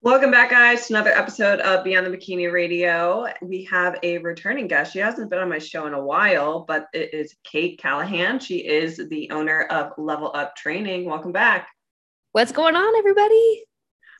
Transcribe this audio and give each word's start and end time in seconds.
Welcome 0.00 0.30
back, 0.30 0.50
guys, 0.50 0.86
to 0.86 0.94
another 0.94 1.10
episode 1.10 1.58
of 1.58 1.82
Beyond 1.82 2.06
the 2.06 2.16
Bikini 2.16 2.52
Radio. 2.52 3.26
We 3.42 3.64
have 3.64 3.98
a 4.04 4.18
returning 4.18 4.68
guest. 4.68 4.92
She 4.92 5.00
hasn't 5.00 5.28
been 5.28 5.40
on 5.40 5.48
my 5.48 5.58
show 5.58 5.86
in 5.88 5.92
a 5.92 6.00
while, 6.00 6.60
but 6.60 6.86
it 6.92 7.12
is 7.12 7.34
Kate 7.42 7.80
Callahan. 7.80 8.38
She 8.38 8.58
is 8.58 8.96
the 9.10 9.28
owner 9.32 9.62
of 9.64 9.94
Level 9.98 10.30
Up 10.36 10.54
Training. 10.54 11.04
Welcome 11.04 11.32
back. 11.32 11.66
What's 12.30 12.52
going 12.52 12.76
on, 12.76 12.94
everybody? 12.94 13.64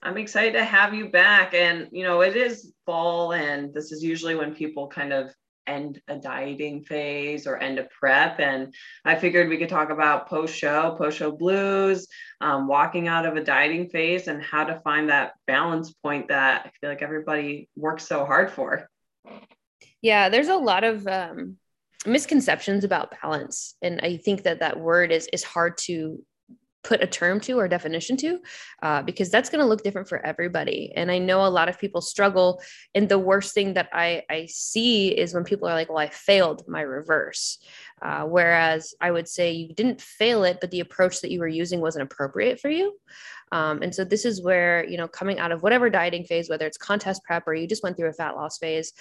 I'm 0.02 0.18
excited 0.18 0.54
to 0.54 0.64
have 0.64 0.94
you 0.94 1.10
back. 1.10 1.54
And, 1.54 1.86
you 1.92 2.02
know, 2.02 2.22
it 2.22 2.34
is 2.34 2.72
fall, 2.84 3.32
and 3.32 3.72
this 3.72 3.92
is 3.92 4.02
usually 4.02 4.34
when 4.34 4.56
people 4.56 4.88
kind 4.88 5.12
of 5.12 5.32
end 5.68 6.00
a 6.08 6.16
dieting 6.16 6.82
phase 6.82 7.46
or 7.46 7.58
end 7.58 7.78
a 7.78 7.84
prep. 7.84 8.40
And 8.40 8.74
I 9.04 9.14
figured 9.14 9.48
we 9.48 9.58
could 9.58 9.68
talk 9.68 9.90
about 9.90 10.28
post 10.28 10.54
show, 10.54 10.96
post 10.98 11.18
show 11.18 11.30
blues, 11.30 12.08
um, 12.40 12.66
walking 12.66 13.06
out 13.06 13.26
of 13.26 13.36
a 13.36 13.44
dieting 13.44 13.88
phase, 13.90 14.28
and 14.28 14.42
how 14.42 14.64
to 14.64 14.80
find 14.80 15.08
that 15.08 15.34
balance 15.46 15.92
point 15.92 16.28
that 16.28 16.62
I 16.66 16.70
feel 16.80 16.90
like 16.90 17.02
everybody 17.02 17.68
works 17.76 18.08
so 18.08 18.24
hard 18.24 18.50
for. 18.50 18.88
Yeah, 20.00 20.28
there's 20.28 20.48
a 20.48 20.56
lot 20.56 20.84
of 20.84 21.06
um, 21.06 21.56
misconceptions 22.06 22.84
about 22.84 23.14
balance, 23.20 23.74
and 23.82 24.00
I 24.02 24.16
think 24.16 24.44
that 24.44 24.60
that 24.60 24.80
word 24.80 25.12
is 25.12 25.28
is 25.32 25.44
hard 25.44 25.76
to 25.78 26.22
put 26.88 27.02
a 27.02 27.06
term 27.06 27.38
to 27.40 27.58
or 27.60 27.68
definition 27.68 28.16
to 28.16 28.38
uh, 28.82 29.02
because 29.02 29.30
that's 29.30 29.50
going 29.50 29.62
to 29.62 29.68
look 29.68 29.82
different 29.82 30.08
for 30.08 30.24
everybody. 30.24 30.92
And 30.96 31.10
i 31.10 31.18
know 31.18 31.44
a 31.44 31.56
lot 31.58 31.68
of 31.68 31.78
people 31.78 32.00
struggle 32.00 32.60
and 32.94 33.08
the 33.08 33.18
worst 33.18 33.54
thing 33.54 33.74
that 33.74 33.88
i 33.92 34.22
i 34.30 34.46
see 34.46 35.08
is 35.08 35.34
when 35.34 35.44
people 35.44 35.68
are 35.68 35.74
like 35.74 35.88
well 35.88 35.98
i 35.98 36.08
failed 36.08 36.64
my 36.66 36.80
reverse 36.80 37.58
uh, 38.02 38.24
whereas 38.24 38.94
i 39.00 39.10
would 39.10 39.28
say 39.28 39.52
you 39.52 39.74
didn't 39.74 40.00
fail 40.00 40.44
it 40.44 40.58
but 40.60 40.70
the 40.70 40.80
approach 40.80 41.20
that 41.20 41.30
you 41.30 41.40
were 41.40 41.48
using 41.48 41.80
wasn't 41.80 42.02
appropriate 42.02 42.60
for 42.60 42.68
you 42.68 42.94
um, 43.52 43.82
and 43.82 43.94
so 43.94 44.04
this 44.04 44.24
is 44.24 44.42
where, 44.42 44.86
you 44.86 44.96
know, 44.96 45.08
coming 45.08 45.38
out 45.38 45.52
of 45.52 45.62
whatever 45.62 45.88
dieting 45.90 46.24
phase, 46.24 46.48
whether 46.48 46.66
it's 46.66 46.76
contest 46.76 47.22
prep 47.24 47.46
or 47.46 47.54
you 47.54 47.66
just 47.66 47.82
went 47.82 47.96
through 47.96 48.08
a 48.08 48.12
fat 48.12 48.36
loss 48.36 48.58
phase, 48.58 48.92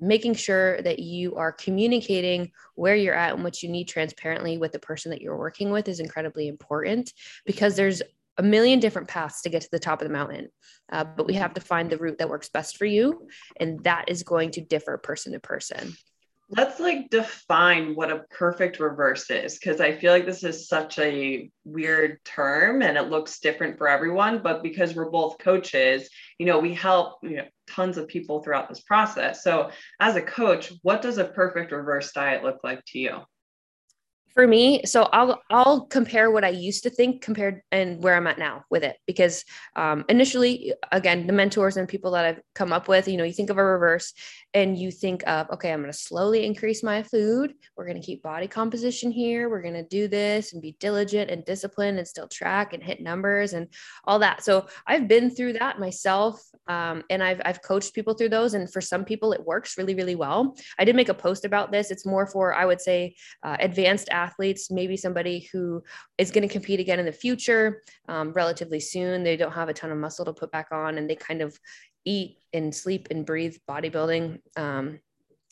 making 0.00 0.34
sure 0.34 0.80
that 0.82 0.98
you 0.98 1.36
are 1.36 1.52
communicating 1.52 2.50
where 2.74 2.96
you're 2.96 3.14
at 3.14 3.34
and 3.34 3.44
what 3.44 3.62
you 3.62 3.68
need 3.68 3.88
transparently 3.88 4.58
with 4.58 4.72
the 4.72 4.78
person 4.78 5.10
that 5.10 5.20
you're 5.20 5.38
working 5.38 5.70
with 5.70 5.88
is 5.88 6.00
incredibly 6.00 6.48
important 6.48 7.12
because 7.46 7.76
there's 7.76 8.02
a 8.38 8.42
million 8.42 8.80
different 8.80 9.08
paths 9.08 9.42
to 9.42 9.50
get 9.50 9.60
to 9.62 9.68
the 9.70 9.78
top 9.78 10.00
of 10.00 10.08
the 10.08 10.12
mountain. 10.12 10.48
Uh, 10.90 11.04
but 11.04 11.26
we 11.26 11.34
have 11.34 11.52
to 11.54 11.60
find 11.60 11.90
the 11.90 11.98
route 11.98 12.18
that 12.18 12.30
works 12.30 12.48
best 12.48 12.78
for 12.78 12.86
you. 12.86 13.28
And 13.60 13.84
that 13.84 14.06
is 14.08 14.22
going 14.22 14.52
to 14.52 14.62
differ 14.62 14.96
person 14.96 15.32
to 15.32 15.40
person 15.40 15.94
let's 16.54 16.78
like 16.78 17.08
define 17.10 17.94
what 17.94 18.10
a 18.10 18.24
perfect 18.30 18.78
reverse 18.78 19.30
is 19.30 19.58
because 19.58 19.80
i 19.80 19.90
feel 19.90 20.12
like 20.12 20.26
this 20.26 20.44
is 20.44 20.68
such 20.68 20.98
a 20.98 21.50
weird 21.64 22.22
term 22.24 22.82
and 22.82 22.96
it 22.96 23.08
looks 23.08 23.40
different 23.40 23.78
for 23.78 23.88
everyone 23.88 24.42
but 24.42 24.62
because 24.62 24.94
we're 24.94 25.10
both 25.10 25.38
coaches 25.38 26.08
you 26.38 26.46
know 26.46 26.58
we 26.58 26.74
help 26.74 27.16
you 27.22 27.36
know 27.36 27.44
tons 27.68 27.96
of 27.96 28.08
people 28.08 28.42
throughout 28.42 28.68
this 28.68 28.80
process. 28.80 29.42
So 29.42 29.70
as 30.00 30.16
a 30.16 30.22
coach 30.22 30.72
what 30.82 31.02
does 31.02 31.18
a 31.18 31.24
perfect 31.24 31.72
reverse 31.72 32.12
diet 32.12 32.42
look 32.42 32.58
like 32.62 32.84
to 32.88 32.98
you 32.98 33.18
for 34.34 34.46
me 34.46 34.82
so 34.84 35.04
i'll 35.12 35.40
i'll 35.50 35.86
compare 35.86 36.30
what 36.30 36.44
i 36.44 36.48
used 36.48 36.82
to 36.82 36.90
think 36.90 37.22
compared 37.22 37.62
and 37.70 38.02
where 38.02 38.14
i'm 38.14 38.26
at 38.26 38.38
now 38.38 38.64
with 38.70 38.82
it 38.82 38.96
because 39.06 39.44
um, 39.76 40.04
initially 40.08 40.72
again 40.90 41.26
the 41.26 41.32
mentors 41.32 41.76
and 41.76 41.88
people 41.88 42.12
that 42.12 42.24
i've 42.24 42.40
come 42.54 42.72
up 42.72 42.88
with 42.88 43.08
you 43.08 43.16
know 43.16 43.24
you 43.24 43.32
think 43.32 43.50
of 43.50 43.58
a 43.58 43.64
reverse 43.64 44.12
and 44.54 44.78
you 44.78 44.90
think 44.90 45.22
of 45.26 45.48
okay 45.50 45.72
i'm 45.72 45.80
going 45.80 45.92
to 45.92 45.98
slowly 45.98 46.44
increase 46.44 46.82
my 46.82 47.02
food. 47.02 47.54
We're 47.76 47.86
going 47.86 48.00
to 48.00 48.06
keep 48.06 48.22
body 48.22 48.48
composition 48.48 49.10
here. 49.10 49.48
We're 49.48 49.62
going 49.62 49.74
to 49.74 49.82
do 49.84 50.08
this 50.08 50.52
and 50.52 50.62
be 50.62 50.76
diligent 50.80 51.30
and 51.30 51.44
disciplined 51.44 51.98
and 51.98 52.06
still 52.06 52.28
track 52.28 52.72
and 52.72 52.82
hit 52.82 53.00
numbers 53.00 53.52
and 53.52 53.68
all 54.04 54.18
that. 54.20 54.44
So 54.44 54.66
i've 54.86 55.08
been 55.08 55.30
through 55.30 55.54
that 55.54 55.78
myself 55.78 56.42
um, 56.68 57.02
and 57.10 57.22
I've, 57.22 57.40
I've 57.44 57.62
coached 57.62 57.94
people 57.94 58.14
through 58.14 58.28
those. 58.30 58.54
And 58.54 58.72
for 58.72 58.80
some 58.80 59.04
people 59.04 59.32
it 59.32 59.44
works 59.44 59.78
really 59.78 59.94
really 59.94 60.14
well. 60.14 60.56
I 60.78 60.84
did 60.84 60.96
make 60.96 61.08
a 61.08 61.14
post 61.14 61.44
about 61.44 61.72
this. 61.72 61.90
It's 61.90 62.06
more 62.06 62.26
for 62.26 62.54
i 62.54 62.64
would 62.64 62.80
say 62.80 63.14
uh, 63.42 63.56
advanced 63.60 64.08
athletes, 64.10 64.21
maybe 64.70 64.96
somebody 64.96 65.48
who 65.52 65.82
is 66.18 66.30
going 66.30 66.46
to 66.46 66.52
compete 66.52 66.80
again 66.80 66.98
in 66.98 67.06
the 67.06 67.12
future 67.12 67.82
um, 68.08 68.32
relatively 68.32 68.80
soon. 68.80 69.22
They 69.22 69.36
don't 69.36 69.52
have 69.52 69.68
a 69.68 69.74
ton 69.74 69.90
of 69.90 69.98
muscle 69.98 70.24
to 70.24 70.32
put 70.32 70.50
back 70.50 70.68
on 70.72 70.98
and 70.98 71.08
they 71.08 71.16
kind 71.16 71.42
of 71.42 71.58
eat 72.04 72.38
and 72.52 72.74
sleep 72.74 73.08
and 73.10 73.26
breathe 73.26 73.56
bodybuilding. 73.68 74.40
Um, 74.56 75.00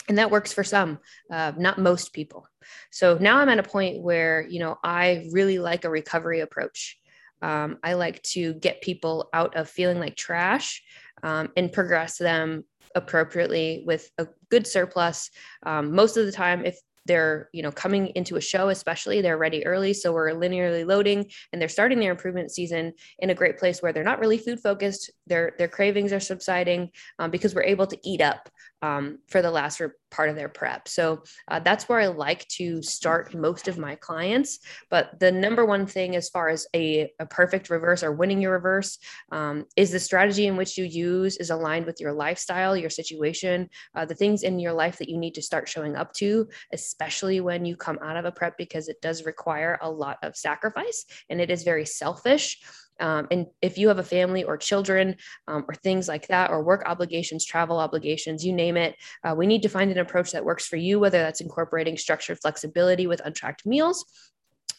and 0.08 0.18
that 0.18 0.30
works 0.30 0.52
for 0.52 0.64
some, 0.64 0.98
uh, 1.30 1.52
not 1.56 1.78
most 1.78 2.12
people. 2.12 2.46
So 2.90 3.16
now 3.20 3.38
I'm 3.38 3.48
at 3.48 3.58
a 3.58 3.62
point 3.62 4.02
where, 4.02 4.46
you 4.48 4.58
know, 4.58 4.76
I 4.82 5.28
really 5.32 5.58
like 5.58 5.84
a 5.84 5.90
recovery 5.90 6.40
approach. 6.40 6.98
Um, 7.42 7.78
I 7.82 7.94
like 7.94 8.22
to 8.34 8.54
get 8.54 8.82
people 8.82 9.28
out 9.32 9.56
of 9.56 9.70
feeling 9.70 9.98
like 9.98 10.16
trash 10.16 10.82
um, 11.22 11.50
and 11.56 11.72
progress 11.72 12.18
them 12.18 12.64
appropriately 12.94 13.84
with 13.86 14.10
a 14.18 14.26
good 14.50 14.66
surplus. 14.66 15.30
Um, 15.64 15.94
most 15.94 16.16
of 16.16 16.26
the 16.26 16.32
time, 16.32 16.64
if 16.64 16.78
they're 17.10 17.48
you 17.52 17.60
know 17.60 17.72
coming 17.72 18.06
into 18.14 18.36
a 18.36 18.40
show 18.40 18.68
especially 18.68 19.20
they're 19.20 19.36
ready 19.36 19.66
early 19.66 19.92
so 19.92 20.12
we're 20.12 20.30
linearly 20.30 20.86
loading 20.86 21.28
and 21.52 21.60
they're 21.60 21.68
starting 21.68 21.98
their 21.98 22.12
improvement 22.12 22.52
season 22.52 22.92
in 23.18 23.30
a 23.30 23.34
great 23.34 23.58
place 23.58 23.82
where 23.82 23.92
they're 23.92 24.04
not 24.04 24.20
really 24.20 24.38
food 24.38 24.60
focused 24.60 25.10
their 25.26 25.52
their 25.58 25.66
cravings 25.66 26.12
are 26.12 26.20
subsiding 26.20 26.88
um, 27.18 27.28
because 27.32 27.52
we're 27.52 27.64
able 27.64 27.86
to 27.86 27.98
eat 28.04 28.20
up 28.20 28.48
um, 28.82 29.18
for 29.28 29.42
the 29.42 29.50
last 29.50 29.80
part 30.10 30.28
of 30.28 30.36
their 30.36 30.48
prep. 30.48 30.88
So 30.88 31.22
uh, 31.48 31.60
that's 31.60 31.88
where 31.88 32.00
I 32.00 32.08
like 32.08 32.46
to 32.48 32.82
start 32.82 33.34
most 33.34 33.68
of 33.68 33.78
my 33.78 33.94
clients. 33.94 34.58
But 34.90 35.20
the 35.20 35.30
number 35.30 35.64
one 35.64 35.86
thing, 35.86 36.16
as 36.16 36.28
far 36.28 36.48
as 36.48 36.66
a, 36.74 37.12
a 37.18 37.26
perfect 37.26 37.70
reverse 37.70 38.02
or 38.02 38.12
winning 38.12 38.40
your 38.40 38.52
reverse, 38.52 38.98
um, 39.30 39.66
is 39.76 39.92
the 39.92 40.00
strategy 40.00 40.46
in 40.46 40.56
which 40.56 40.76
you 40.76 40.84
use 40.84 41.36
is 41.36 41.50
aligned 41.50 41.86
with 41.86 42.00
your 42.00 42.12
lifestyle, 42.12 42.76
your 42.76 42.90
situation, 42.90 43.68
uh, 43.94 44.04
the 44.04 44.14
things 44.14 44.42
in 44.42 44.58
your 44.58 44.72
life 44.72 44.98
that 44.98 45.08
you 45.08 45.18
need 45.18 45.34
to 45.34 45.42
start 45.42 45.68
showing 45.68 45.96
up 45.96 46.12
to, 46.14 46.48
especially 46.72 47.40
when 47.40 47.64
you 47.64 47.76
come 47.76 47.98
out 48.02 48.16
of 48.16 48.24
a 48.24 48.32
prep, 48.32 48.56
because 48.58 48.88
it 48.88 49.00
does 49.00 49.24
require 49.24 49.78
a 49.82 49.90
lot 49.90 50.18
of 50.22 50.36
sacrifice 50.36 51.04
and 51.28 51.40
it 51.40 51.50
is 51.50 51.62
very 51.62 51.86
selfish. 51.86 52.60
Um, 53.00 53.26
and 53.30 53.46
if 53.62 53.78
you 53.78 53.88
have 53.88 53.98
a 53.98 54.04
family 54.04 54.44
or 54.44 54.56
children 54.56 55.16
um, 55.48 55.64
or 55.68 55.74
things 55.74 56.08
like 56.08 56.28
that, 56.28 56.50
or 56.50 56.62
work 56.62 56.82
obligations, 56.86 57.44
travel 57.44 57.78
obligations, 57.78 58.44
you 58.44 58.52
name 58.52 58.76
it, 58.76 58.96
uh, 59.24 59.34
we 59.36 59.46
need 59.46 59.62
to 59.62 59.68
find 59.68 59.90
an 59.90 59.98
approach 59.98 60.32
that 60.32 60.44
works 60.44 60.66
for 60.66 60.76
you, 60.76 61.00
whether 61.00 61.18
that's 61.18 61.40
incorporating 61.40 61.96
structured 61.96 62.38
flexibility 62.40 63.06
with 63.06 63.20
untracked 63.24 63.66
meals. 63.66 64.04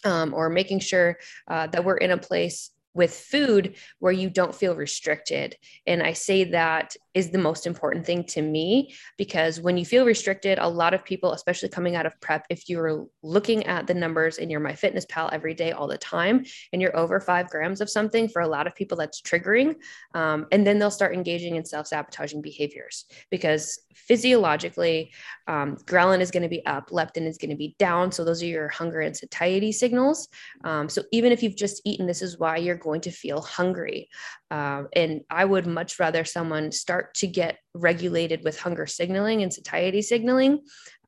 Um, 0.04 0.34
or 0.34 0.50
making 0.50 0.80
sure 0.80 1.20
uh, 1.48 1.68
that 1.68 1.86
we're 1.86 1.98
in 1.98 2.10
a 2.10 2.18
place 2.18 2.72
with 2.94 3.14
food 3.14 3.76
where 4.00 4.12
you 4.12 4.30
don't 4.30 4.54
feel 4.54 4.76
restricted. 4.76 5.56
And 5.88 6.04
I 6.04 6.14
say 6.14 6.46
that 6.46 6.96
is 7.14 7.30
the 7.30 7.38
most 7.38 7.68
important 7.68 8.06
thing 8.06 8.24
to 8.24 8.42
me 8.42 8.94
because 9.18 9.60
when 9.60 9.78
you 9.78 9.86
feel 9.86 10.06
restricted, 10.06 10.60
a 10.60 10.68
lot 10.68 10.94
of 10.94 11.04
people, 11.04 11.34
especially 11.34 11.70
coming 11.70 11.96
out 11.96 12.06
of 12.06 12.20
prep, 12.22 12.46
if 12.50 12.70
you're 12.70 13.06
looking 13.22 13.66
at 13.66 13.88
the 13.88 13.94
numbers 13.94 14.38
in 14.38 14.50
your 14.50 14.62
MyFitnessPal 14.62 15.32
every 15.34 15.54
day, 15.54 15.72
all 15.72 15.88
the 15.88 15.98
time, 15.98 16.46
and 16.72 16.82
you're 16.82 16.96
over 16.96 17.20
five 17.20 17.50
grams 17.50 17.82
of 17.82 17.90
something, 17.90 18.28
for 18.30 18.42
a 18.42 18.48
lot 18.48 18.68
of 18.68 18.76
people, 18.76 18.98
that's 18.98 19.22
triggering. 19.22 19.76
Um, 20.14 20.48
and 20.52 20.66
then 20.66 20.80
they'll 20.80 20.92
start 20.92 21.14
engaging 21.14 21.56
in 21.56 21.66
self 21.66 21.88
sabotaging 21.88 22.42
behaviors 22.42 23.06
because 23.30 23.80
physiologically, 23.94 25.12
um, 25.48 25.76
ghrelin 25.86 26.22
is 26.22 26.32
going 26.32 26.44
to 26.44 26.50
be 26.50 26.66
up, 26.66 26.90
leptin 26.90 27.26
is 27.28 27.38
going 27.38 27.50
to 27.50 27.56
be 27.56 27.76
down. 27.78 28.12
So 28.12 28.24
those 28.24 28.42
are 28.42 28.48
your 28.48 28.70
hunger 28.70 29.02
and 29.02 29.16
satiety 29.16 29.72
signals. 29.72 30.30
Um, 30.64 30.88
so 30.88 31.04
even 31.12 31.32
if 31.32 31.44
you've 31.44 31.56
just 31.56 31.82
eaten, 31.86 32.08
this 32.08 32.22
is 32.22 32.40
why 32.40 32.58
you're 32.58 32.76
going 32.82 33.02
to 33.02 33.12
feel 33.12 33.42
hungry. 33.42 34.10
Um, 34.50 34.90
and 34.94 35.22
I 35.30 35.46
would 35.46 35.66
much 35.66 36.00
rather 36.00 36.26
someone 36.26 36.72
start 36.72 37.14
to 37.16 37.28
get 37.28 37.60
regulated 37.74 38.44
with 38.44 38.60
hunger 38.60 38.86
signaling 38.86 39.44
and 39.44 39.54
satiety 39.54 40.02
signaling 40.02 40.60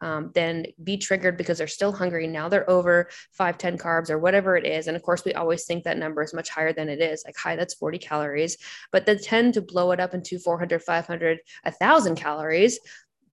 um, 0.04 0.32
than 0.34 0.66
be 0.84 0.98
triggered 0.98 1.38
because 1.38 1.58
they're 1.58 1.68
still 1.68 1.92
hungry. 1.92 2.28
Now 2.28 2.50
they're 2.50 2.70
over 2.70 3.10
five, 3.32 3.58
10 3.58 3.78
carbs 3.78 4.10
or 4.10 4.20
whatever 4.20 4.56
it 4.56 4.66
is. 4.66 4.88
And 4.88 4.96
of 4.96 5.04
course, 5.04 5.26
we 5.26 5.34
always 5.34 5.66
think 5.66 5.84
that 5.84 5.98
number 5.98 6.22
is 6.22 6.34
much 6.34 6.50
higher 6.50 6.74
than 6.74 6.90
it 6.90 7.02
is. 7.02 7.24
Like, 7.26 7.38
hi, 7.38 7.56
that's 7.56 7.74
40 7.74 7.98
calories, 8.00 8.58
but 8.92 9.06
they 9.06 9.18
tend 9.18 9.54
to 9.56 9.62
blow 9.62 9.92
it 9.92 10.00
up 10.00 10.14
into 10.14 10.40
400, 10.40 10.82
500, 10.82 11.40
1,000 11.64 12.16
calories 12.16 12.80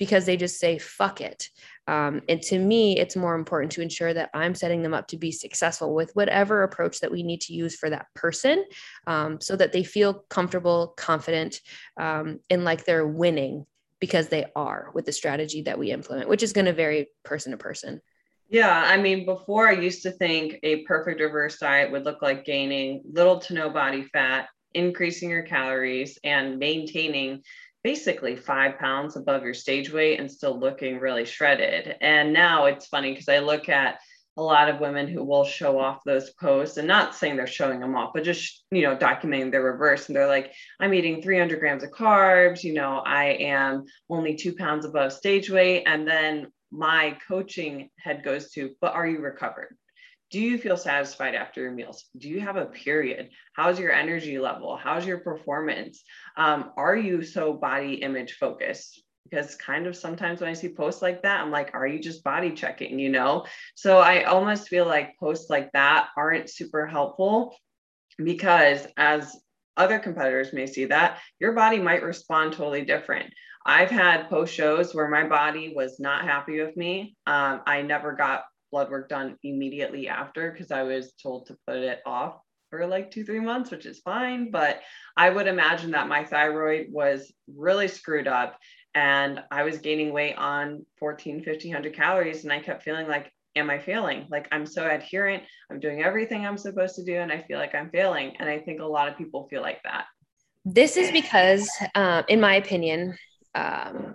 because 0.01 0.25
they 0.25 0.39
just 0.39 0.59
say, 0.59 0.79
fuck 0.79 1.21
it. 1.21 1.51
Um, 1.87 2.23
and 2.27 2.41
to 2.45 2.59
me, 2.59 2.99
it's 2.99 3.17
more 3.17 3.35
important 3.35 3.71
to 3.73 3.83
ensure 3.83 4.15
that 4.15 4.31
I'm 4.33 4.55
setting 4.55 4.83
them 4.83 4.95
up 4.95 5.09
to 5.09 5.19
be 5.19 5.31
successful 5.31 5.95
with 5.95 6.11
whatever 6.15 6.63
approach 6.63 7.01
that 7.01 7.13
we 7.13 7.23
need 7.23 7.43
to 7.43 7.53
use 7.53 7.77
for 7.77 7.91
that 7.91 8.07
person 8.15 8.65
um, 9.07 9.43
so 9.43 9.57
that 9.57 9.73
they 9.73 9.85
feel 9.85 10.25
comfortable, 10.31 10.95
confident, 10.97 11.61
um, 11.99 12.41
and 12.49 12.65
like 12.65 12.87
they're 12.87 13.07
winning 13.07 13.67
because 14.01 14.29
they 14.29 14.47
are 14.57 14.91
with 14.95 15.05
the 15.05 15.13
strategy 15.13 15.61
that 15.63 15.79
we 15.79 15.91
implement, 15.91 16.31
which 16.31 16.43
is 16.43 16.55
going 16.55 16.65
to 16.65 16.73
vary 16.73 17.09
person 17.23 17.53
to 17.53 17.59
person. 17.59 18.01
Yeah, 18.49 18.83
I 18.87 18.97
mean, 18.97 19.27
before 19.27 19.69
I 19.69 19.73
used 19.73 20.03
to 20.05 20.13
think 20.13 20.59
a 20.63 20.83
perfect 20.85 21.21
reverse 21.21 21.59
diet 21.59 21.93
would 21.93 22.07
look 22.07 22.23
like 22.23 22.47
gaining 22.47 23.03
little 23.05 23.39
to 23.41 23.53
no 23.53 23.69
body 23.69 24.05
fat, 24.05 24.49
increasing 24.73 25.29
your 25.29 25.43
calories, 25.43 26.19
and 26.25 26.59
maintaining 26.59 27.43
basically 27.83 28.37
five 28.37 28.79
pounds 28.79 29.17
above 29.17 29.43
your 29.43 29.55
stage 29.55 29.93
weight 29.93 30.21
and 30.21 30.31
still 30.31 30.59
looking 30.59 30.99
really 30.99 31.25
shredded. 31.25 31.97
And 32.01 32.33
now 32.33 32.67
it's 32.67 32.87
funny 32.87 33.13
because 33.13 33.29
I 33.29 33.39
look 33.39 33.69
at 33.69 34.01
a 34.37 34.43
lot 34.43 34.69
of 34.69 34.81
women 34.81 35.09
who 35.09 35.25
will 35.25 35.45
show 35.45 35.79
off 35.79 36.05
those 36.05 36.31
posts 36.31 36.77
and 36.77 36.87
not 36.87 37.15
saying 37.15 37.37
they're 37.37 37.47
showing 37.47 37.81
them 37.81 37.97
off, 37.97 38.13
but 38.15 38.25
just, 38.25 38.65
you 38.71 38.83
know, 38.83 38.97
documenting 38.97 39.51
their 39.51 39.63
reverse. 39.63 40.09
And 40.09 40.17
they're 40.17 40.27
like, 40.27 40.53
I'm 40.79 40.95
eating 40.95 41.21
300 41.21 41.59
grams 41.59 41.83
of 41.83 41.91
carbs, 41.91 42.63
you 42.63 42.73
know, 42.73 42.99
I 43.05 43.27
am 43.27 43.85
only 44.09 44.37
two 44.37 44.55
pounds 44.55 44.85
above 44.85 45.13
stage 45.13 45.51
weight. 45.51 45.85
And 45.87 46.07
then 46.07 46.47
my 46.71 47.19
coaching 47.27 47.91
head 47.99 48.23
goes 48.23 48.51
to, 48.53 48.71
but 48.81 48.95
are 48.95 49.07
you 49.07 49.19
recovered? 49.19 49.77
Do 50.31 50.41
you 50.41 50.59
feel 50.59 50.77
satisfied 50.77 51.35
after 51.35 51.61
your 51.61 51.73
meals? 51.73 52.05
Do 52.17 52.29
you 52.29 52.41
have 52.41 52.57
a 52.57 52.67
period? 52.67 53.31
How's 53.55 53.81
your 53.81 53.93
energy 53.93 54.39
level? 54.39 54.77
How's 54.77 55.05
your 55.05 55.19
performance? 55.19 56.03
Um, 56.37 56.73
are 56.77 56.97
you 56.97 57.23
so 57.23 57.53
body 57.53 57.95
image 57.95 58.35
focused? 58.35 59.03
because 59.31 59.55
kind 59.55 59.87
of 59.87 59.97
sometimes 59.97 60.41
when 60.41 60.51
I 60.51 60.55
see 60.55 60.69
posts 60.69 61.03
like 61.03 61.23
that, 61.23 61.41
I'm 61.41 61.51
like, 61.51 61.71
are 61.75 61.87
you 61.87 62.01
just 62.01 62.25
body 62.25 62.51
checking, 62.51 62.99
you 62.99 63.11
know? 63.11 63.47
So 63.75 63.99
I 63.99 64.25
almost 64.25 64.69
feel 64.69 64.87
like 64.87 65.19
posts 65.19 65.51
like 65.51 65.71
that 65.73 66.09
aren't 66.17 66.51
super 66.51 66.87
helpful 66.87 67.55
because 68.19 68.87
as 68.97 69.37
other 69.77 69.99
competitors 69.99 70.53
may 70.53 70.67
see 70.67 70.87
that, 70.87 71.21
your 71.39 71.53
body 71.53 71.79
might 71.79 72.03
respond 72.03 72.53
totally 72.53 72.85
different. 72.85 73.33
I've 73.65 73.91
had 73.91 74.29
post 74.29 74.53
shows 74.53 74.95
where 74.95 75.09
my 75.09 75.29
body 75.29 75.73
was 75.77 76.01
not 76.01 76.25
happy 76.25 76.61
with 76.61 76.77
me. 76.77 77.17
Um, 77.27 77.61
I 77.67 77.83
never 77.83 78.15
got 78.15 78.45
blood 78.71 78.91
work 78.91 79.09
done 79.09 79.37
immediately 79.43 80.09
after 80.09 80.51
because 80.51 80.71
I 80.71 80.83
was 80.83 81.13
told 81.23 81.47
to 81.47 81.57
put 81.67 81.77
it 81.77 82.01
off 82.07 82.39
for 82.71 82.87
like 82.87 83.11
two, 83.11 83.25
three 83.25 83.41
months, 83.41 83.71
which 83.71 83.87
is 83.87 84.01
fine. 84.01 84.51
But 84.51 84.81
I 85.17 85.31
would 85.31 85.47
imagine 85.47 85.91
that 85.91 86.09
my 86.09 86.25
thyroid 86.25 86.87
was 86.91 87.33
really 87.49 87.89
screwed 87.89 88.29
up 88.29 88.59
and 88.95 89.43
I 89.51 89.65
was 89.65 89.79
gaining 89.79 90.13
weight 90.13 90.37
on 90.37 90.87
14, 90.99 91.43
1500 91.45 91.95
calories. 91.95 92.45
And 92.45 92.53
I 92.53 92.61
kept 92.61 92.83
feeling 92.83 93.09
like, 93.09 93.33
am 93.57 93.71
I 93.71 93.79
failing? 93.79 94.27
Like 94.31 94.49
I'm 94.53 94.67
so 94.67 94.89
adherent. 94.89 95.43
I'm 95.71 95.81
doing 95.81 96.03
everything 96.03 96.47
I'm 96.47 96.59
supposed 96.59 96.95
to 96.97 97.05
do. 97.05 97.17
And 97.17 97.33
I 97.33 97.43
feel 97.43 97.59
like 97.59 97.75
I'm 97.75 97.91
failing. 97.91 98.37
And 98.39 98.49
I 98.49 98.61
think 98.61 98.81
a 98.81 98.87
lot 98.87 99.09
of 99.09 99.19
people 99.19 99.49
feel 99.49 99.63
like 99.63 99.83
that. 99.83 100.07
This 100.65 100.97
is 100.97 101.11
because, 101.11 101.71
uh, 101.95 102.23
in 102.29 102.39
my 102.39 102.57
opinion, 102.57 103.17
um, 103.55 104.15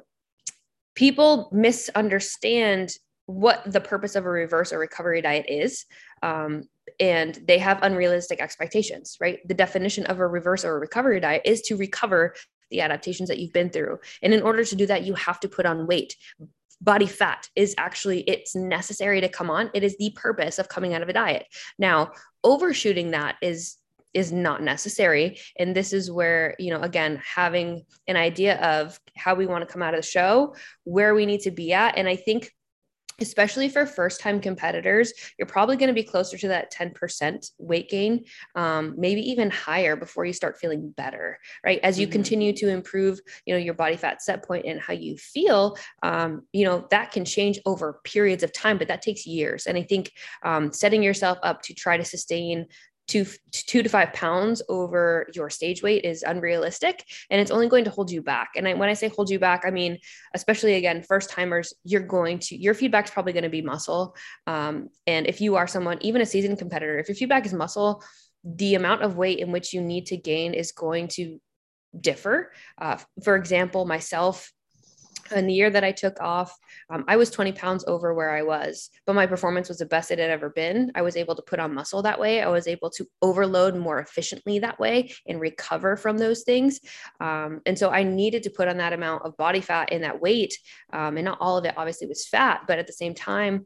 people 0.93 1.49
misunderstand 1.51 2.91
what 3.25 3.63
the 3.65 3.81
purpose 3.81 4.15
of 4.15 4.25
a 4.25 4.29
reverse 4.29 4.71
or 4.71 4.79
recovery 4.79 5.21
diet 5.21 5.45
is. 5.47 5.85
Um, 6.21 6.63
and 6.99 7.39
they 7.47 7.57
have 7.57 7.81
unrealistic 7.81 8.39
expectations, 8.39 9.17
right? 9.19 9.39
The 9.47 9.53
definition 9.53 10.05
of 10.05 10.19
a 10.19 10.27
reverse 10.27 10.63
or 10.63 10.75
a 10.75 10.79
recovery 10.79 11.19
diet 11.19 11.41
is 11.45 11.61
to 11.63 11.75
recover 11.75 12.35
the 12.71 12.81
adaptations 12.81 13.29
that 13.29 13.39
you've 13.39 13.53
been 13.53 13.69
through. 13.69 13.99
And 14.21 14.33
in 14.33 14.41
order 14.41 14.63
to 14.63 14.75
do 14.75 14.85
that, 14.87 15.03
you 15.03 15.13
have 15.15 15.39
to 15.41 15.49
put 15.49 15.65
on 15.65 15.87
weight. 15.87 16.15
Body 16.81 17.07
fat 17.07 17.49
is 17.55 17.73
actually 17.77 18.21
it's 18.21 18.55
necessary 18.55 19.21
to 19.21 19.29
come 19.29 19.49
on. 19.49 19.71
It 19.73 19.83
is 19.83 19.97
the 19.97 20.11
purpose 20.15 20.59
of 20.59 20.69
coming 20.69 20.93
out 20.93 21.01
of 21.01 21.09
a 21.09 21.13
diet. 21.13 21.47
Now, 21.79 22.11
overshooting 22.43 23.11
that 23.11 23.37
is 23.41 23.77
is 24.13 24.31
not 24.31 24.63
necessary 24.63 25.37
and 25.59 25.75
this 25.75 25.91
is 25.91 26.09
where 26.09 26.55
you 26.57 26.71
know 26.71 26.79
again 26.79 27.21
having 27.23 27.83
an 28.07 28.15
idea 28.15 28.55
of 28.61 28.97
how 29.17 29.35
we 29.35 29.45
want 29.45 29.67
to 29.67 29.71
come 29.71 29.83
out 29.83 29.93
of 29.93 30.01
the 30.01 30.07
show 30.07 30.55
where 30.85 31.13
we 31.13 31.25
need 31.25 31.41
to 31.41 31.51
be 31.51 31.73
at 31.73 31.97
and 31.97 32.07
i 32.07 32.15
think 32.15 32.49
especially 33.21 33.69
for 33.69 33.85
first 33.85 34.19
time 34.19 34.39
competitors, 34.39 35.13
you're 35.37 35.45
probably 35.45 35.77
going 35.77 35.87
to 35.87 35.93
be 35.93 36.03
closer 36.03 36.37
to 36.37 36.47
that 36.49 36.71
10% 36.71 37.51
weight 37.57 37.89
gain, 37.89 38.25
um, 38.55 38.95
maybe 38.97 39.21
even 39.29 39.49
higher 39.49 39.95
before 39.95 40.25
you 40.25 40.33
start 40.33 40.57
feeling 40.57 40.89
better, 40.91 41.39
right? 41.63 41.79
As 41.83 41.99
you 41.99 42.07
mm-hmm. 42.07 42.13
continue 42.13 42.53
to 42.53 42.69
improve, 42.69 43.19
you 43.45 43.53
know, 43.53 43.59
your 43.59 43.73
body 43.73 43.95
fat 43.95 44.21
set 44.21 44.45
point 44.45 44.65
and 44.65 44.79
how 44.79 44.93
you 44.93 45.17
feel, 45.17 45.77
um, 46.03 46.43
you 46.51 46.65
know, 46.65 46.87
that 46.91 47.11
can 47.11 47.25
change 47.25 47.59
over 47.65 48.01
periods 48.03 48.43
of 48.43 48.51
time, 48.51 48.77
but 48.77 48.87
that 48.87 49.01
takes 49.01 49.25
years. 49.25 49.65
And 49.65 49.77
I 49.77 49.83
think 49.83 50.11
um, 50.43 50.71
setting 50.71 51.03
yourself 51.03 51.37
up 51.43 51.61
to 51.63 51.73
try 51.73 51.97
to 51.97 52.05
sustain 52.05 52.67
two 53.07 53.25
two 53.51 53.83
to 53.83 53.89
five 53.89 54.13
pounds 54.13 54.61
over 54.67 55.27
your 55.33 55.49
stage 55.49 55.83
weight 55.83 56.03
is 56.03 56.23
unrealistic 56.23 57.03
and 57.29 57.39
it's 57.39 57.51
only 57.51 57.67
going 57.67 57.83
to 57.85 57.91
hold 57.91 58.09
you 58.11 58.21
back. 58.21 58.49
And 58.55 58.67
I, 58.67 58.73
when 58.73 58.89
i 58.89 58.93
say 58.93 59.09
hold 59.09 59.29
you 59.29 59.39
back 59.39 59.63
i 59.65 59.71
mean 59.71 59.97
especially 60.33 60.75
again 60.75 61.03
first 61.03 61.29
timers 61.29 61.73
you're 61.83 62.01
going 62.01 62.39
to 62.39 62.57
your 62.57 62.73
feedback's 62.73 63.11
probably 63.11 63.33
going 63.33 63.43
to 63.43 63.49
be 63.49 63.61
muscle. 63.61 64.15
Um, 64.47 64.89
and 65.05 65.27
if 65.27 65.41
you 65.41 65.55
are 65.55 65.67
someone 65.67 65.97
even 66.01 66.21
a 66.21 66.25
seasoned 66.25 66.57
competitor 66.57 66.97
if 66.97 67.07
your 67.07 67.15
feedback 67.15 67.45
is 67.45 67.53
muscle 67.53 68.03
the 68.43 68.75
amount 68.75 69.01
of 69.01 69.17
weight 69.17 69.39
in 69.39 69.51
which 69.51 69.73
you 69.73 69.81
need 69.81 70.07
to 70.07 70.17
gain 70.17 70.53
is 70.53 70.71
going 70.71 71.07
to 71.07 71.39
differ. 71.99 72.51
Uh, 72.79 72.97
for 73.23 73.35
example 73.35 73.85
myself 73.85 74.51
in 75.31 75.47
the 75.47 75.53
year 75.53 75.69
that 75.69 75.83
I 75.83 75.91
took 75.91 76.19
off, 76.21 76.57
um, 76.89 77.05
I 77.07 77.17
was 77.17 77.29
20 77.31 77.51
pounds 77.53 77.83
over 77.87 78.13
where 78.13 78.31
I 78.31 78.43
was, 78.43 78.89
but 79.05 79.15
my 79.15 79.25
performance 79.25 79.69
was 79.69 79.79
the 79.79 79.85
best 79.85 80.11
it 80.11 80.19
had 80.19 80.29
ever 80.29 80.49
been. 80.49 80.91
I 80.95 81.01
was 81.01 81.15
able 81.15 81.35
to 81.35 81.41
put 81.41 81.59
on 81.59 81.73
muscle 81.73 82.01
that 82.03 82.19
way. 82.19 82.41
I 82.41 82.49
was 82.49 82.67
able 82.67 82.89
to 82.91 83.07
overload 83.21 83.75
more 83.75 83.99
efficiently 83.99 84.59
that 84.59 84.79
way 84.79 85.13
and 85.27 85.39
recover 85.39 85.97
from 85.97 86.17
those 86.17 86.43
things. 86.43 86.79
Um, 87.19 87.61
and 87.65 87.77
so 87.77 87.89
I 87.89 88.03
needed 88.03 88.43
to 88.43 88.49
put 88.49 88.67
on 88.67 88.77
that 88.77 88.93
amount 88.93 89.23
of 89.25 89.37
body 89.37 89.61
fat 89.61 89.89
and 89.91 90.03
that 90.03 90.21
weight. 90.21 90.57
Um, 90.91 91.17
and 91.17 91.25
not 91.25 91.37
all 91.41 91.57
of 91.57 91.65
it 91.65 91.73
obviously 91.77 92.07
was 92.07 92.27
fat, 92.27 92.61
but 92.67 92.79
at 92.79 92.87
the 92.87 92.93
same 92.93 93.13
time, 93.13 93.65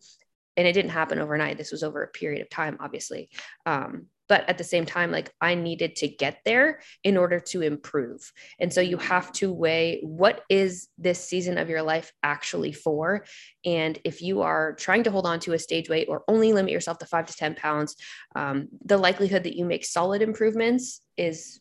and 0.57 0.67
it 0.67 0.73
didn't 0.73 0.91
happen 0.91 1.19
overnight. 1.19 1.57
This 1.57 1.71
was 1.71 1.83
over 1.83 2.03
a 2.03 2.07
period 2.07 2.41
of 2.41 2.49
time, 2.49 2.77
obviously. 2.79 3.29
Um, 3.65 4.07
but 4.29 4.47
at 4.47 4.57
the 4.57 4.63
same 4.63 4.85
time 4.85 5.11
like 5.11 5.33
i 5.41 5.55
needed 5.55 5.95
to 5.97 6.07
get 6.07 6.39
there 6.45 6.79
in 7.03 7.17
order 7.17 7.39
to 7.39 7.61
improve. 7.61 8.31
And 8.59 8.71
so 8.71 8.81
you 8.81 8.97
have 8.97 9.31
to 9.33 9.51
weigh 9.51 9.99
what 10.03 10.41
is 10.49 10.87
this 10.97 11.23
season 11.23 11.57
of 11.57 11.69
your 11.69 11.81
life 11.81 12.11
actually 12.23 12.71
for? 12.71 13.25
And 13.65 13.99
if 14.03 14.21
you 14.21 14.41
are 14.41 14.73
trying 14.73 15.03
to 15.03 15.11
hold 15.11 15.25
on 15.25 15.39
to 15.41 15.53
a 15.53 15.59
stage 15.59 15.89
weight 15.89 16.07
or 16.09 16.23
only 16.27 16.53
limit 16.53 16.71
yourself 16.71 16.99
to 16.99 17.05
five 17.05 17.27
to 17.27 17.35
ten 17.35 17.55
pounds 17.55 17.95
um, 18.35 18.67
the 18.83 18.97
likelihood 18.97 19.43
that 19.43 19.57
you 19.57 19.65
make 19.65 19.85
solid 19.85 20.21
improvements 20.21 21.01
is 21.17 21.59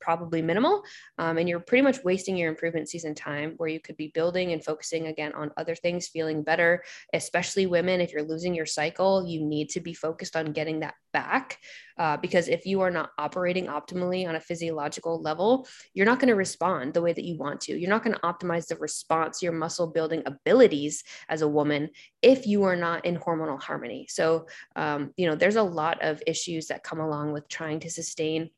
probably 0.00 0.42
minimal. 0.42 0.82
Um, 1.18 1.38
and 1.38 1.48
you're 1.48 1.60
pretty 1.60 1.82
much 1.82 2.02
wasting 2.04 2.36
your 2.36 2.48
improvement 2.48 2.88
season 2.88 3.14
time 3.14 3.54
where 3.56 3.68
you 3.68 3.80
could 3.80 3.96
be 3.96 4.12
building 4.14 4.52
and 4.52 4.64
focusing 4.64 5.06
again 5.06 5.32
on 5.34 5.50
other 5.56 5.74
things, 5.74 6.08
feeling 6.08 6.42
better, 6.42 6.82
especially 7.12 7.66
women. 7.66 8.00
If 8.00 8.12
you're 8.12 8.22
losing 8.22 8.54
your 8.54 8.66
cycle, 8.66 9.26
you 9.26 9.44
need 9.44 9.70
to 9.70 9.80
be 9.80 9.94
focused 9.94 10.36
on 10.36 10.52
getting 10.52 10.80
that 10.80 10.94
back. 11.12 11.58
Uh, 11.98 12.16
because 12.16 12.48
if 12.48 12.64
you 12.64 12.80
are 12.80 12.90
not 12.90 13.10
operating 13.18 13.66
optimally 13.66 14.26
on 14.26 14.36
a 14.36 14.40
physiological 14.40 15.20
level, 15.20 15.66
you're 15.92 16.06
not 16.06 16.18
going 16.18 16.28
to 16.28 16.34
respond 16.34 16.94
the 16.94 17.02
way 17.02 17.12
that 17.12 17.24
you 17.24 17.36
want 17.36 17.60
to. 17.60 17.78
You're 17.78 17.90
not 17.90 18.02
going 18.02 18.14
to 18.14 18.22
optimize 18.22 18.66
the 18.66 18.76
response, 18.76 19.42
your 19.42 19.52
muscle 19.52 19.86
building 19.86 20.22
abilities 20.24 21.04
as 21.28 21.42
a 21.42 21.48
woman, 21.48 21.90
if 22.22 22.46
you 22.46 22.62
are 22.62 22.76
not 22.76 23.04
in 23.04 23.18
hormonal 23.18 23.62
harmony. 23.62 24.06
So, 24.08 24.46
um, 24.76 25.12
you 25.16 25.28
know, 25.28 25.34
there's 25.34 25.56
a 25.56 25.62
lot 25.62 26.02
of 26.02 26.22
issues 26.26 26.68
that 26.68 26.84
come 26.84 27.00
along 27.00 27.32
with 27.32 27.48
trying 27.48 27.80
to 27.80 27.90
sustain 27.90 28.50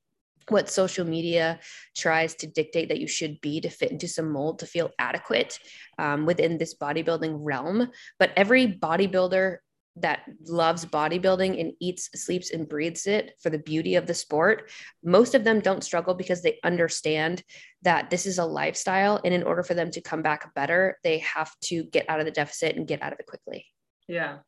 what 0.49 0.71
social 0.71 1.05
media 1.05 1.61
tries 1.97 2.35
to 2.37 2.47
dictate 2.47 2.89
that 2.89 3.01
you 3.01 3.09
should 3.09 3.41
be 3.41 3.61
to 3.61 3.69
fit 3.69 3.93
into 3.93 4.09
some 4.09 4.31
mold 4.31 4.59
to 4.59 4.67
feel 4.67 4.91
adequate 4.99 5.59
um, 5.99 6.27
within 6.27 6.59
this 6.59 6.75
bodybuilding 6.75 7.37
realm. 7.41 7.91
But 8.19 8.33
every 8.37 8.67
bodybuilder 8.67 9.59
that 9.97 10.21
loves 10.47 10.87
bodybuilding 10.87 11.61
and 11.61 11.73
eats, 11.81 12.09
sleeps, 12.15 12.51
and 12.51 12.69
breathes 12.69 13.07
it 13.07 13.35
for 13.43 13.51
the 13.51 13.59
beauty 13.59 13.97
of 13.97 14.07
the 14.07 14.15
sport, 14.15 14.71
most 15.05 15.35
of 15.35 15.45
them 15.45 15.61
don't 15.61 15.85
struggle 15.85 16.15
because 16.15 16.43
they 16.43 16.59
understand 16.65 17.43
that 17.83 18.09
this 18.09 18.25
is 18.25 18.39
a 18.39 18.45
lifestyle. 18.45 19.21
And 19.25 19.35
in 19.35 19.43
order 19.43 19.63
for 19.63 19.75
them 19.75 19.91
to 19.91 20.01
come 20.01 20.23
back 20.23 20.55
better, 20.55 20.99
they 21.05 21.19
have 21.19 21.53
to 21.65 21.85
get 21.85 22.09
out 22.09 22.21
of 22.21 22.27
the 22.27 22.33
deficit 22.33 22.77
and 22.77 22.89
get 22.89 23.03
out 23.03 23.13
of 23.13 23.21
it 23.21 23.27
quickly. 23.27 23.67
Yeah. 24.09 24.39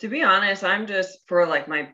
To 0.00 0.08
be 0.08 0.22
honest, 0.22 0.64
I'm 0.64 0.86
just 0.86 1.18
for 1.26 1.46
like 1.46 1.68
my 1.68 1.92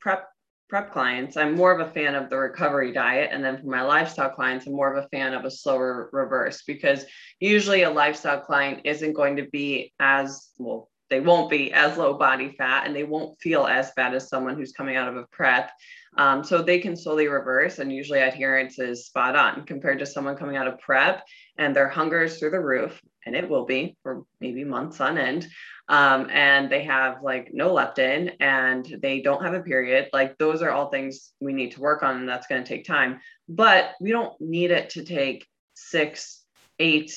prep 0.00 0.28
prep 0.72 0.90
clients, 0.90 1.36
I'm 1.36 1.54
more 1.54 1.70
of 1.70 1.86
a 1.86 1.92
fan 1.92 2.14
of 2.14 2.30
the 2.30 2.38
recovery 2.38 2.94
diet. 2.94 3.28
And 3.30 3.44
then 3.44 3.58
for 3.58 3.66
my 3.66 3.82
lifestyle 3.82 4.30
clients, 4.30 4.66
I'm 4.66 4.72
more 4.72 4.90
of 4.90 5.04
a 5.04 5.08
fan 5.10 5.34
of 5.34 5.44
a 5.44 5.50
slower 5.50 6.08
reverse 6.14 6.62
because 6.66 7.04
usually 7.40 7.82
a 7.82 7.90
lifestyle 7.90 8.40
client 8.40 8.80
isn't 8.86 9.12
going 9.12 9.36
to 9.36 9.50
be 9.50 9.92
as 10.00 10.48
well, 10.56 10.88
they 11.10 11.20
won't 11.20 11.50
be 11.50 11.74
as 11.74 11.98
low 11.98 12.14
body 12.14 12.54
fat 12.56 12.86
and 12.86 12.96
they 12.96 13.04
won't 13.04 13.38
feel 13.38 13.66
as 13.66 13.90
bad 13.96 14.14
as 14.14 14.30
someone 14.30 14.56
who's 14.56 14.72
coming 14.72 14.96
out 14.96 15.08
of 15.08 15.16
a 15.18 15.26
prep. 15.30 15.70
Um, 16.16 16.42
so 16.42 16.62
they 16.62 16.78
can 16.78 16.96
slowly 16.96 17.28
reverse, 17.28 17.78
and 17.78 17.92
usually 17.92 18.20
adherence 18.20 18.78
is 18.78 19.04
spot 19.04 19.36
on 19.36 19.66
compared 19.66 19.98
to 19.98 20.06
someone 20.06 20.36
coming 20.36 20.56
out 20.56 20.68
of 20.68 20.78
prep 20.78 21.22
and 21.58 21.76
their 21.76 21.88
hunger 21.88 22.22
is 22.22 22.38
through 22.38 22.50
the 22.52 22.60
roof, 22.60 22.98
and 23.26 23.36
it 23.36 23.48
will 23.48 23.64
be 23.64 23.96
for 24.02 24.24
maybe 24.40 24.64
months 24.64 25.00
on 25.00 25.18
end. 25.18 25.48
Um, 25.88 26.28
and 26.30 26.70
they 26.70 26.84
have 26.84 27.22
like 27.22 27.50
no 27.52 27.70
leptin 27.74 28.34
and 28.40 28.86
they 29.02 29.20
don't 29.20 29.42
have 29.42 29.54
a 29.54 29.62
period. 29.62 30.08
Like 30.12 30.38
those 30.38 30.62
are 30.62 30.70
all 30.70 30.88
things 30.88 31.32
we 31.40 31.52
need 31.52 31.72
to 31.72 31.80
work 31.80 32.02
on, 32.02 32.16
and 32.16 32.28
that's 32.28 32.46
going 32.46 32.62
to 32.62 32.68
take 32.68 32.84
time. 32.84 33.20
But 33.48 33.92
we 34.00 34.10
don't 34.10 34.40
need 34.40 34.70
it 34.70 34.90
to 34.90 35.04
take 35.04 35.46
six, 35.74 36.44
eight, 36.78 37.14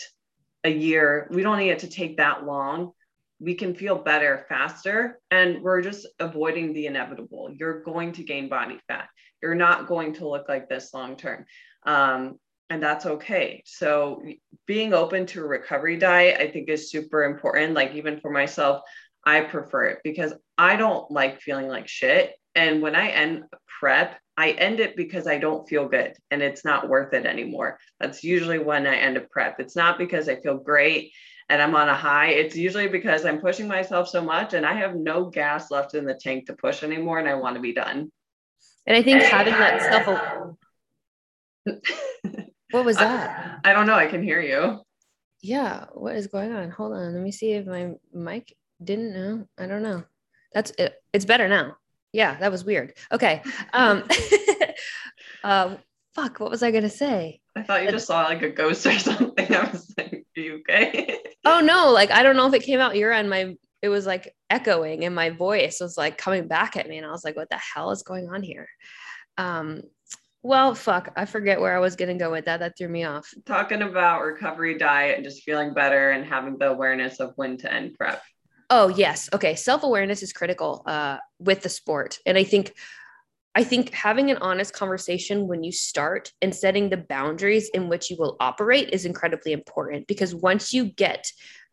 a 0.64 0.70
year. 0.70 1.28
We 1.32 1.44
don't 1.44 1.60
need 1.60 1.70
it 1.70 1.80
to 1.80 1.90
take 1.90 2.18
that 2.18 2.46
long 2.46 2.92
we 3.40 3.54
can 3.54 3.76
feel 3.76 3.96
better 3.96 4.46
faster 4.48 5.20
and 5.30 5.62
we're 5.62 5.82
just 5.82 6.08
avoiding 6.20 6.74
the 6.74 6.86
inevitable 6.88 7.50
you're 7.54 7.82
going 7.84 8.12
to 8.12 8.24
gain 8.24 8.48
body 8.48 8.80
fat 8.88 9.08
you're 9.42 9.56
not 9.56 9.88
going 9.88 10.14
to 10.14 10.28
look 10.28 10.48
like 10.48 10.70
this 10.70 10.94
long 10.94 11.16
term 11.16 11.46
um, 11.86 12.40
and 12.70 12.82
that's 12.82 13.06
okay 13.06 13.62
so 13.66 14.24
being 14.66 14.94
open 14.94 15.26
to 15.26 15.42
a 15.42 15.48
recovery 15.48 15.98
diet 15.98 16.40
i 16.40 16.48
think 16.48 16.70
is 16.70 16.90
super 16.90 17.24
important 17.24 17.74
like 17.74 17.94
even 17.94 18.20
for 18.20 18.32
myself 18.32 18.82
I 19.26 19.42
prefer 19.42 19.86
it 19.88 20.00
because 20.04 20.34
I 20.58 20.76
don't 20.76 21.10
like 21.10 21.42
feeling 21.42 21.68
like 21.68 21.88
shit. 21.88 22.36
And 22.54 22.82
when 22.82 22.96
I 22.96 23.10
end 23.10 23.46
prep, 23.80 24.20
I 24.38 24.52
end 24.52 24.80
it 24.80 24.96
because 24.96 25.28
I 25.28 25.40
don't 25.40 25.68
feel 25.68 25.88
good 25.88 26.14
and 26.30 26.42
it's 26.42 26.64
not 26.64 26.88
worth 26.88 27.14
it 27.14 27.26
anymore. 27.26 27.80
That's 28.00 28.24
usually 28.24 28.60
when 28.60 28.86
I 28.86 28.96
end 28.96 29.18
a 29.18 29.22
prep. 29.22 29.60
It's 29.60 29.76
not 29.76 29.98
because 29.98 30.30
I 30.30 30.40
feel 30.42 30.58
great 30.58 31.12
and 31.50 31.62
I'm 31.62 31.76
on 31.76 31.90
a 31.90 31.96
high. 31.96 32.28
It's 32.30 32.56
usually 32.56 32.88
because 32.88 33.26
I'm 33.26 33.42
pushing 33.42 33.68
myself 33.68 34.08
so 34.08 34.22
much 34.24 34.54
and 34.54 34.66
I 34.66 34.74
have 34.74 34.96
no 34.96 35.26
gas 35.30 35.72
left 35.72 35.96
in 35.96 36.06
the 36.06 36.20
tank 36.22 36.46
to 36.48 36.54
push 36.54 36.84
anymore 36.84 37.20
and 37.20 37.28
I 37.28 37.36
want 37.36 37.56
to 37.56 37.62
be 37.62 37.74
done. 37.74 38.12
And 38.86 38.96
I 38.96 39.02
think 39.02 39.24
having 39.24 39.54
that 39.54 40.06
self 40.06 40.56
What 42.76 42.84
was 42.84 42.98
that? 42.98 43.62
I, 43.64 43.72
I 43.72 43.74
don't 43.74 43.88
know. 43.88 43.94
I 43.94 44.08
can 44.08 44.22
hear 44.22 44.42
you. 44.42 44.82
Yeah, 45.42 45.86
what 45.94 46.18
is 46.18 46.28
going 46.28 46.52
on? 46.52 46.72
Hold 46.72 46.92
on. 46.92 47.14
Let 47.14 47.24
me 47.24 47.32
see 47.32 47.54
if 47.54 47.66
my 47.66 47.94
mic 48.14 48.54
didn't 48.84 49.14
know. 49.14 49.48
I 49.58 49.66
don't 49.66 49.82
know. 49.82 50.04
That's 50.54 50.72
it. 50.78 50.94
It's 51.14 51.24
better 51.24 51.48
now. 51.48 51.78
Yeah, 52.12 52.36
that 52.40 52.52
was 52.52 52.66
weird. 52.66 52.94
Okay. 53.14 53.42
Um 53.72 54.04
uh 55.46 55.78
fuck, 56.16 56.42
what 56.42 56.52
was 56.52 56.64
I 56.64 56.72
gonna 56.72 56.90
say? 56.90 57.40
I 57.56 57.64
thought 57.64 57.84
you 57.84 57.92
just 57.92 58.08
saw 58.08 58.24
like 58.24 58.42
a 58.42 58.50
ghost 58.50 58.86
or 58.86 59.00
something. 59.00 59.56
I 59.56 59.72
was 59.72 59.94
like, 59.98 60.26
are 60.36 60.42
you 60.42 60.56
okay? 60.70 61.18
oh 61.46 61.62
no, 61.62 61.92
like 61.92 62.12
I 62.12 62.24
don't 62.24 62.36
know 62.36 62.48
if 62.48 62.54
it 62.54 62.64
came 62.64 62.82
out 62.82 62.98
your 62.98 63.14
end. 63.14 63.30
My 63.30 63.56
it 63.82 63.88
was 63.88 64.06
like 64.06 64.36
echoing 64.50 65.06
and 65.06 65.16
my 65.16 65.30
voice 65.30 65.80
was 65.80 65.98
like 65.98 66.18
coming 66.18 66.50
back 66.50 66.76
at 66.76 66.90
me 66.90 66.98
and 66.98 67.08
I 67.08 67.12
was 67.12 67.24
like, 67.24 67.38
what 67.38 67.50
the 67.50 67.58
hell 67.74 67.92
is 67.92 68.04
going 68.04 68.28
on 68.28 68.44
here? 68.44 68.68
Um 69.38 69.84
well, 70.46 70.76
fuck, 70.76 71.12
I 71.16 71.26
forget 71.26 71.60
where 71.60 71.76
I 71.76 71.80
was 71.80 71.96
going 71.96 72.16
to 72.16 72.24
go 72.24 72.30
with 72.30 72.46
that. 72.46 72.60
That 72.60 72.78
threw 72.78 72.88
me 72.88 73.04
off. 73.04 73.34
Talking 73.48 73.82
about 73.82 74.22
recovery 74.22 74.78
diet 74.78 75.16
and 75.16 75.26
just 75.26 75.42
feeling 75.42 75.74
better 75.74 76.12
and 76.12 76.24
having 76.24 76.60
the 76.60 76.70
awareness 76.70 77.20
of 77.20 77.34
when 77.36 77.58
to 77.58 77.74
end 77.74 77.96
prep. 77.96 78.22
Oh, 78.70 78.90
yes. 78.90 79.28
Okay. 79.34 79.56
Self 79.56 79.82
awareness 79.82 80.22
is 80.22 80.34
critical 80.34 80.84
uh, 80.86 81.18
with 81.40 81.64
the 81.64 81.70
sport. 81.70 82.20
And 82.26 82.38
I 82.38 82.44
think. 82.44 82.74
I 83.58 83.64
think 83.64 83.94
having 83.94 84.30
an 84.32 84.38
honest 84.42 84.74
conversation 84.74 85.48
when 85.48 85.64
you 85.64 85.72
start 85.72 86.34
and 86.42 86.54
setting 86.54 86.90
the 86.90 86.98
boundaries 86.98 87.70
in 87.70 87.88
which 87.88 88.10
you 88.10 88.18
will 88.20 88.36
operate 88.42 88.90
is 88.92 89.06
incredibly 89.06 89.54
important 89.54 90.08
because 90.08 90.36
once 90.36 90.74
you 90.74 90.84
get 90.84 91.26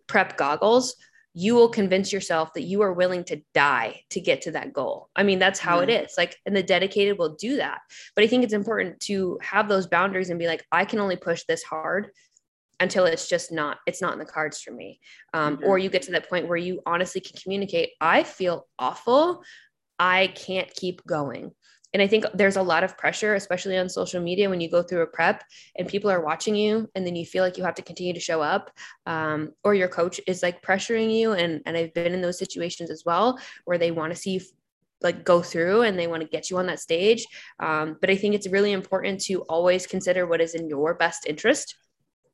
prep 0.06 0.36
goggles, 0.36 0.94
you 1.34 1.54
will 1.54 1.68
convince 1.68 2.12
yourself 2.12 2.52
that 2.54 2.62
you 2.62 2.82
are 2.82 2.92
willing 2.92 3.24
to 3.24 3.40
die 3.54 4.02
to 4.10 4.20
get 4.20 4.42
to 4.42 4.50
that 4.50 4.72
goal. 4.72 5.08
I 5.16 5.22
mean, 5.22 5.38
that's 5.38 5.58
how 5.58 5.80
mm. 5.80 5.84
it 5.84 6.04
is. 6.04 6.14
Like, 6.16 6.36
and 6.44 6.54
the 6.54 6.62
dedicated 6.62 7.18
will 7.18 7.36
do 7.36 7.56
that. 7.56 7.80
But 8.14 8.24
I 8.24 8.26
think 8.26 8.44
it's 8.44 8.52
important 8.52 9.00
to 9.00 9.38
have 9.42 9.68
those 9.68 9.86
boundaries 9.86 10.30
and 10.30 10.38
be 10.38 10.46
like, 10.46 10.64
I 10.70 10.84
can 10.84 10.98
only 10.98 11.16
push 11.16 11.44
this 11.44 11.62
hard 11.62 12.10
until 12.80 13.06
it's 13.06 13.28
just 13.28 13.50
not, 13.52 13.78
it's 13.86 14.02
not 14.02 14.12
in 14.12 14.18
the 14.18 14.24
cards 14.24 14.60
for 14.60 14.72
me. 14.72 15.00
Um, 15.32 15.56
mm-hmm. 15.56 15.66
Or 15.66 15.78
you 15.78 15.88
get 15.88 16.02
to 16.02 16.12
that 16.12 16.28
point 16.28 16.48
where 16.48 16.58
you 16.58 16.82
honestly 16.84 17.20
can 17.20 17.38
communicate, 17.40 17.90
I 18.00 18.24
feel 18.24 18.66
awful. 18.78 19.42
I 19.98 20.32
can't 20.34 20.72
keep 20.74 21.04
going. 21.06 21.52
And 21.92 22.02
I 22.02 22.06
think 22.06 22.24
there's 22.34 22.56
a 22.56 22.62
lot 22.62 22.84
of 22.84 22.96
pressure, 22.96 23.34
especially 23.34 23.76
on 23.76 23.88
social 23.88 24.22
media, 24.22 24.48
when 24.48 24.60
you 24.60 24.70
go 24.70 24.82
through 24.82 25.02
a 25.02 25.06
prep 25.06 25.44
and 25.76 25.86
people 25.86 26.10
are 26.10 26.24
watching 26.24 26.54
you, 26.54 26.88
and 26.94 27.06
then 27.06 27.16
you 27.16 27.26
feel 27.26 27.44
like 27.44 27.58
you 27.58 27.64
have 27.64 27.74
to 27.74 27.82
continue 27.82 28.14
to 28.14 28.20
show 28.20 28.40
up, 28.40 28.70
um, 29.06 29.52
or 29.62 29.74
your 29.74 29.88
coach 29.88 30.20
is 30.26 30.42
like 30.42 30.62
pressuring 30.62 31.14
you. 31.14 31.32
And 31.32 31.60
and 31.66 31.76
I've 31.76 31.94
been 31.94 32.14
in 32.14 32.22
those 32.22 32.38
situations 32.38 32.90
as 32.90 33.02
well, 33.04 33.38
where 33.64 33.78
they 33.78 33.90
want 33.90 34.12
to 34.12 34.18
see 34.18 34.32
you 34.32 34.40
like 35.02 35.24
go 35.24 35.42
through 35.42 35.82
and 35.82 35.98
they 35.98 36.06
want 36.06 36.22
to 36.22 36.28
get 36.28 36.48
you 36.48 36.58
on 36.58 36.66
that 36.66 36.80
stage. 36.80 37.26
Um, 37.58 37.96
but 38.00 38.08
I 38.08 38.16
think 38.16 38.34
it's 38.34 38.48
really 38.48 38.72
important 38.72 39.20
to 39.22 39.42
always 39.42 39.86
consider 39.86 40.26
what 40.26 40.40
is 40.40 40.54
in 40.54 40.68
your 40.68 40.94
best 40.94 41.26
interest. 41.26 41.74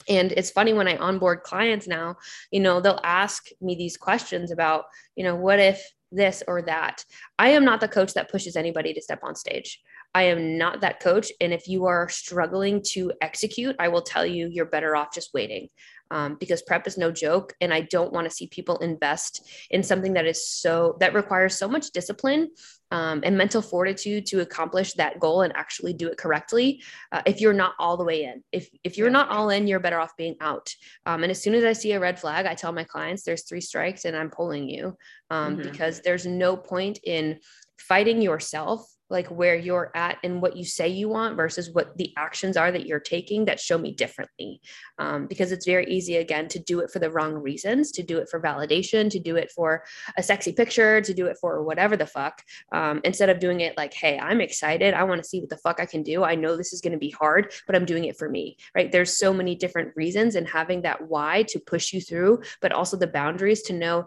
And 0.09 0.33
it's 0.33 0.51
funny 0.51 0.73
when 0.73 0.89
I 0.89 0.97
onboard 0.97 1.43
clients 1.43 1.87
now, 1.87 2.17
you 2.51 2.61
know, 2.61 2.81
they'll 2.81 3.01
ask 3.03 3.49
me 3.61 3.75
these 3.75 3.97
questions 3.97 4.51
about, 4.51 4.85
you 5.17 5.25
know, 5.25 5.35
what 5.35 5.59
if 5.59 5.83
this 6.11 6.43
or 6.49 6.63
that. 6.63 7.05
I 7.39 7.51
am 7.51 7.65
not 7.65 7.81
the 7.81 7.89
coach 7.89 8.15
that 8.15 8.31
pushes 8.31 8.57
anybody 8.57 8.93
to 8.95 9.03
step 9.03 9.21
on 9.23 9.35
stage. 9.35 9.81
I 10.19 10.23
am 10.25 10.59
not 10.59 10.81
that 10.81 10.99
coach. 10.99 11.31
And 11.41 11.53
if 11.53 11.69
you 11.69 11.87
are 11.87 12.09
struggling 12.09 12.83
to 12.89 13.13
execute, 13.21 13.77
I 13.79 13.87
will 13.87 14.03
tell 14.03 14.27
you 14.27 14.49
you're 14.51 14.67
better 14.67 14.97
off 14.97 15.15
just 15.15 15.33
waiting 15.33 15.69
um, 16.11 16.37
because 16.41 16.61
prep 16.63 16.89
is 16.89 16.99
no 16.99 17.13
joke. 17.13 17.55
And 17.61 17.73
I 17.73 17.83
don't 17.83 18.13
want 18.13 18.29
to 18.29 18.35
see 18.35 18.49
people 18.49 18.79
invest 18.79 19.49
in 19.71 19.85
something 19.85 20.15
that 20.15 20.27
is 20.27 20.51
so, 20.51 20.97
that 20.99 21.15
requires 21.15 21.57
so 21.57 21.69
much 21.69 21.93
discipline 21.93 22.49
um, 22.91 23.21
and 23.23 23.39
mental 23.39 23.63
fortitude 23.63 24.27
to 24.27 24.41
accomplish 24.41 24.95
that 24.95 25.21
goal 25.21 25.43
and 25.43 25.55
actually 25.55 25.93
do 25.93 26.09
it 26.09 26.19
correctly. 26.19 26.83
Uh, 27.13 27.23
if 27.25 27.41
you're 27.41 27.53
not 27.53 27.75
all 27.79 27.97
the 27.97 28.03
way 28.03 28.25
in, 28.25 28.43
if, 28.51 28.69
if 28.83 28.99
you're 28.99 29.11
not 29.11 29.29
all 29.29 29.51
in, 29.51 29.69
you're 29.69 29.79
better 29.79 30.01
off 30.01 30.17
being 30.17 30.35
out. 30.41 30.69
Um, 31.07 31.23
and 31.23 31.31
as 31.31 31.41
soon 31.41 31.55
as 31.55 31.63
I 31.63 31.75
see 31.75 31.93
a 31.93 32.01
red 32.01 32.19
flag, 32.19 32.45
I 32.45 32.57
tell 32.57 32.73
my 32.73 32.83
clients 32.83 33.23
there's 33.23 33.45
three 33.45 33.61
strikes 33.61 34.05
and 34.05 34.17
I'm 34.17 34.31
pulling 34.31 34.69
you 34.69 34.97
um, 35.31 35.59
mm-hmm. 35.59 35.71
because 35.71 36.01
there's 36.01 36.27
no 36.27 36.57
point 36.57 36.99
in 37.05 37.39
fighting 37.79 38.21
yourself 38.21 38.85
like 39.11 39.29
where 39.29 39.57
you're 39.57 39.91
at 39.95 40.19
and 40.23 40.43
what 40.43 40.57
you 40.57 40.65
say 40.65 40.89
you 40.89 41.09
want 41.09 41.37
versus 41.37 41.71
what 41.71 41.97
the 41.97 42.13
actions 42.17 42.57
are 42.57 42.71
that 42.71 42.87
you're 42.87 43.01
taking 43.01 43.45
that 43.47 43.61
show 43.61 43.79
me 43.79 43.93
differently. 43.93 44.61
Um, 44.99 45.27
because 45.27 45.53
it's 45.53 45.67
very 45.67 45.87
easy 45.87 46.17
again 46.17 46.49
to 46.49 46.59
do 46.59 46.81
it 46.81 46.91
for 46.91 46.99
the 46.99 47.11
wrong 47.11 47.35
reasons 47.35 47.93
to 47.93 48.03
do 48.03 48.19
it 48.19 48.29
for 48.29 48.41
validation 48.41 49.11
to 49.11 49.19
do 49.19 49.37
it 49.37 49.51
for 49.51 49.85
a 50.17 50.23
sexy 50.23 50.53
picture 50.53 51.01
to 51.01 51.15
do 51.15 51.27
it 51.27 51.39
for 51.41 51.63
whatever 51.63 51.97
the 51.97 52.07
fuck 52.07 52.43
um, 52.73 53.01
instead 53.05 53.29
of 53.29 53.39
doing 53.39 53.61
it 53.61 53.77
like 53.77 53.95
hey 53.95 54.19
i'm 54.19 54.41
excited. 54.41 54.95
I 54.95 55.05
want 55.05 55.23
to 55.23 55.29
see 55.29 55.41
what 55.41 55.51
the 55.51 55.57
fuck 55.57 55.81
i 55.81 55.87
can 55.87 56.03
do. 56.03 56.25
I 56.25 56.35
know 56.35 56.57
this 56.57 56.73
is 56.73 56.81
going 56.81 56.93
to 56.93 56.99
be 56.99 57.11
hard 57.11 57.53
but 57.67 57.77
i'm 57.77 57.85
doing 57.85 58.05
it 58.05 58.19
for 58.19 58.29
me. 58.29 58.57
Right? 58.75 58.91
There's 58.91 59.17
so 59.17 59.33
many 59.33 59.55
different 59.55 59.97
reasons 59.97 60.35
and 60.35 60.47
having 60.49 60.83
that 60.83 61.09
why 61.09 61.45
to 61.49 61.59
push 61.59 61.93
you 61.93 62.01
through 62.01 62.43
but 62.61 62.73
also 62.73 62.97
the 62.97 63.07
boundaries 63.07 63.63
to 63.63 63.73
know 63.73 64.07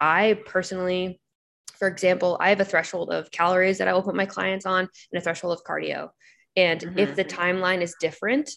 i 0.00 0.38
personally 0.46 1.20
for 1.78 1.88
example, 1.88 2.36
I 2.40 2.50
have 2.50 2.60
a 2.60 2.64
threshold 2.64 3.10
of 3.10 3.30
calories 3.30 3.78
that 3.78 3.88
I 3.88 3.92
will 3.92 4.02
put 4.02 4.14
my 4.14 4.26
clients 4.26 4.66
on 4.66 4.88
and 5.12 5.20
a 5.20 5.20
threshold 5.20 5.52
of 5.52 5.64
cardio. 5.64 6.10
And 6.56 6.80
mm-hmm. 6.80 6.98
if 6.98 7.16
the 7.16 7.24
timeline 7.24 7.80
is 7.80 7.94
different, 8.00 8.50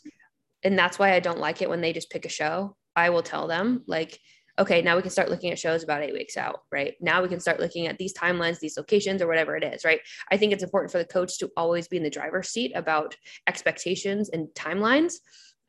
and 0.63 0.77
that's 0.77 0.97
why 0.97 1.13
I 1.13 1.19
don't 1.19 1.39
like 1.39 1.61
it 1.61 1.69
when 1.69 1.81
they 1.81 1.93
just 1.93 2.09
pick 2.09 2.25
a 2.25 2.29
show, 2.29 2.75
I 2.95 3.09
will 3.09 3.23
tell 3.23 3.47
them, 3.47 3.83
like, 3.87 4.19
okay, 4.59 4.81
now 4.81 4.95
we 4.95 5.01
can 5.01 5.11
start 5.11 5.29
looking 5.29 5.51
at 5.51 5.57
shows 5.57 5.83
about 5.83 6.03
eight 6.03 6.13
weeks 6.13 6.37
out, 6.37 6.61
right? 6.71 6.93
Now 7.01 7.21
we 7.23 7.27
can 7.27 7.39
start 7.39 7.59
looking 7.59 7.87
at 7.87 7.97
these 7.97 8.13
timelines, 8.13 8.59
these 8.59 8.77
locations, 8.77 9.21
or 9.21 9.27
whatever 9.27 9.55
it 9.57 9.63
is, 9.63 9.83
right? 9.83 9.99
I 10.31 10.37
think 10.37 10.53
it's 10.53 10.63
important 10.63 10.91
for 10.91 10.99
the 10.99 11.05
coach 11.05 11.39
to 11.39 11.49
always 11.57 11.87
be 11.87 11.97
in 11.97 12.03
the 12.03 12.09
driver's 12.09 12.49
seat 12.49 12.71
about 12.75 13.15
expectations 13.47 14.29
and 14.29 14.47
timelines. 14.49 15.15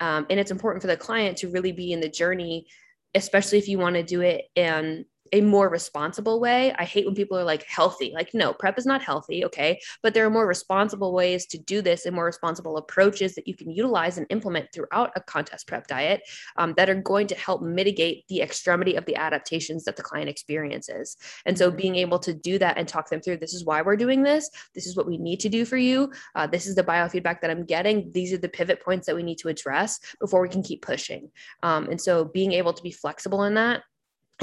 Um, 0.01 0.27
and 0.29 0.39
it's 0.39 0.51
important 0.51 0.83
for 0.83 0.89
the 0.89 0.97
client 0.97 1.39
to 1.39 1.49
really 1.49 1.73
be 1.73 1.93
in 1.93 2.01
the 2.01 2.09
journey, 2.11 2.67
especially 3.15 3.59
if 3.59 3.69
you 3.69 3.79
want 3.79 3.97
to 3.97 4.03
do 4.03 4.21
it 4.21 4.45
in 4.55 5.07
a 5.35 5.41
more 5.41 5.69
responsible 5.69 6.39
way. 6.39 6.73
I 6.79 6.85
hate 6.85 7.07
when 7.07 7.17
people 7.17 7.37
are 7.37 7.43
like 7.43 7.65
healthy. 7.65 8.13
Like, 8.15 8.33
no, 8.35 8.53
prep 8.53 8.79
is 8.79 8.87
not 8.87 9.03
healthy. 9.03 9.45
Okay. 9.45 9.81
But 10.01 10.15
there 10.15 10.25
are 10.25 10.31
more 10.31 10.47
responsible 10.47 11.13
ways 11.13 11.45
to 11.47 11.59
do 11.59 11.83
this 11.83 12.07
and 12.07 12.15
more 12.15 12.25
responsible 12.25 12.77
approaches 12.77 13.35
that 13.35 13.49
you 13.49 13.57
can 13.57 13.69
utilize 13.69 14.17
and 14.17 14.29
implement 14.31 14.69
throughout 14.73 15.11
a 15.17 15.21
contest 15.21 15.67
prep 15.67 15.89
diet 15.89 16.23
um, 16.57 16.73
that 16.77 16.89
are 16.89 16.95
going 16.95 17.27
to 17.27 17.35
help 17.35 17.63
mitigate 17.63 18.29
the 18.29 18.43
extremity 18.43 18.95
of 18.95 19.05
the 19.07 19.17
adaptations 19.17 19.83
that 19.85 19.97
the 19.97 20.05
client 20.05 20.29
experiences. 20.29 21.17
And 21.47 21.59
so 21.59 21.69
being 21.69 21.97
able 21.97 22.21
to 22.21 22.33
do 22.33 22.57
that 22.61 22.79
and 22.79 22.87
talk 22.87 23.11
them 23.11 23.21
through 23.21 23.39
this 23.39 23.55
is 23.55 23.65
why 23.65 23.83
we're 23.83 23.97
doing 23.97 24.23
this. 24.23 24.49
This 24.73 24.87
is 24.87 24.97
what 24.97 25.09
we 25.09 25.19
need 25.19 25.41
to 25.41 25.49
do 25.49 25.65
for 25.65 25.77
you. 25.77 26.13
Uh, 26.37 26.47
this 26.47 26.69
is 26.69 26.77
the 26.77 26.85
biofeedback 26.85 27.41
that 27.41 27.51
I'm 27.51 27.65
getting. 27.65 28.13
These 28.13 28.33
are 28.33 28.39
the 28.39 28.49
pivot 28.49 28.81
points 28.81 29.09
that 29.09 29.17
we 29.17 29.25
need 29.25 29.39
to 29.39 29.49
address 29.49 29.99
before 30.21 30.41
we 30.41 30.49
can 30.49 30.63
keep 30.63 30.83
pushing. 30.83 31.33
Um, 31.65 31.89
and 31.91 32.01
so 32.01 32.25
being 32.25 32.53
able 32.53 32.73
to 32.73 32.83
be 32.85 32.93
flexible 32.93 33.43
in 33.43 33.55
that 33.55 33.83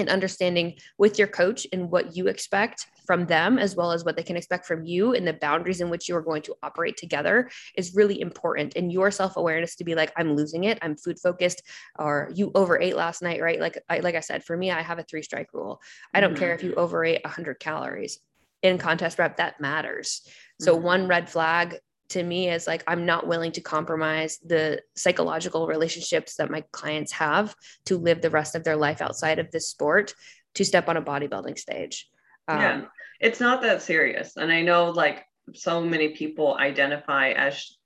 and 0.01 0.09
understanding 0.09 0.75
with 0.97 1.17
your 1.17 1.27
coach 1.27 1.65
and 1.71 1.89
what 1.89 2.15
you 2.15 2.27
expect 2.27 2.87
from 3.05 3.25
them 3.25 3.57
as 3.57 3.75
well 3.75 3.91
as 3.91 4.03
what 4.03 4.15
they 4.15 4.23
can 4.23 4.35
expect 4.35 4.65
from 4.65 4.83
you 4.83 5.13
and 5.13 5.27
the 5.27 5.33
boundaries 5.33 5.81
in 5.81 5.89
which 5.89 6.09
you 6.09 6.15
are 6.15 6.21
going 6.21 6.41
to 6.41 6.55
operate 6.63 6.97
together 6.97 7.49
is 7.75 7.95
really 7.95 8.19
important. 8.19 8.75
And 8.75 8.91
your 8.91 9.11
self-awareness 9.11 9.75
to 9.77 9.83
be 9.83 9.95
like 9.95 10.11
i'm 10.17 10.35
losing 10.35 10.65
it. 10.65 10.77
I'm 10.81 10.95
food 10.95 11.19
focused 11.19 11.61
or 11.97 12.31
you 12.33 12.51
overate 12.55 12.95
last 12.95 13.21
night 13.21 13.41
right? 13.41 13.59
Like 13.59 13.81
I, 13.89 13.99
like 13.99 14.15
i 14.15 14.19
said 14.19 14.43
for 14.43 14.57
me 14.57 14.71
i 14.71 14.81
have 14.81 14.99
a 14.99 15.03
three 15.03 15.23
strike 15.23 15.53
rule. 15.53 15.81
I 16.13 16.19
don't 16.19 16.31
mm-hmm. 16.31 16.39
care 16.39 16.53
if 16.53 16.63
you 16.63 16.73
overate 16.75 17.21
100 17.23 17.59
calories. 17.59 18.19
In 18.61 18.77
contest 18.77 19.17
prep 19.17 19.37
that 19.37 19.59
matters. 19.59 20.27
So 20.59 20.75
mm-hmm. 20.75 20.85
one 20.85 21.07
red 21.07 21.29
flag 21.29 21.77
to 22.11 22.23
me 22.23 22.49
is 22.49 22.67
like 22.67 22.83
I'm 22.87 23.05
not 23.05 23.27
willing 23.27 23.51
to 23.53 23.61
compromise 23.61 24.37
the 24.45 24.81
psychological 24.95 25.67
relationships 25.67 26.35
that 26.35 26.51
my 26.51 26.63
clients 26.71 27.11
have 27.13 27.55
to 27.85 27.97
live 27.97 28.21
the 28.21 28.29
rest 28.29 28.55
of 28.55 28.63
their 28.63 28.75
life 28.75 29.01
outside 29.01 29.39
of 29.39 29.49
this 29.51 29.67
sport 29.67 30.13
to 30.55 30.65
step 30.65 30.89
on 30.89 30.97
a 30.97 31.01
bodybuilding 31.01 31.57
stage. 31.57 32.09
Um, 32.47 32.59
yeah, 32.59 32.81
it's 33.19 33.39
not 33.39 33.61
that 33.61 33.81
serious. 33.81 34.35
And 34.37 34.51
I 34.51 34.61
know 34.61 34.89
like 34.89 35.25
so 35.53 35.81
many 35.81 36.09
people 36.09 36.55
identify 36.57 37.31
as 37.31 37.77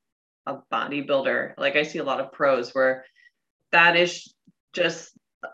a 0.46 0.58
bodybuilder. 0.72 1.54
Like 1.58 1.76
I 1.76 1.84
see 1.84 2.00
a 2.00 2.04
lot 2.04 2.20
of 2.20 2.32
pros 2.32 2.74
where 2.74 3.06
that 3.72 3.96
is 3.96 4.34
just 4.74 5.12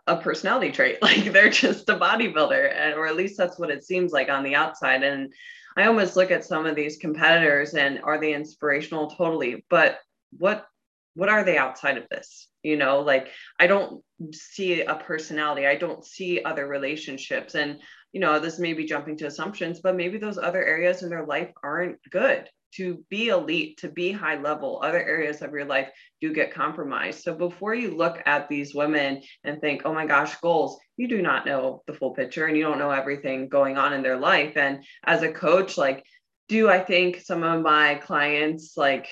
a 0.08 0.18
personality 0.18 0.72
trait. 0.72 1.00
Like 1.02 1.32
they're 1.34 1.50
just 1.50 1.90
a 1.90 1.96
bodybuilder, 1.96 2.74
and 2.74 2.94
or 2.96 3.08
at 3.08 3.18
least 3.18 3.38
that's 3.38 3.60
what 3.60 3.72
it 3.72 3.84
seems 3.84 4.12
like 4.12 4.30
on 4.30 4.44
the 4.44 4.56
outside. 4.56 5.04
And 5.04 5.34
I 5.78 5.86
almost 5.86 6.16
look 6.16 6.32
at 6.32 6.46
some 6.46 6.66
of 6.66 6.76
these 6.76 6.98
competitors 6.98 7.74
and 7.74 8.02
are 8.04 8.20
they 8.20 8.34
inspirational? 8.34 9.10
Totally. 9.12 9.66
But 9.70 10.00
what 10.38 10.66
what 11.14 11.30
are 11.30 11.44
they 11.44 11.58
outside 11.58 11.98
of 11.98 12.08
this? 12.10 12.48
You 12.64 12.78
know, 12.78 13.02
like 13.02 13.28
I 13.60 13.68
don't 13.68 14.04
see 14.32 14.82
a 14.82 14.96
personality. 14.96 15.66
I 15.68 15.76
don't 15.76 16.06
see 16.06 16.44
other 16.44 16.68
relationships. 16.68 17.56
And 17.56 17.80
you 18.14 18.20
know, 18.20 18.40
this 18.40 18.60
may 18.60 18.74
be 18.74 18.86
jumping 18.86 19.18
to 19.18 19.28
assumptions, 19.28 19.80
but 19.80 19.96
maybe 19.96 20.18
those 20.18 20.38
other 20.38 20.64
areas 20.64 21.04
in 21.04 21.10
their 21.10 21.26
life 21.26 21.52
aren't 21.64 21.98
good 22.10 22.50
to 22.78 23.04
be 23.10 23.28
elite, 23.28 23.78
to 23.78 23.90
be 23.90 24.12
high 24.12 24.40
level, 24.40 24.82
other 24.84 25.04
areas 25.04 25.42
of 25.42 25.52
your 25.52 25.66
life 25.66 25.90
do 26.20 26.34
get 26.34 26.54
compromised. 26.54 27.24
So 27.24 27.34
before 27.34 27.74
you 27.74 27.96
look 27.96 28.22
at 28.26 28.48
these 28.48 28.74
women 28.76 29.22
and 29.44 29.60
think, 29.60 29.82
oh 29.86 29.94
my 29.94 30.06
gosh, 30.06 30.36
goals, 30.40 30.80
you 30.98 31.08
do 31.08 31.22
not 31.22 31.46
know 31.46 31.84
the 31.88 31.94
full 31.94 32.12
picture 32.12 32.46
and 32.46 32.56
you 32.56 32.64
don't 32.64 32.80
know 32.80 32.92
everything 32.92 33.50
going 33.50 33.78
on 33.78 33.94
in 33.94 34.04
their 34.04 34.18
life. 34.18 34.58
And 34.58 34.84
as 35.06 35.24
a 35.24 35.32
coach, 35.32 35.78
like, 35.78 36.06
do 36.48 36.70
I 36.70 36.80
think 36.80 37.22
some 37.22 37.44
of 37.44 37.62
my 37.62 37.96
clients 37.96 38.74
like 38.76 39.08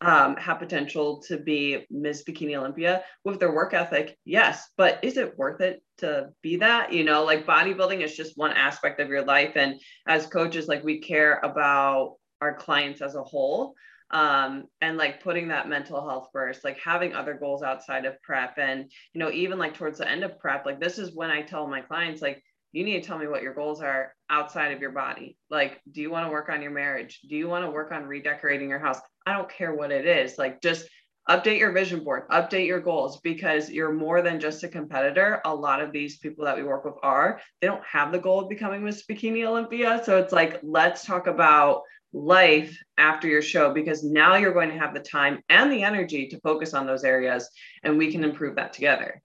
um, 0.00 0.36
have 0.36 0.58
potential 0.58 1.22
to 1.28 1.36
be 1.36 1.86
Miss 1.90 2.24
Bikini 2.24 2.56
Olympia 2.56 3.02
with 3.24 3.38
their 3.38 3.52
work 3.52 3.74
ethic? 3.74 4.16
Yes, 4.24 4.68
but 4.76 4.98
is 5.02 5.16
it 5.16 5.36
worth 5.36 5.60
it 5.60 5.82
to 5.98 6.30
be 6.42 6.56
that? 6.56 6.92
You 6.92 7.04
know, 7.04 7.24
like 7.24 7.46
bodybuilding 7.46 8.02
is 8.02 8.16
just 8.16 8.38
one 8.38 8.52
aspect 8.52 9.00
of 9.00 9.08
your 9.08 9.24
life. 9.24 9.52
And 9.56 9.80
as 10.06 10.26
coaches, 10.26 10.68
like 10.68 10.82
we 10.82 11.00
care 11.00 11.38
about 11.42 12.14
our 12.40 12.54
clients 12.54 13.02
as 13.02 13.14
a 13.14 13.22
whole 13.22 13.74
um, 14.10 14.64
and 14.80 14.96
like 14.96 15.22
putting 15.22 15.48
that 15.48 15.68
mental 15.68 16.00
health 16.00 16.28
first, 16.32 16.64
like 16.64 16.78
having 16.78 17.14
other 17.14 17.34
goals 17.34 17.62
outside 17.62 18.04
of 18.04 18.20
prep. 18.22 18.58
And, 18.58 18.90
you 19.12 19.20
know, 19.20 19.30
even 19.30 19.58
like 19.58 19.74
towards 19.74 19.98
the 19.98 20.10
end 20.10 20.24
of 20.24 20.38
prep, 20.38 20.66
like 20.66 20.80
this 20.80 20.98
is 20.98 21.14
when 21.14 21.30
I 21.30 21.42
tell 21.42 21.66
my 21.66 21.80
clients, 21.80 22.20
like, 22.20 22.42
you 22.72 22.84
need 22.84 23.02
to 23.02 23.06
tell 23.06 23.18
me 23.18 23.26
what 23.26 23.42
your 23.42 23.54
goals 23.54 23.82
are 23.82 24.14
outside 24.28 24.72
of 24.72 24.80
your 24.80 24.92
body. 24.92 25.36
Like, 25.50 25.80
do 25.90 26.00
you 26.00 26.08
want 26.08 26.26
to 26.26 26.30
work 26.30 26.48
on 26.48 26.62
your 26.62 26.70
marriage? 26.70 27.20
Do 27.28 27.36
you 27.36 27.48
want 27.48 27.64
to 27.64 27.70
work 27.70 27.90
on 27.90 28.04
redecorating 28.04 28.68
your 28.68 28.78
house? 28.78 29.00
I 29.26 29.32
don't 29.32 29.50
care 29.50 29.74
what 29.74 29.90
it 29.90 30.06
is. 30.06 30.38
Like, 30.38 30.62
just 30.62 30.88
update 31.28 31.58
your 31.58 31.72
vision 31.72 32.04
board, 32.04 32.28
update 32.28 32.68
your 32.68 32.80
goals 32.80 33.20
because 33.22 33.70
you're 33.70 33.92
more 33.92 34.22
than 34.22 34.38
just 34.38 34.62
a 34.62 34.68
competitor. 34.68 35.40
A 35.44 35.54
lot 35.54 35.82
of 35.82 35.90
these 35.90 36.18
people 36.18 36.44
that 36.44 36.56
we 36.56 36.62
work 36.62 36.84
with 36.84 36.94
are, 37.02 37.40
they 37.60 37.66
don't 37.66 37.84
have 37.84 38.12
the 38.12 38.20
goal 38.20 38.40
of 38.40 38.48
becoming 38.48 38.84
Miss 38.84 39.04
Bikini 39.04 39.44
Olympia. 39.44 40.00
So 40.04 40.18
it's 40.18 40.32
like, 40.32 40.60
let's 40.62 41.04
talk 41.04 41.26
about 41.26 41.82
life 42.12 42.76
after 42.98 43.28
your 43.28 43.42
show 43.42 43.72
because 43.72 44.02
now 44.02 44.36
you're 44.36 44.52
going 44.52 44.70
to 44.70 44.78
have 44.78 44.94
the 44.94 45.00
time 45.00 45.42
and 45.48 45.70
the 45.70 45.82
energy 45.82 46.26
to 46.28 46.40
focus 46.40 46.74
on 46.74 46.86
those 46.86 47.04
areas 47.04 47.48
and 47.82 47.96
we 47.96 48.10
can 48.10 48.24
improve 48.24 48.56
that 48.56 48.72
together. 48.72 49.22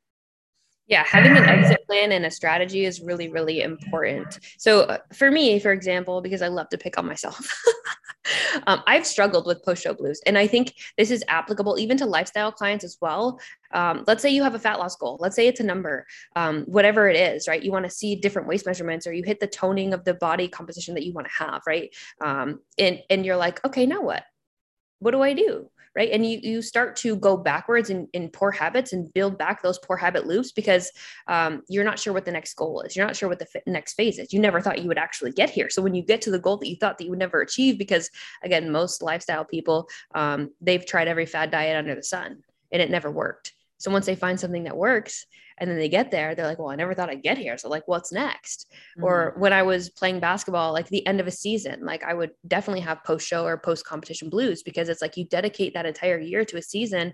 Yeah, 0.88 1.04
having 1.04 1.36
an 1.36 1.46
exit 1.46 1.84
plan 1.88 2.12
and 2.12 2.28
a 2.28 2.32
strategy 2.32 2.86
is 2.86 3.02
really, 3.02 3.28
really 3.28 3.62
important. 3.62 4.40
So, 4.60 4.82
uh, 4.82 5.00
for 5.14 5.32
me, 5.32 5.60
for 5.60 5.72
example, 5.72 6.22
because 6.22 6.44
I 6.44 6.48
love 6.48 6.70
to 6.70 6.78
pick 6.78 7.00
on 7.00 7.08
myself, 7.08 7.50
um, 8.68 8.84
I've 8.86 9.06
struggled 9.06 9.48
with 9.48 9.64
post 9.64 9.82
show 9.82 9.96
blues. 9.96 10.22
And 10.28 10.38
I 10.38 10.46
think 10.46 10.76
this 10.96 11.10
is 11.10 11.24
applicable 11.28 11.80
even 11.80 11.98
to 11.98 12.06
lifestyle 12.06 12.52
clients 12.52 12.86
as 12.86 12.98
well. 13.02 13.40
Um, 13.74 14.04
let's 14.06 14.22
say 14.22 14.30
you 14.30 14.44
have 14.44 14.54
a 14.54 14.60
fat 14.60 14.78
loss 14.78 14.96
goal. 14.96 15.18
Let's 15.20 15.36
say 15.36 15.48
it's 15.48 15.60
a 15.60 15.64
number, 15.64 16.06
um, 16.36 16.66
whatever 16.66 17.10
it 17.10 17.16
is, 17.16 17.48
right? 17.48 17.64
You 17.64 17.72
want 17.72 17.86
to 17.86 17.92
see 17.92 18.16
different 18.16 18.48
waist 18.48 18.68
measurements 18.68 19.08
or 19.08 19.14
you 19.14 19.24
hit 19.24 19.40
the 19.40 19.48
toning 19.48 19.92
of 19.92 20.04
the 20.06 20.14
body 20.14 20.48
composition 20.48 20.94
that 20.94 21.04
you 21.04 21.14
want 21.14 21.28
to 21.28 21.44
have, 21.46 21.64
right? 21.66 21.96
Um, 22.22 22.60
and, 22.78 23.02
and 23.10 23.26
you're 23.26 23.38
like, 23.38 23.64
okay, 23.66 23.88
now 23.88 24.02
what? 24.02 24.24
What 25.00 25.12
do 25.12 25.22
I 25.22 25.34
do? 25.34 25.70
Right? 25.96 26.12
And 26.12 26.26
you 26.26 26.40
you 26.42 26.62
start 26.62 26.96
to 26.98 27.16
go 27.16 27.38
backwards 27.38 27.90
in, 27.90 28.08
in 28.14 28.30
poor 28.30 28.52
habits 28.52 28.94
and 28.94 29.12
build 29.14 29.38
back 29.38 29.62
those 29.62 29.80
poor 29.80 29.98
habit 29.98 30.28
loops 30.28 30.52
because 30.52 30.92
um, 31.28 31.64
you're 31.70 31.84
not 31.84 32.00
sure 32.00 32.14
what 32.14 32.26
the 32.26 32.32
next 32.32 32.54
goal 32.56 32.82
is. 32.82 32.96
You're 32.96 33.06
not 33.06 33.16
sure 33.16 33.30
what 33.30 33.40
the 33.40 33.48
next 33.66 33.94
phase 33.94 34.20
is. 34.20 34.34
You 34.34 34.40
never 34.40 34.60
thought 34.62 34.82
you 34.82 34.88
would 34.88 34.98
actually 34.98 35.32
get 35.32 35.50
here. 35.50 35.70
So 35.70 35.82
when 35.82 35.96
you 35.96 36.04
get 36.04 36.22
to 36.24 36.32
the 36.32 36.40
goal 36.40 36.58
that 36.58 36.68
you 36.68 36.76
thought 36.76 36.98
that 36.98 37.04
you 37.06 37.12
would 37.12 37.20
never 37.20 37.42
achieve 37.42 37.78
because 37.78 38.10
again 38.44 38.72
most 38.72 39.02
lifestyle 39.02 39.46
people 39.46 39.88
um, 40.14 40.52
they've 40.62 40.86
tried 40.86 41.08
every 41.08 41.26
fad 41.26 41.52
diet 41.52 41.78
under 41.78 41.96
the 41.96 42.04
sun 42.04 42.44
and 42.72 42.82
it 42.82 42.92
never 42.92 43.12
worked. 43.12 43.54
So 43.78 43.92
once 43.92 44.06
they 44.06 44.16
find 44.16 44.40
something 44.40 44.64
that 44.64 44.78
works 44.78 45.26
and 45.58 45.70
then 45.70 45.78
they 45.78 45.90
get 45.90 46.12
there 46.12 46.36
they're 46.36 46.46
like 46.46 46.60
well 46.60 46.70
i 46.70 46.76
never 46.76 46.94
thought 46.94 47.10
i'd 47.10 47.24
get 47.24 47.38
here 47.38 47.58
so 47.58 47.70
like 47.70 47.88
what's 47.88 48.12
next 48.12 48.68
mm-hmm. 48.98 49.04
or 49.04 49.34
when 49.38 49.54
i 49.54 49.64
was 49.64 49.90
playing 49.90 50.20
basketball 50.20 50.74
like 50.74 50.88
the 50.90 51.06
end 51.08 51.20
of 51.20 51.28
a 51.28 51.32
season 51.32 51.80
like 51.84 52.04
i 52.04 52.14
would 52.14 52.32
definitely 52.48 52.82
have 52.82 53.04
post 53.04 53.28
show 53.28 53.46
or 53.46 53.58
post 53.58 53.86
competition 53.86 54.30
blues 54.30 54.64
because 54.64 54.90
it's 54.90 55.02
like 55.02 55.18
you 55.18 55.26
dedicate 55.26 55.74
that 55.74 55.86
entire 55.86 56.20
year 56.20 56.44
to 56.46 56.58
a 56.58 56.62
season 56.62 57.14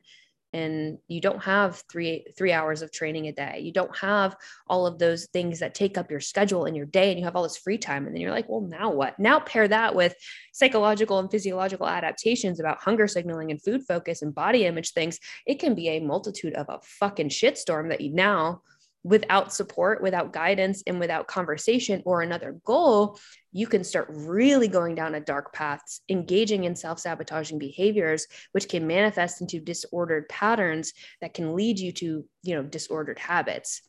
and 0.53 0.97
you 1.07 1.21
don't 1.21 1.43
have 1.43 1.83
three 1.89 2.25
three 2.37 2.51
hours 2.51 2.81
of 2.81 2.91
training 2.91 3.27
a 3.27 3.31
day. 3.31 3.59
You 3.63 3.71
don't 3.71 3.95
have 3.97 4.35
all 4.67 4.85
of 4.85 4.99
those 4.99 5.27
things 5.27 5.59
that 5.59 5.73
take 5.73 5.97
up 5.97 6.11
your 6.11 6.19
schedule 6.19 6.65
in 6.65 6.75
your 6.75 6.85
day 6.85 7.11
and 7.11 7.19
you 7.19 7.25
have 7.25 7.35
all 7.35 7.43
this 7.43 7.57
free 7.57 7.77
time. 7.77 8.05
And 8.05 8.15
then 8.15 8.21
you're 8.21 8.31
like 8.31 8.49
well 8.49 8.61
now 8.61 8.91
what? 8.91 9.17
Now 9.19 9.39
pair 9.39 9.67
that 9.67 9.95
with 9.95 10.15
psychological 10.51 11.19
and 11.19 11.31
physiological 11.31 11.87
adaptations 11.87 12.59
about 12.59 12.81
hunger 12.81 13.07
signaling 13.07 13.51
and 13.51 13.61
food 13.61 13.83
focus 13.87 14.21
and 14.21 14.35
body 14.35 14.65
image 14.65 14.91
things. 14.91 15.19
It 15.45 15.59
can 15.59 15.75
be 15.75 15.89
a 15.89 15.99
multitude 15.99 16.53
of 16.53 16.67
a 16.69 16.79
fucking 16.83 17.29
shitstorm 17.29 17.89
that 17.89 18.01
you 18.01 18.13
now 18.13 18.61
without 19.03 19.53
support, 19.53 20.01
without 20.01 20.33
guidance, 20.33 20.83
and 20.85 20.99
without 20.99 21.27
conversation 21.27 22.03
or 22.05 22.21
another 22.21 22.57
goal, 22.65 23.19
you 23.51 23.67
can 23.67 23.83
start 23.83 24.07
really 24.09 24.67
going 24.67 24.95
down 24.95 25.15
a 25.15 25.19
dark 25.19 25.53
paths, 25.53 26.01
engaging 26.09 26.63
in 26.63 26.75
self 26.75 26.99
sabotaging 26.99 27.59
behaviors, 27.59 28.27
which 28.51 28.69
can 28.69 28.87
manifest 28.87 29.41
into 29.41 29.59
disordered 29.59 30.29
patterns 30.29 30.93
that 31.21 31.33
can 31.33 31.55
lead 31.55 31.79
you 31.79 31.91
to, 31.91 32.25
you 32.43 32.55
know, 32.55 32.63
disordered 32.63 33.19
habits. 33.19 33.81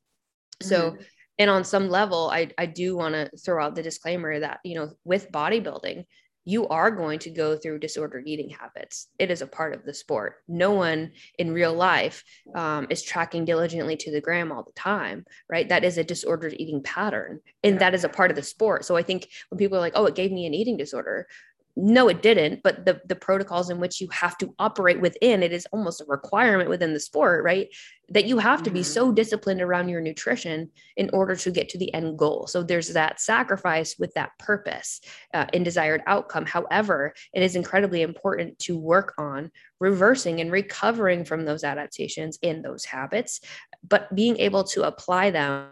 Mm-hmm. 0.62 0.68
So, 0.68 0.96
and 1.38 1.50
on 1.50 1.64
some 1.64 1.88
level, 1.88 2.30
I, 2.30 2.50
I 2.58 2.66
do 2.66 2.96
want 2.96 3.14
to 3.14 3.30
throw 3.38 3.64
out 3.64 3.74
the 3.74 3.82
disclaimer 3.82 4.40
that, 4.40 4.60
you 4.64 4.76
know, 4.76 4.90
with 5.04 5.32
bodybuilding, 5.32 6.04
you 6.44 6.66
are 6.68 6.90
going 6.90 7.18
to 7.20 7.30
go 7.30 7.56
through 7.56 7.78
disordered 7.78 8.26
eating 8.26 8.50
habits. 8.50 9.08
It 9.18 9.30
is 9.30 9.42
a 9.42 9.46
part 9.46 9.74
of 9.74 9.84
the 9.84 9.94
sport. 9.94 10.36
No 10.48 10.72
one 10.72 11.12
in 11.38 11.52
real 11.52 11.72
life 11.72 12.24
um, 12.54 12.86
is 12.90 13.02
tracking 13.02 13.44
diligently 13.44 13.96
to 13.98 14.10
the 14.10 14.20
gram 14.20 14.50
all 14.50 14.64
the 14.64 14.72
time, 14.72 15.24
right? 15.48 15.68
That 15.68 15.84
is 15.84 15.98
a 15.98 16.04
disordered 16.04 16.54
eating 16.58 16.82
pattern, 16.82 17.40
and 17.62 17.78
that 17.78 17.94
is 17.94 18.04
a 18.04 18.08
part 18.08 18.30
of 18.30 18.36
the 18.36 18.42
sport. 18.42 18.84
So 18.84 18.96
I 18.96 19.02
think 19.02 19.28
when 19.50 19.58
people 19.58 19.76
are 19.76 19.80
like, 19.80 19.94
"Oh, 19.96 20.06
it 20.06 20.14
gave 20.14 20.32
me 20.32 20.46
an 20.46 20.54
eating 20.54 20.76
disorder," 20.76 21.28
no 21.76 22.08
it 22.08 22.22
didn't 22.22 22.62
but 22.62 22.84
the 22.84 23.00
the 23.06 23.16
protocols 23.16 23.70
in 23.70 23.80
which 23.80 24.00
you 24.00 24.08
have 24.08 24.36
to 24.38 24.54
operate 24.58 25.00
within 25.00 25.42
it 25.42 25.52
is 25.52 25.66
almost 25.72 26.00
a 26.00 26.04
requirement 26.06 26.68
within 26.68 26.92
the 26.92 27.00
sport 27.00 27.42
right? 27.42 27.68
That 28.08 28.26
you 28.26 28.38
have 28.38 28.62
to 28.64 28.70
be 28.70 28.82
so 28.82 29.06
mm-hmm. 29.06 29.14
disciplined 29.14 29.62
around 29.62 29.88
your 29.88 30.00
nutrition 30.00 30.70
in 30.96 31.08
order 31.12 31.34
to 31.36 31.50
get 31.50 31.70
to 31.70 31.78
the 31.78 31.92
end 31.94 32.18
goal. 32.18 32.46
So 32.46 32.62
there's 32.62 32.88
that 32.88 33.20
sacrifice 33.20 33.96
with 33.98 34.12
that 34.14 34.32
purpose 34.38 35.00
uh, 35.32 35.46
and 35.54 35.64
desired 35.64 36.02
outcome. 36.06 36.44
However 36.44 37.14
it 37.32 37.42
is 37.42 37.56
incredibly 37.56 38.02
important 38.02 38.58
to 38.60 38.76
work 38.78 39.14
on 39.18 39.50
reversing 39.80 40.40
and 40.40 40.52
recovering 40.52 41.24
from 41.24 41.44
those 41.44 41.64
adaptations 41.64 42.38
in 42.42 42.62
those 42.62 42.84
habits 42.84 43.40
but 43.86 44.14
being 44.14 44.36
able 44.38 44.62
to 44.62 44.84
apply 44.84 45.30
them 45.30 45.66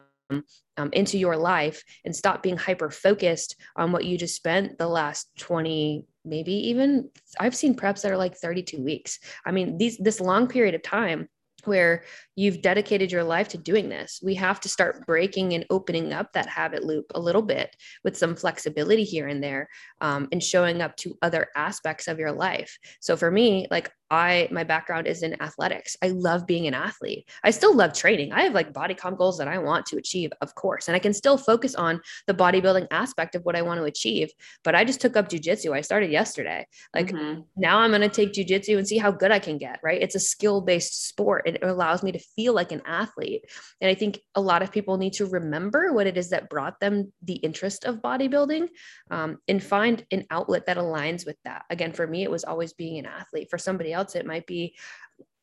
um, 0.77 0.91
into 0.93 1.19
your 1.19 1.37
life 1.37 1.83
and 2.05 2.15
stop 2.15 2.43
being 2.43 2.57
hyper 2.57 2.91
focused 2.91 3.57
on 3.77 3.93
what 3.93 4.05
you 4.05 4.17
just 4.17 4.37
spent 4.37 4.79
the 4.79 4.89
last 4.89 5.31
20 5.39 6.05
maybe 6.25 6.53
even 6.53 7.09
i've 7.39 7.57
seen 7.57 7.75
preps 7.75 8.03
that 8.03 8.13
are 8.13 8.17
like 8.17 8.37
32 8.37 8.83
weeks 8.83 9.19
i 9.47 9.51
mean 9.51 9.79
these 9.79 9.97
this 9.99 10.21
long 10.21 10.47
period 10.47 10.75
of 10.75 10.83
time 10.83 11.29
where 11.65 12.05
you've 12.37 12.63
dedicated 12.63 13.13
your 13.13 13.25
life 13.25 13.49
to 13.49 13.59
doing 13.59 13.89
this. 13.89 14.21
We 14.23 14.35
have 14.37 14.61
to 14.61 14.69
start 14.69 15.07
breaking 15.07 15.53
and 15.53 15.67
opening 15.71 16.13
up 16.13 16.33
that 16.33 16.47
habit 16.47 16.85
loop 16.85 17.07
a 17.15 17.21
little 17.21 17.43
bit 17.43 17.75
with 18.05 18.17
some 18.17 18.37
flexibility 18.37 19.05
here 19.05 19.29
and 19.29 19.43
there 19.43 19.69
um, 20.01 20.29
and 20.33 20.43
showing 20.43 20.81
up 20.81 20.97
to 20.99 21.17
other 21.23 21.49
aspects 21.57 22.09
of 22.09 22.19
your 22.19 22.33
life. 22.33 22.79
So 23.01 23.17
for 23.17 23.31
me, 23.31 23.67
like 23.71 23.91
I, 24.11 24.49
my 24.51 24.65
background 24.65 25.07
is 25.07 25.23
in 25.23 25.41
athletics. 25.41 25.97
I 26.03 26.09
love 26.09 26.47
being 26.47 26.67
an 26.67 26.75
athlete. 26.75 27.29
I 27.45 27.51
still 27.51 27.75
love 27.75 27.93
training. 27.93 28.33
I 28.33 28.43
have 28.43 28.55
like 28.55 28.73
body 28.73 28.95
comp 28.95 29.19
goals 29.19 29.39
that 29.39 29.47
I 29.47 29.59
want 29.59 29.87
to 29.87 29.99
achieve, 29.99 30.31
of 30.41 30.55
course, 30.55 30.89
and 30.89 30.97
I 30.97 30.99
can 30.99 31.13
still 31.13 31.39
focus 31.39 31.75
on 31.75 32.01
the 32.27 32.35
bodybuilding 32.35 32.89
aspect 32.91 33.35
of 33.35 33.45
what 33.45 33.55
I 33.55 33.63
want 33.63 33.79
to 33.79 33.85
achieve. 33.85 34.31
But 34.65 34.75
I 34.75 34.85
just 34.85 35.01
took 35.01 35.17
up 35.17 35.29
jujitsu. 35.29 35.73
I 35.73 35.81
started 35.81 36.11
yesterday. 36.11 36.67
Like 36.95 37.09
mm-hmm. 37.09 37.43
now 37.57 37.79
I'm 37.79 37.91
going 37.91 38.01
to 38.01 38.09
take 38.09 38.33
jujitsu 38.33 38.79
and 38.79 38.87
see 38.87 38.99
how 38.99 39.13
good 39.13 39.31
I 39.31 39.39
can 39.39 39.59
get, 39.59 39.79
right? 39.83 40.03
It's 40.03 40.17
a 40.17 40.21
skill 40.21 40.61
based 40.61 41.07
sport. 41.09 41.47
It 41.47 41.63
allows 41.63 42.03
me 42.03 42.11
to 42.13 42.19
feel 42.19 42.53
like 42.53 42.73
an 42.73 42.83
athlete. 42.87 43.45
And 43.81 43.89
I 43.89 43.95
think 43.95 44.19
a 44.35 44.41
lot 44.41 44.63
of 44.63 44.73
people 44.73 44.97
need 44.97 45.13
to 45.15 45.27
remember 45.27 45.93
what 45.93 46.07
it 46.07 46.17
is 46.17 46.31
that 46.31 46.51
brought 46.51 46.81
them 46.81 47.13
the 47.23 47.35
interest 47.35 47.85
of 47.85 48.03
bodybuilding 48.03 48.69
um, 49.11 49.39
and 49.47 49.63
find 49.63 50.05
an 50.11 50.25
outlet 50.31 50.67
that 50.67 50.79
aligns 50.79 51.25
with 51.25 51.37
that. 51.45 51.65
Again, 51.71 51.93
for 51.93 52.07
me, 52.07 52.25
it 52.25 52.31
was 52.31 52.45
always 52.45 52.73
being 52.73 52.99
an 52.99 53.07
athlete. 53.07 53.49
For 53.51 53.59
somebody 53.59 53.93
else, 53.93 54.00
it 54.15 54.27
might 54.27 54.47
be 54.47 54.75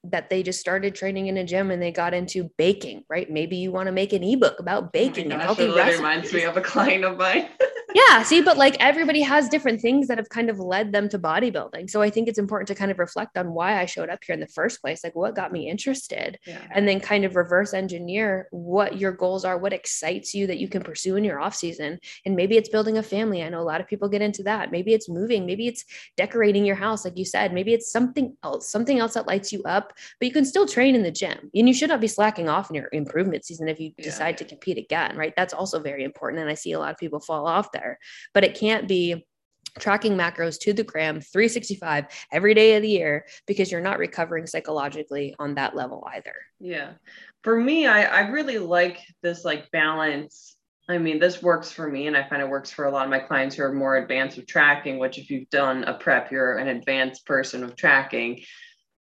that 0.03 0.29
they 0.29 0.43
just 0.43 0.59
started 0.59 0.95
training 0.95 1.27
in 1.27 1.37
a 1.37 1.43
gym 1.43 1.71
and 1.71 1.81
they 1.81 1.91
got 1.91 2.13
into 2.13 2.49
baking, 2.57 3.03
right? 3.09 3.29
Maybe 3.29 3.57
you 3.57 3.71
want 3.71 3.87
to 3.87 3.91
make 3.91 4.13
an 4.13 4.23
ebook 4.23 4.59
about 4.59 4.83
oh 4.83 4.89
baking 4.93 5.27
oh 5.27 5.29
gosh, 5.29 5.33
and 5.33 5.41
healthy 5.41 5.67
recipes. 5.67 5.97
reminds 5.97 6.33
me 6.33 6.43
of 6.43 6.57
a 6.57 6.61
client 6.61 7.03
of 7.03 7.17
mine. 7.17 7.49
yeah. 7.93 8.23
See, 8.23 8.41
but 8.41 8.57
like 8.57 8.75
everybody 8.79 9.21
has 9.21 9.47
different 9.49 9.81
things 9.81 10.07
that 10.07 10.17
have 10.17 10.29
kind 10.29 10.49
of 10.49 10.59
led 10.59 10.91
them 10.91 11.07
to 11.09 11.19
bodybuilding. 11.19 11.89
So 11.89 12.01
I 12.01 12.09
think 12.09 12.27
it's 12.27 12.39
important 12.39 12.67
to 12.67 12.75
kind 12.75 12.91
of 12.91 12.99
reflect 12.99 13.37
on 13.37 13.53
why 13.53 13.79
I 13.79 13.85
showed 13.85 14.09
up 14.09 14.19
here 14.25 14.33
in 14.33 14.39
the 14.39 14.47
first 14.47 14.81
place, 14.81 15.03
like 15.03 15.15
what 15.15 15.35
got 15.35 15.51
me 15.51 15.69
interested, 15.69 16.37
yeah. 16.45 16.67
and 16.71 16.87
then 16.87 16.99
kind 16.99 17.23
of 17.23 17.35
reverse 17.35 17.73
engineer 17.73 18.47
what 18.51 18.97
your 18.97 19.11
goals 19.11 19.45
are, 19.45 19.57
what 19.57 19.73
excites 19.73 20.33
you 20.33 20.47
that 20.47 20.59
you 20.59 20.67
can 20.67 20.83
pursue 20.83 21.15
in 21.15 21.23
your 21.23 21.39
off 21.39 21.55
season. 21.55 21.99
And 22.25 22.35
maybe 22.35 22.57
it's 22.57 22.69
building 22.69 22.97
a 22.97 23.03
family. 23.03 23.41
I 23.43 23.49
know 23.49 23.61
a 23.61 23.63
lot 23.63 23.81
of 23.81 23.87
people 23.87 24.09
get 24.09 24.21
into 24.21 24.43
that. 24.43 24.71
Maybe 24.71 24.93
it's 24.93 25.09
moving. 25.09 25.45
Maybe 25.45 25.67
it's 25.67 25.85
decorating 26.17 26.65
your 26.65 26.75
house, 26.75 27.05
like 27.05 27.17
you 27.17 27.25
said. 27.25 27.53
Maybe 27.53 27.73
it's 27.73 27.91
something 27.91 28.35
else, 28.43 28.69
something 28.69 28.99
else 28.99 29.13
that 29.13 29.27
lights 29.27 29.51
you 29.53 29.63
up. 29.63 29.93
But 30.19 30.27
you 30.27 30.33
can 30.33 30.45
still 30.45 30.67
train 30.67 30.95
in 30.95 31.03
the 31.03 31.11
gym, 31.11 31.49
and 31.53 31.67
you 31.67 31.73
should 31.73 31.89
not 31.89 32.01
be 32.01 32.07
slacking 32.07 32.49
off 32.49 32.69
in 32.69 32.75
your 32.75 32.89
improvement 32.91 33.45
season 33.45 33.67
if 33.67 33.79
you 33.79 33.91
yeah. 33.97 34.03
decide 34.03 34.37
to 34.39 34.45
compete 34.45 34.77
again, 34.77 35.15
right? 35.15 35.33
That's 35.35 35.53
also 35.53 35.79
very 35.79 36.03
important. 36.03 36.41
And 36.41 36.49
I 36.49 36.53
see 36.53 36.73
a 36.73 36.79
lot 36.79 36.91
of 36.91 36.97
people 36.97 37.19
fall 37.19 37.47
off 37.47 37.71
there, 37.77 37.99
but 38.33 38.43
it 38.43 38.59
can't 38.59 38.87
be 38.87 39.25
tracking 39.79 40.17
macros 40.17 40.59
to 40.59 40.73
the 40.73 40.83
gram 40.83 41.21
365 41.21 42.05
every 42.31 42.53
day 42.53 42.75
of 42.75 42.81
the 42.81 42.89
year 42.89 43.25
because 43.45 43.71
you're 43.71 43.81
not 43.81 43.99
recovering 43.99 44.47
psychologically 44.47 45.35
on 45.39 45.55
that 45.55 45.75
level 45.75 46.07
either. 46.13 46.33
Yeah. 46.59 46.93
For 47.43 47.59
me, 47.59 47.85
I, 47.87 48.03
I 48.03 48.19
really 48.29 48.57
like 48.57 48.99
this 49.21 49.45
like 49.45 49.69
balance. 49.71 50.55
I 50.89 50.97
mean, 50.97 51.19
this 51.19 51.41
works 51.41 51.69
for 51.71 51.87
me, 51.89 52.07
and 52.07 52.15
I 52.15 52.27
find 52.27 52.41
it 52.41 52.49
works 52.49 52.71
for 52.71 52.85
a 52.85 52.91
lot 52.91 53.03
of 53.03 53.09
my 53.09 53.19
clients 53.19 53.55
who 53.55 53.63
are 53.63 53.73
more 53.73 53.97
advanced 53.97 54.37
with 54.37 54.47
tracking, 54.47 54.99
which 54.99 55.17
if 55.17 55.29
you've 55.29 55.49
done 55.49 55.83
a 55.83 55.93
prep, 55.93 56.31
you're 56.31 56.57
an 56.57 56.69
advanced 56.69 57.25
person 57.25 57.61
with 57.61 57.75
tracking. 57.75 58.41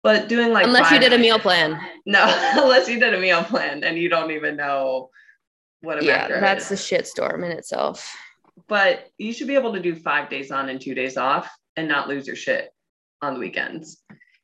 But 0.03 0.29
doing 0.29 0.53
like 0.53 0.67
unless 0.67 0.91
you 0.91 0.99
did 0.99 1.13
a 1.13 1.19
meal 1.19 1.39
plan. 1.39 1.79
No, 2.05 2.25
unless 2.63 2.89
you 2.89 3.01
did 3.01 3.15
a 3.15 3.21
meal 3.21 3.45
plan 3.45 3.85
and 3.85 3.99
you 3.99 4.09
don't 4.09 4.31
even 4.31 4.57
know 4.57 5.11
what 5.81 6.03
a 6.03 6.05
yeah, 6.05 6.29
that's 6.41 6.71
a 6.71 6.75
shitstorm 6.75 7.45
in 7.45 7.53
itself. 7.53 8.15
But 8.69 9.07
you 9.19 9.33
should 9.33 9.49
be 9.49 9.57
able 9.57 9.75
to 9.75 9.81
do 9.81 9.95
five 9.95 10.31
days 10.31 10.51
on 10.51 10.69
and 10.69 10.81
two 10.81 10.95
days 10.95 11.17
off 11.17 11.51
and 11.77 11.89
not 11.89 12.09
lose 12.09 12.27
your 12.27 12.37
shit 12.37 12.71
on 13.21 13.35
the 13.35 13.41
weekends. 13.41 14.03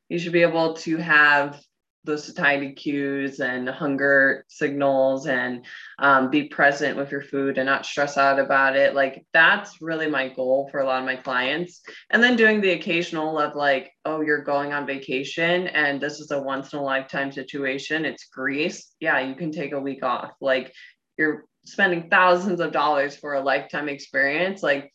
You 0.09 0.19
should 0.19 0.33
be 0.33 0.41
able 0.41 0.73
to 0.75 0.97
have 0.97 1.61
those 2.03 2.25
satiety 2.25 2.73
cues 2.73 3.39
and 3.39 3.69
hunger 3.69 4.43
signals 4.47 5.27
and 5.27 5.65
um, 5.99 6.29
be 6.31 6.45
present 6.45 6.97
with 6.97 7.11
your 7.11 7.21
food 7.21 7.57
and 7.57 7.67
not 7.67 7.85
stress 7.85 8.17
out 8.17 8.39
about 8.39 8.75
it. 8.75 8.95
Like 8.95 9.25
that's 9.33 9.81
really 9.81 10.07
my 10.07 10.29
goal 10.29 10.67
for 10.71 10.79
a 10.79 10.85
lot 10.85 10.99
of 10.99 11.05
my 11.05 11.15
clients. 11.15 11.81
And 12.09 12.23
then 12.23 12.35
doing 12.35 12.59
the 12.59 12.71
occasional 12.71 13.37
of 13.39 13.55
like, 13.55 13.91
oh, 14.05 14.21
you're 14.21 14.43
going 14.43 14.73
on 14.73 14.87
vacation 14.87 15.67
and 15.67 16.01
this 16.01 16.19
is 16.19 16.31
a 16.31 16.41
once 16.41 16.73
in 16.73 16.79
a 16.79 16.83
lifetime 16.83 17.31
situation. 17.31 18.05
It's 18.05 18.25
Greece. 18.25 18.95
Yeah, 18.99 19.19
you 19.19 19.35
can 19.35 19.51
take 19.51 19.73
a 19.73 19.79
week 19.79 20.03
off. 20.03 20.31
Like 20.41 20.73
you're 21.17 21.45
spending 21.63 22.09
thousands 22.09 22.59
of 22.59 22.71
dollars 22.71 23.15
for 23.15 23.33
a 23.33 23.41
lifetime 23.41 23.87
experience 23.89 24.63
like 24.63 24.91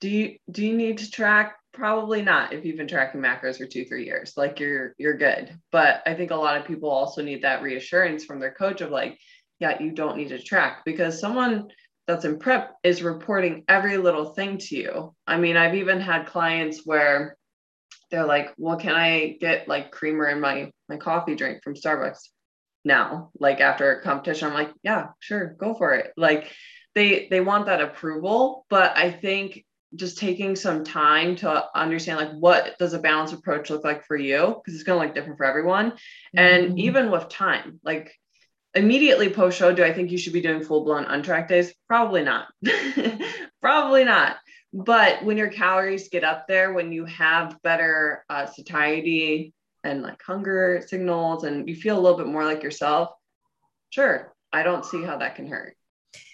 do 0.00 0.08
you 0.08 0.36
do 0.50 0.64
you 0.66 0.76
need 0.76 0.98
to 0.98 1.10
track? 1.10 1.56
Probably 1.72 2.22
not 2.22 2.52
if 2.52 2.64
you've 2.64 2.76
been 2.76 2.88
tracking 2.88 3.20
macros 3.20 3.58
for 3.58 3.66
two 3.66 3.84
three 3.84 4.04
years 4.04 4.32
like 4.36 4.58
you're 4.58 4.94
you're 4.98 5.16
good. 5.16 5.54
But 5.70 6.02
i 6.06 6.14
think 6.14 6.30
a 6.30 6.36
lot 6.36 6.56
of 6.56 6.66
people 6.66 6.90
also 6.90 7.22
need 7.22 7.42
that 7.42 7.62
reassurance 7.62 8.24
from 8.24 8.40
their 8.40 8.52
coach 8.52 8.80
of 8.80 8.90
like 8.90 9.18
yeah 9.60 9.80
you 9.80 9.92
don't 9.92 10.16
need 10.16 10.30
to 10.30 10.42
track 10.42 10.82
because 10.84 11.20
someone 11.20 11.68
that's 12.06 12.24
in 12.24 12.38
prep 12.38 12.74
is 12.82 13.02
reporting 13.02 13.62
every 13.68 13.98
little 13.98 14.32
thing 14.34 14.58
to 14.58 14.76
you. 14.76 15.14
I 15.26 15.36
mean 15.36 15.56
i've 15.56 15.74
even 15.76 16.00
had 16.00 16.26
clients 16.26 16.84
where 16.84 17.36
they're 18.10 18.26
like 18.26 18.52
well 18.56 18.76
can 18.76 18.94
i 18.94 19.36
get 19.40 19.68
like 19.68 19.92
creamer 19.92 20.28
in 20.28 20.40
my 20.40 20.72
my 20.88 20.96
coffee 20.96 21.36
drink 21.36 21.62
from 21.62 21.74
starbucks 21.74 22.30
now 22.84 23.30
like 23.38 23.60
after 23.60 23.92
a 23.92 24.02
competition 24.02 24.48
i'm 24.48 24.54
like 24.54 24.72
yeah 24.82 25.08
sure 25.20 25.54
go 25.58 25.74
for 25.74 25.94
it. 25.94 26.12
Like 26.16 26.50
they 26.94 27.28
they 27.30 27.40
want 27.40 27.66
that 27.66 27.80
approval 27.80 28.66
but 28.68 28.96
i 28.96 29.10
think 29.10 29.64
just 29.96 30.18
taking 30.18 30.54
some 30.54 30.84
time 30.84 31.36
to 31.36 31.64
understand 31.74 32.18
like 32.18 32.32
what 32.32 32.78
does 32.78 32.92
a 32.92 32.98
balanced 32.98 33.34
approach 33.34 33.70
look 33.70 33.84
like 33.84 34.04
for 34.04 34.16
you? 34.16 34.56
Because 34.56 34.74
it's 34.74 34.84
going 34.84 35.00
to 35.00 35.06
look 35.06 35.14
different 35.14 35.38
for 35.38 35.46
everyone. 35.46 35.92
Mm-hmm. 35.92 36.38
and 36.38 36.78
even 36.78 37.10
with 37.10 37.28
time 37.28 37.80
like 37.84 38.12
immediately 38.74 39.28
post 39.28 39.58
show 39.58 39.74
do 39.74 39.82
i 39.82 39.92
think 39.92 40.12
you 40.12 40.18
should 40.18 40.32
be 40.32 40.40
doing 40.40 40.62
full 40.62 40.84
blown 40.84 41.04
untracked 41.04 41.48
days? 41.48 41.74
Probably 41.88 42.22
not. 42.22 42.46
Probably 43.60 44.04
not. 44.04 44.36
But 44.72 45.24
when 45.24 45.36
your 45.36 45.48
calories 45.48 46.08
get 46.08 46.22
up 46.22 46.46
there 46.46 46.72
when 46.72 46.92
you 46.92 47.04
have 47.06 47.60
better 47.62 48.24
uh, 48.30 48.46
satiety 48.46 49.52
and 49.84 50.02
like 50.02 50.22
hunger 50.22 50.82
signals 50.86 51.44
and 51.44 51.68
you 51.68 51.74
feel 51.74 51.98
a 51.98 52.00
little 52.00 52.18
bit 52.18 52.26
more 52.26 52.44
like 52.44 52.62
yourself, 52.62 53.10
sure, 53.90 54.34
I 54.52 54.62
don't 54.62 54.84
see 54.84 55.02
how 55.02 55.16
that 55.18 55.36
can 55.36 55.46
hurt. 55.46 55.76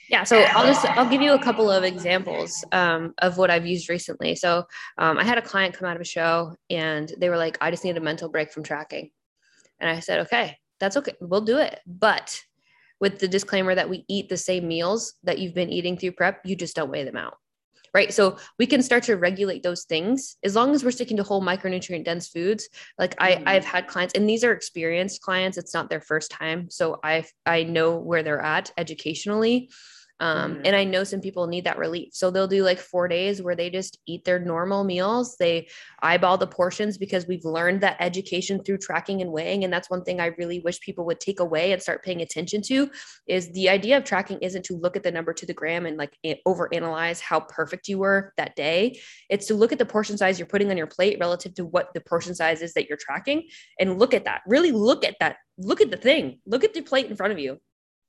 Yeah, 0.09 0.23
so 0.23 0.39
I'll 0.39 0.67
just 0.67 0.85
I'll 0.85 1.09
give 1.09 1.21
you 1.21 1.33
a 1.33 1.43
couple 1.43 1.69
of 1.69 1.83
examples 1.83 2.65
um, 2.71 3.13
of 3.19 3.39
what 3.39 3.51
I've 3.51 3.67
used 3.67 3.89
recently. 3.89 4.37
So 4.37 4.65
um, 4.99 5.19
I 5.19 5.25
had 5.25 5.37
a 5.37 5.43
client 5.43 5.75
come 5.75 5.89
out 5.89 5.97
of 5.97 6.01
a 6.01 6.05
show 6.05 6.55
and 6.71 7.13
they 7.19 7.29
were 7.29 7.37
like, 7.37 7.59
"I 7.61 7.73
just 7.73 7.85
need 7.85 7.97
a 7.97 8.01
mental 8.01 8.29
break 8.29 8.53
from 8.53 8.63
tracking," 8.63 9.11
and 9.81 9.91
I 9.91 9.99
said, 9.99 10.21
"Okay, 10.21 10.59
that's 10.79 10.97
okay, 10.97 11.15
we'll 11.21 11.41
do 11.41 11.59
it, 11.59 11.81
but 11.87 12.41
with 13.01 13.19
the 13.19 13.29
disclaimer 13.29 13.75
that 13.75 13.91
we 13.91 14.05
eat 14.09 14.29
the 14.29 14.37
same 14.37 14.69
meals 14.69 15.15
that 15.25 15.39
you've 15.39 15.55
been 15.55 15.71
eating 15.71 15.99
through 15.99 16.13
prep, 16.13 16.41
you 16.45 16.55
just 16.55 16.77
don't 16.77 16.91
weigh 16.91 17.05
them 17.05 17.17
out." 17.17 17.39
Right? 17.95 18.13
So 18.13 18.39
we 18.59 18.67
can 18.67 18.83
start 18.83 19.05
to 19.05 19.17
regulate 19.17 19.63
those 19.63 19.85
things 19.85 20.37
as 20.43 20.55
long 20.55 20.75
as 20.75 20.85
we're 20.85 20.91
sticking 20.91 21.17
to 21.19 21.23
whole 21.23 21.43
micronutrient 21.43 22.05
dense 22.05 22.29
foods. 22.29 22.69
Like 22.99 23.15
I, 23.19 23.33
mm-hmm. 23.33 23.49
I've 23.49 23.65
had 23.65 23.87
clients, 23.87 24.15
and 24.15 24.29
these 24.29 24.45
are 24.45 24.53
experienced 24.53 25.23
clients. 25.23 25.59
It's 25.59 25.75
not 25.75 25.91
their 25.91 26.01
first 26.01 26.31
time, 26.31 26.71
so 26.71 26.99
I 27.03 27.25
I 27.45 27.65
know 27.65 27.97
where 27.97 28.23
they're 28.23 28.41
at 28.41 28.71
educationally. 28.77 29.71
Um, 30.19 30.55
mm-hmm. 30.55 30.63
And 30.65 30.77
I 30.77 30.85
know 30.85 31.05
some 31.05 31.21
people 31.21 31.47
need 31.47 31.65
that 31.65 31.79
relief. 31.79 32.11
So 32.13 32.31
they'll 32.31 32.49
do 32.49 32.65
like 32.65 32.79
four 32.79 33.07
days 33.09 33.43
where 33.43 33.55
they 33.55 33.69
just 33.69 33.99
eat 34.07 34.25
their 34.25 34.39
normal 34.39 34.85
meals. 34.85 35.37
They 35.37 35.69
eyeball 36.03 36.39
the 36.39 36.47
portions 36.47 36.97
because 36.97 37.27
we've 37.27 37.45
learned 37.45 37.83
that 37.83 37.97
education 38.01 38.63
through 38.63 38.79
tracking 38.79 39.21
and 39.21 39.31
weighing. 39.31 39.65
And 39.65 39.73
that's 39.73 39.91
one 39.91 40.05
thing 40.05 40.21
I 40.21 40.27
really 40.39 40.61
wish 40.61 40.81
people 40.81 41.05
would 41.07 41.21
take 41.21 41.41
away 41.41 41.73
and 41.73 41.83
start 41.83 42.05
paying 42.05 42.23
attention 42.23 42.63
to 42.63 42.91
is 43.27 43.53
the 43.53 43.69
idea 43.69 43.97
of 43.97 44.05
tracking 44.05 44.39
isn't 44.41 44.65
to 44.67 44.77
look 44.77 44.97
at 44.97 45.03
the 45.03 45.11
number 45.11 45.35
to 45.35 45.47
the 45.47 45.55
gram 45.55 45.87
and 45.87 45.97
like 45.97 46.17
over 46.47 46.73
analyze 46.73 47.21
how 47.21 47.41
perfect 47.41 47.89
you 47.89 47.99
were 47.99 48.33
that 48.37 48.57
day. 48.57 48.99
It's 49.29 49.47
to 49.47 49.55
look 49.55 49.73
at 49.73 49.79
the 49.79 49.87
portion 49.87 50.17
size 50.17 50.39
you're 50.39 50.47
putting 50.47 50.71
on 50.71 50.77
your 50.77 50.87
plate 50.87 51.19
relative 51.21 51.55
to 51.55 51.65
what 51.67 51.93
the 51.93 52.01
portion 52.01 52.35
size 52.35 52.63
is 52.63 52.73
that 52.75 52.89
you're 52.89 52.99
tracking 52.99 53.49
and 53.79 53.99
look 53.99 54.15
at 54.15 54.25
that. 54.25 54.43
Really 54.47 54.73
look 54.73 55.05
at 55.05 55.17
that. 55.21 55.37
Look 55.59 55.81
at 55.81 55.91
the 55.91 55.97
thing. 55.97 56.41
Look 56.47 56.65
at 56.65 56.75
the 56.75 56.83
plate 56.83 57.07
in 57.07 57.17
front 57.17 57.33
of 57.33 57.39
you 57.39 57.59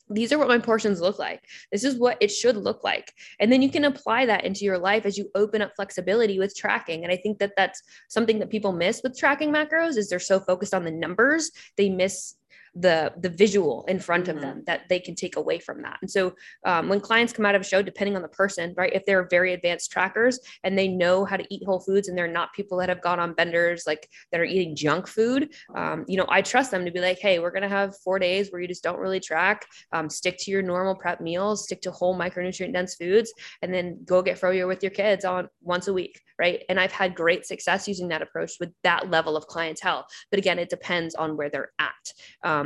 these 0.10 0.32
are 0.32 0.38
what 0.38 0.48
my 0.48 0.60
portions 0.60 1.02
look 1.02 1.20
like. 1.20 1.43
This 1.72 1.84
is 1.84 2.00
what 2.00 2.17
it 2.22 2.30
should 2.30 2.58
look 2.58 2.84
like. 2.84 3.12
And 3.39 3.52
then 3.52 3.62
you 3.62 3.70
can 3.70 3.86
apply 3.86 4.26
that 4.26 4.46
into 4.46 4.65
your 4.65 4.78
life 4.78 5.06
as 5.06 5.17
you 5.17 5.30
open 5.36 5.62
up 5.62 5.74
flexibility 5.76 6.39
with 6.39 6.56
tracking. 6.56 7.04
And 7.04 7.12
I 7.12 7.17
think 7.17 7.39
that 7.39 7.54
that's 7.58 7.82
something 8.08 8.39
that 8.39 8.50
people 8.50 8.72
miss 8.72 9.02
with 9.04 9.17
tracking 9.17 9.52
macros 9.52 9.98
is 9.98 10.10
they're 10.10 10.20
so 10.20 10.39
focused 10.39 10.74
on 10.74 10.86
the 10.86 10.91
numbers, 10.91 11.52
they 11.76 11.89
miss 11.89 12.36
the 12.80 13.12
the 13.20 13.30
visual 13.30 13.84
in 13.88 14.00
front 14.00 14.26
mm-hmm. 14.26 14.38
of 14.38 14.42
them 14.42 14.63
that 14.68 14.82
they 14.90 15.00
can 15.00 15.16
take 15.16 15.36
away 15.36 15.60
from 15.60 15.82
that. 15.82 15.98
And 16.02 16.10
so 16.10 16.34
um, 16.66 16.90
when 16.90 17.00
clients 17.00 17.34
come 17.34 17.46
out 17.46 17.56
of 17.56 17.62
a 17.62 17.66
show 17.66 17.82
depending 17.82 18.16
on 18.16 18.22
the 18.22 18.28
person 18.28 18.74
right 18.78 18.94
if 18.94 19.06
they're 19.06 19.28
very 19.30 19.54
advanced 19.54 19.92
trackers 19.92 20.40
and 20.63 20.78
they 20.78 20.88
know 20.88 21.26
how 21.26 21.38
to 21.38 21.46
eat 21.50 21.63
whole 21.66 21.80
foods 21.80 22.08
and 22.08 22.18
they're 22.18 22.28
not 22.28 22.54
people 22.54 22.78
that 22.78 22.90
have 22.90 23.02
gone 23.02 23.20
on 23.20 23.34
benders 23.34 23.84
like 23.88 24.10
that 24.32 24.40
are 24.40 24.46
eating 24.46 24.76
junk 24.76 25.08
food 25.08 25.50
um, 25.76 26.06
you 26.08 26.18
know 26.18 26.26
i 26.30 26.42
trust 26.42 26.72
them 26.72 26.86
to 26.86 26.92
be 26.92 27.00
like 27.00 27.20
hey 27.20 27.40
we're 27.40 27.52
going 27.52 27.62
to 27.62 27.70
have 27.70 27.98
four 27.98 28.20
days 28.20 28.52
where 28.52 28.62
you 28.62 28.68
just 28.68 28.84
don't 28.84 29.00
really 29.00 29.20
track 29.20 29.66
um, 29.92 30.10
stick 30.10 30.38
to 30.38 30.52
your 30.52 30.62
normal 30.62 30.96
prep 30.96 31.22
meals 31.22 31.63
stick 31.63 31.82
to 31.82 31.92
whole 31.92 32.18
micronutrient 32.18 32.74
dense 32.74 32.96
foods 32.96 33.34
and 33.62 33.74
then 33.74 34.00
go 34.06 34.22
get 34.22 34.40
froyo 34.40 34.68
with 34.68 34.84
your 34.84 34.92
kids 34.92 35.26
on 35.26 35.48
once 35.62 35.88
a 35.88 35.94
week 35.94 36.22
right? 36.40 36.63
And 36.70 36.80
i've 36.80 36.92
had 36.92 37.16
great 37.16 37.46
success 37.46 37.88
using 37.88 38.10
that 38.10 38.22
approach 38.22 38.54
with 38.60 38.72
that 38.84 39.10
level 39.10 39.36
of 39.36 39.48
clientele. 39.48 40.06
But 40.30 40.40
again 40.40 40.60
it 40.60 40.70
depends 40.70 41.16
on 41.16 41.38
where 41.38 41.50
they're 41.50 41.72
at 41.80 42.13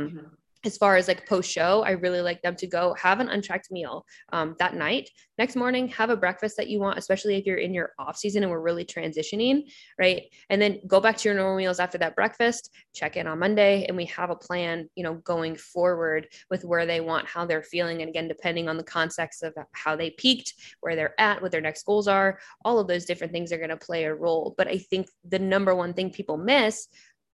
um, 0.02 0.08
mm-hmm. 0.10 0.26
As 0.64 0.76
far 0.76 0.94
as 0.94 1.08
like 1.08 1.28
post 1.28 1.50
show, 1.50 1.82
I 1.82 1.90
really 1.90 2.20
like 2.20 2.40
them 2.42 2.54
to 2.54 2.68
go 2.68 2.94
have 2.94 3.18
an 3.18 3.28
untracked 3.28 3.72
meal 3.72 4.06
um, 4.32 4.54
that 4.60 4.76
night. 4.76 5.10
Next 5.36 5.56
morning, 5.56 5.88
have 5.88 6.08
a 6.08 6.16
breakfast 6.16 6.56
that 6.56 6.68
you 6.68 6.78
want, 6.78 6.98
especially 6.98 7.34
if 7.34 7.46
you're 7.46 7.56
in 7.56 7.74
your 7.74 7.94
off 7.98 8.16
season 8.16 8.44
and 8.44 8.52
we're 8.52 8.60
really 8.60 8.84
transitioning, 8.84 9.64
right? 9.98 10.22
And 10.50 10.62
then 10.62 10.78
go 10.86 11.00
back 11.00 11.16
to 11.16 11.28
your 11.28 11.36
normal 11.36 11.56
meals 11.56 11.80
after 11.80 11.98
that 11.98 12.14
breakfast. 12.14 12.70
Check 12.94 13.16
in 13.16 13.26
on 13.26 13.40
Monday, 13.40 13.86
and 13.86 13.96
we 13.96 14.04
have 14.06 14.30
a 14.30 14.36
plan, 14.36 14.88
you 14.94 15.02
know, 15.02 15.14
going 15.14 15.56
forward 15.56 16.28
with 16.48 16.64
where 16.64 16.86
they 16.86 17.00
want, 17.00 17.26
how 17.26 17.44
they're 17.44 17.64
feeling, 17.64 18.00
and 18.00 18.08
again, 18.08 18.28
depending 18.28 18.68
on 18.68 18.76
the 18.76 18.84
context 18.84 19.42
of 19.42 19.54
how 19.72 19.96
they 19.96 20.10
peaked, 20.10 20.54
where 20.78 20.94
they're 20.94 21.20
at, 21.20 21.42
what 21.42 21.50
their 21.50 21.60
next 21.60 21.84
goals 21.84 22.06
are, 22.06 22.38
all 22.64 22.78
of 22.78 22.86
those 22.86 23.04
different 23.04 23.32
things 23.32 23.50
are 23.50 23.58
going 23.58 23.70
to 23.70 23.76
play 23.76 24.04
a 24.04 24.14
role. 24.14 24.54
But 24.56 24.68
I 24.68 24.78
think 24.78 25.08
the 25.28 25.40
number 25.40 25.74
one 25.74 25.92
thing 25.92 26.10
people 26.10 26.36
miss 26.36 26.86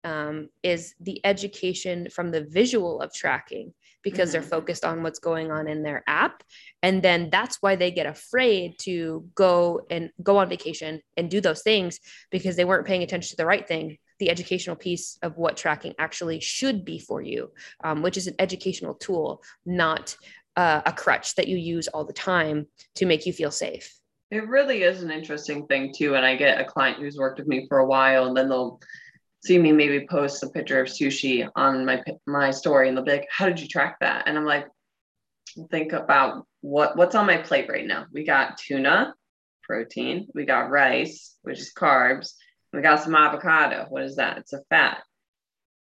um, 0.07 0.49
is 0.63 0.95
the 1.01 1.21
education 1.25 2.09
from 2.11 2.31
the 2.31 2.45
visual 2.45 3.01
of 3.01 3.13
tracking 3.13 3.75
because 4.05 4.29
mm-hmm. 4.29 4.35
they're 4.35 4.49
focused 4.49 4.85
on 4.85 5.03
what's 5.03 5.19
going 5.19 5.51
on 5.51 5.67
in 5.67 5.83
their 5.83 6.05
app 6.07 6.45
and 6.83 7.03
then 7.03 7.29
that's 7.29 7.59
why 7.61 7.75
they 7.75 7.91
get 7.91 8.07
afraid 8.07 8.79
to 8.79 9.29
go 9.35 9.81
and 9.91 10.11
go 10.23 10.37
on 10.37 10.49
vacation 10.49 11.03
and 11.17 11.29
do 11.29 11.41
those 11.41 11.63
things 11.63 11.99
because 12.31 12.55
they 12.55 12.65
weren't 12.65 12.87
paying 12.87 13.03
attention 13.03 13.31
to 13.31 13.37
the 13.37 13.45
right 13.45 13.67
thing 13.67 13.99
the 14.21 14.31
educational 14.31 14.77
piece 14.77 15.19
of 15.23 15.37
what 15.37 15.57
tracking 15.57 15.93
actually 15.99 16.39
should 16.39 16.85
be 16.85 17.01
for 17.01 17.21
you 17.21 17.51
um, 17.83 18.01
which 18.01 18.17
is 18.17 18.29
an 18.29 18.37
educational 18.39 18.95
tool 18.95 19.43
not 19.67 20.17
uh, 20.57 20.83
a 20.87 20.93
crutch 20.93 21.35
that 21.35 21.49
you 21.49 21.57
use 21.57 21.89
all 21.89 22.05
the 22.05 22.13
time 22.13 22.65
to 22.95 23.07
make 23.07 23.27
you 23.27 23.33
feel 23.33 23.51
safe 23.51 23.93
It 24.33 24.49
really 24.49 24.83
is 24.83 25.05
an 25.05 25.13
interesting 25.13 25.69
thing 25.69 25.95
too. 25.97 26.17
And 26.17 26.27
I 26.27 26.35
get 26.35 26.61
a 26.61 26.65
client 26.65 26.99
who's 26.99 27.17
worked 27.17 27.39
with 27.39 27.47
me 27.47 27.67
for 27.69 27.79
a 27.79 27.87
while, 27.87 28.27
and 28.27 28.37
then 28.37 28.49
they'll 28.49 28.81
see 29.47 29.59
me 29.59 29.73
maybe 29.73 30.07
post 30.07 30.43
a 30.43 30.51
picture 30.51 30.81
of 30.81 30.89
sushi 30.89 31.49
on 31.57 31.85
my 31.85 32.03
my 32.27 32.51
story, 32.51 32.89
and 32.89 32.97
they'll 32.97 33.05
be 33.05 33.13
like, 33.13 33.29
"How 33.31 33.47
did 33.47 33.61
you 33.61 33.69
track 33.69 33.99
that?" 34.01 34.25
And 34.27 34.37
I'm 34.37 34.45
like, 34.45 34.67
"Think 35.71 35.93
about 35.93 36.47
what 36.61 36.97
what's 36.97 37.15
on 37.15 37.27
my 37.27 37.39
plate 37.39 37.69
right 37.69 37.87
now. 37.87 38.07
We 38.13 38.25
got 38.25 38.59
tuna, 38.59 39.15
protein. 39.63 40.29
We 40.35 40.45
got 40.45 40.71
rice, 40.71 41.37
which 41.43 41.61
is 41.61 41.73
carbs. 41.75 42.35
We 42.73 42.83
got 42.83 43.03
some 43.03 43.15
avocado. 43.15 43.87
What 43.89 44.03
is 44.03 44.17
that? 44.17 44.39
It's 44.39 44.53
a 44.53 44.63
fat 44.71 44.99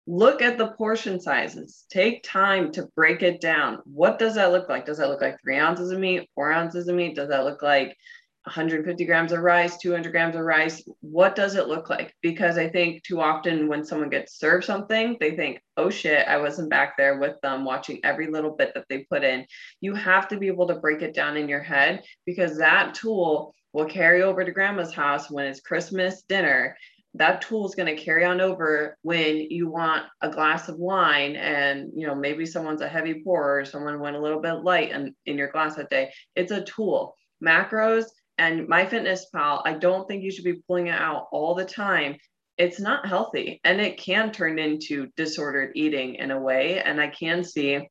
look 0.06 0.42
at 0.42 0.58
the 0.58 0.72
portion 0.72 1.20
sizes 1.20 1.84
take 1.88 2.22
time 2.24 2.72
to 2.72 2.88
break 2.96 3.22
it 3.22 3.40
down 3.40 3.78
what 3.84 4.18
does 4.18 4.34
that 4.34 4.50
look 4.50 4.68
like 4.68 4.84
does 4.84 4.98
that 4.98 5.08
look 5.08 5.20
like 5.20 5.36
three 5.40 5.56
ounces 5.56 5.92
of 5.92 6.00
meat 6.00 6.28
four 6.34 6.50
ounces 6.50 6.88
of 6.88 6.96
meat 6.96 7.14
does 7.14 7.28
that 7.28 7.44
look 7.44 7.62
like 7.62 7.96
150 8.44 9.05
grams 9.05 9.33
of 9.33 9.40
rice 9.40 9.76
200 9.76 10.11
grams 10.11 10.35
of 10.35 10.40
rice 10.40 10.83
what 11.00 11.37
does 11.37 11.57
it 11.57 11.68
look 11.68 11.90
like? 11.90 12.14
Because 12.22 12.57
i 12.57 12.68
think 12.68 13.03
too 13.03 13.20
often 13.20 13.68
when 13.68 13.85
someone 13.85 14.09
gets 14.09 14.38
served 14.38 14.64
something 14.64 15.18
they 15.20 15.37
think 15.37 15.61
oh 15.76 15.90
shit 15.90 16.26
i 16.26 16.38
wasn't 16.38 16.70
back 16.70 16.96
there 16.96 17.18
with 17.18 17.38
them 17.42 17.66
watching 17.66 18.00
every 18.03 18.29
little 18.29 18.53
bit 18.57 18.72
that 18.74 18.87
they 18.88 19.05
put 19.11 19.24
in. 19.24 19.44
You 19.83 19.94
have 19.94 20.26
to 20.29 20.38
be 20.38 20.46
able 20.46 20.66
to 20.68 20.76
break 20.76 21.03
it 21.03 21.14
down 21.14 21.37
in 21.37 21.48
your 21.48 21.62
head 21.62 22.03
because 22.24 22.57
that 22.59 22.94
tool 22.94 23.55
will 23.74 23.85
carry 23.85 24.22
over 24.22 24.42
to 24.42 24.53
grandma's 24.53 24.94
house 24.94 25.31
when 25.31 25.46
it's 25.46 25.61
christmas 25.61 26.22
dinner. 26.22 26.76
That 27.14 27.42
tool 27.42 27.66
is 27.66 27.74
going 27.74 27.94
to 27.94 28.03
carry 28.03 28.24
on 28.24 28.40
over 28.40 28.96
when 29.03 29.37
you 29.37 29.68
want 29.68 30.05
a 30.22 30.31
glass 30.31 30.68
of 30.68 30.79
wine 30.79 31.37
and 31.37 31.90
you 31.94 32.07
know 32.07 32.14
maybe 32.14 32.46
someone's 32.46 32.81
a 32.81 32.88
heavy 32.88 33.22
pourer 33.22 33.66
someone 33.66 34.00
went 34.00 34.16
a 34.16 34.20
little 34.20 34.40
bit 34.40 34.64
light 34.64 34.92
in, 34.92 35.14
in 35.26 35.37
your 35.37 35.50
glass 35.50 35.74
that 35.74 35.90
day. 35.90 36.11
It's 36.35 36.53
a 36.53 36.64
tool. 36.64 37.16
Macros 37.44 38.05
and 38.40 38.66
my 38.66 38.85
fitness 38.85 39.26
pal 39.33 39.62
i 39.64 39.72
don't 39.72 40.09
think 40.09 40.22
you 40.22 40.31
should 40.31 40.44
be 40.44 40.62
pulling 40.66 40.88
it 40.88 41.00
out 41.00 41.29
all 41.31 41.55
the 41.55 41.64
time 41.64 42.16
it's 42.59 42.81
not 42.81 43.07
healthy 43.07 43.61
and 43.64 43.81
it 43.81 43.96
can 43.96 44.33
turn 44.33 44.59
into 44.59 45.09
disordered 45.16 45.72
eating 45.76 46.16
in 46.16 46.31
a 46.31 46.40
way 46.40 46.81
and 46.81 47.00
i 47.00 47.07
can 47.07 47.44
see 47.44 47.87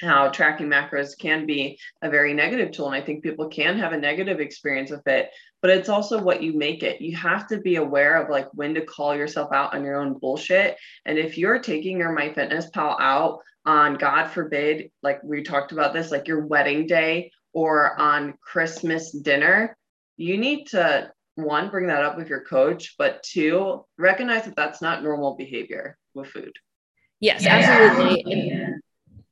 how 0.00 0.28
tracking 0.28 0.68
macros 0.68 1.18
can 1.18 1.46
be 1.46 1.78
a 2.02 2.10
very 2.10 2.32
negative 2.34 2.70
tool. 2.70 2.86
And 2.86 2.94
I 2.94 3.04
think 3.04 3.22
people 3.22 3.48
can 3.48 3.78
have 3.78 3.92
a 3.92 3.98
negative 3.98 4.40
experience 4.40 4.90
with 4.90 5.06
it, 5.06 5.30
but 5.60 5.70
it's 5.70 5.88
also 5.88 6.22
what 6.22 6.42
you 6.42 6.56
make 6.56 6.82
it. 6.82 7.00
You 7.00 7.16
have 7.16 7.48
to 7.48 7.58
be 7.58 7.76
aware 7.76 8.22
of 8.22 8.30
like 8.30 8.48
when 8.54 8.74
to 8.74 8.84
call 8.84 9.16
yourself 9.16 9.52
out 9.52 9.74
on 9.74 9.84
your 9.84 10.00
own 10.00 10.18
bullshit. 10.18 10.76
And 11.04 11.18
if 11.18 11.36
you're 11.36 11.58
taking 11.58 11.98
your 11.98 12.16
MyFitnessPal 12.16 12.96
out 13.00 13.40
on, 13.64 13.96
God 13.96 14.28
forbid, 14.28 14.90
like 15.02 15.22
we 15.22 15.42
talked 15.42 15.72
about 15.72 15.92
this, 15.92 16.10
like 16.10 16.28
your 16.28 16.46
wedding 16.46 16.86
day 16.86 17.32
or 17.58 17.98
on 17.98 18.34
Christmas 18.40 19.10
dinner, 19.10 19.76
you 20.16 20.38
need 20.38 20.66
to 20.68 21.10
one, 21.34 21.70
bring 21.70 21.88
that 21.88 22.04
up 22.04 22.16
with 22.16 22.28
your 22.28 22.40
coach, 22.40 22.94
but 22.98 23.20
two, 23.24 23.84
recognize 23.96 24.44
that 24.44 24.54
that's 24.54 24.80
not 24.80 25.02
normal 25.02 25.34
behavior 25.34 25.96
with 26.14 26.28
food. 26.28 26.52
Yes, 27.20 27.42
yeah. 27.42 27.56
absolutely 27.56 28.78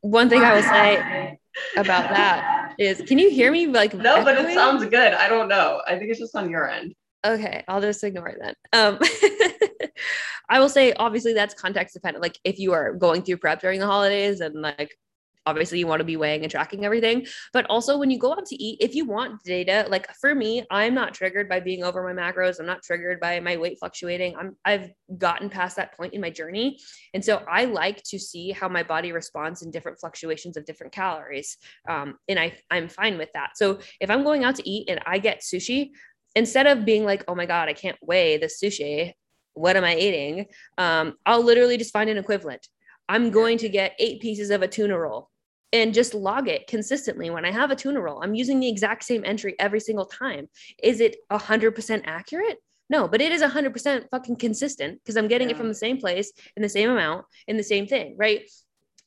one 0.01 0.29
thing 0.29 0.43
I 0.43 0.55
will 0.55 0.63
say 0.63 1.39
about 1.77 2.11
that 2.11 2.75
is, 2.79 3.03
can 3.07 3.19
you 3.19 3.31
hear 3.31 3.53
me? 3.53 3.67
Like, 3.67 3.95
no, 3.95 4.25
but 4.25 4.37
it 4.37 4.55
sounds 4.55 4.85
good. 4.85 5.13
I 5.13 5.29
don't 5.29 5.49
know. 5.49 5.83
I 5.87 5.97
think 5.99 6.11
it's 6.11 6.21
just 6.21 6.35
on 6.35 6.51
your 6.51 6.69
end. 6.69 6.95
Okay, 7.25 7.65
I'll 7.69 7.81
just 7.81 8.03
ignore 8.05 8.29
it 8.29 8.39
then. 8.41 8.55
Um, 8.73 8.99
I 10.49 10.61
will 10.61 10.69
say, 10.69 10.93
obviously, 10.95 11.33
that's 11.33 11.55
context 11.55 11.95
dependent. 11.95 12.23
Like, 12.23 12.39
if 12.45 12.59
you 12.59 12.73
are 12.73 12.93
going 12.93 13.23
through 13.23 13.39
prep 13.39 13.61
during 13.61 13.81
the 13.81 13.87
holidays 13.87 14.41
and 14.41 14.63
like 14.63 14.97
obviously 15.47 15.79
you 15.79 15.87
want 15.87 16.01
to 16.01 16.05
be 16.05 16.17
weighing 16.17 16.43
and 16.43 16.51
tracking 16.51 16.85
everything 16.85 17.25
but 17.53 17.65
also 17.67 17.97
when 17.97 18.11
you 18.11 18.19
go 18.19 18.33
out 18.33 18.45
to 18.45 18.63
eat 18.63 18.79
if 18.81 18.95
you 18.95 19.05
want 19.05 19.43
data 19.45 19.87
like 19.89 20.13
for 20.17 20.35
me 20.35 20.65
i'm 20.71 20.95
not 20.95 21.15
triggered 21.15 21.49
by 21.49 21.61
being 21.61 21.85
over 21.85 22.03
my 22.03 22.13
macros 22.13 22.59
i'm 22.61 22.67
not 22.67 22.83
triggered 22.83 23.21
by 23.21 23.41
my 23.41 23.57
weight 23.57 23.79
fluctuating 23.79 24.35
i'm 24.37 24.57
i've 24.65 24.91
gotten 25.19 25.49
past 25.49 25.77
that 25.77 25.97
point 25.97 26.13
in 26.13 26.21
my 26.21 26.31
journey 26.31 26.79
and 27.15 27.25
so 27.25 27.43
i 27.49 27.65
like 27.65 28.03
to 28.03 28.19
see 28.19 28.51
how 28.51 28.69
my 28.69 28.83
body 28.83 29.13
responds 29.13 29.63
in 29.63 29.71
different 29.71 29.99
fluctuations 29.99 30.57
of 30.57 30.65
different 30.65 30.93
calories 30.93 31.57
um, 31.89 32.17
and 32.29 32.39
i 32.39 32.53
i'm 32.71 32.89
fine 32.89 33.17
with 33.17 33.33
that. 33.35 33.51
So 33.57 33.79
if 34.01 34.11
i'm 34.11 34.25
going 34.25 34.45
out 34.45 34.57
to 34.57 34.69
eat 34.69 34.89
and 34.89 35.01
i 35.07 35.19
get 35.19 35.41
sushi 35.41 35.91
instead 36.35 36.67
of 36.67 36.85
being 36.85 37.05
like 37.05 37.25
oh 37.29 37.35
my 37.35 37.47
god 37.47 37.69
i 37.69 37.73
can't 37.73 37.97
weigh 38.03 38.37
the 38.37 38.47
sushi 38.47 39.13
what 39.55 39.77
am 39.77 39.85
i 39.85 39.97
eating? 39.97 40.47
um, 40.79 41.15
i'll 41.25 41.43
literally 41.43 41.77
just 41.77 41.93
find 41.93 42.11
an 42.11 42.19
equivalent. 42.19 42.67
I'm 43.09 43.31
going 43.31 43.59
to 43.59 43.69
get 43.69 43.95
eight 43.99 44.21
pieces 44.21 44.51
of 44.51 44.63
a 44.63 44.69
tuna 44.69 44.99
roll 44.99 45.31
and 45.73 45.95
just 45.95 46.15
log 46.15 46.49
it 46.49 46.67
consistently 46.67 47.31
when 47.31 47.45
I 47.45 47.51
have 47.51 47.71
a 47.71 47.77
tuna 47.77 48.01
roll. 48.01 48.23
I'm 48.23 48.35
using 48.35 48.61
the 48.61 48.69
exact 48.69 49.05
same 49.05 49.25
entry 49.25 49.55
every 49.59 49.81
single 49.81 50.07
time. 50.07 50.49
Is 50.83 51.01
it 51.01 51.17
100% 51.31 52.03
accurate? 52.05 52.59
No, 52.89 53.09
but 53.09 53.21
it 53.21 53.33
is 53.33 53.43
100% 53.43 54.11
fucking 54.11 54.37
consistent 54.37 55.01
because 55.03 55.17
I'm 55.17 55.29
getting 55.29 55.49
yeah. 55.49 55.55
it 55.55 55.59
from 55.59 55.69
the 55.69 55.75
same 55.75 55.99
place 55.99 56.33
in 56.57 56.63
the 56.63 56.69
same 56.69 56.91
amount 56.91 57.27
in 57.49 57.57
the 57.57 57.65
same 57.65 57.87
thing, 57.87 58.15
right? 58.17 58.49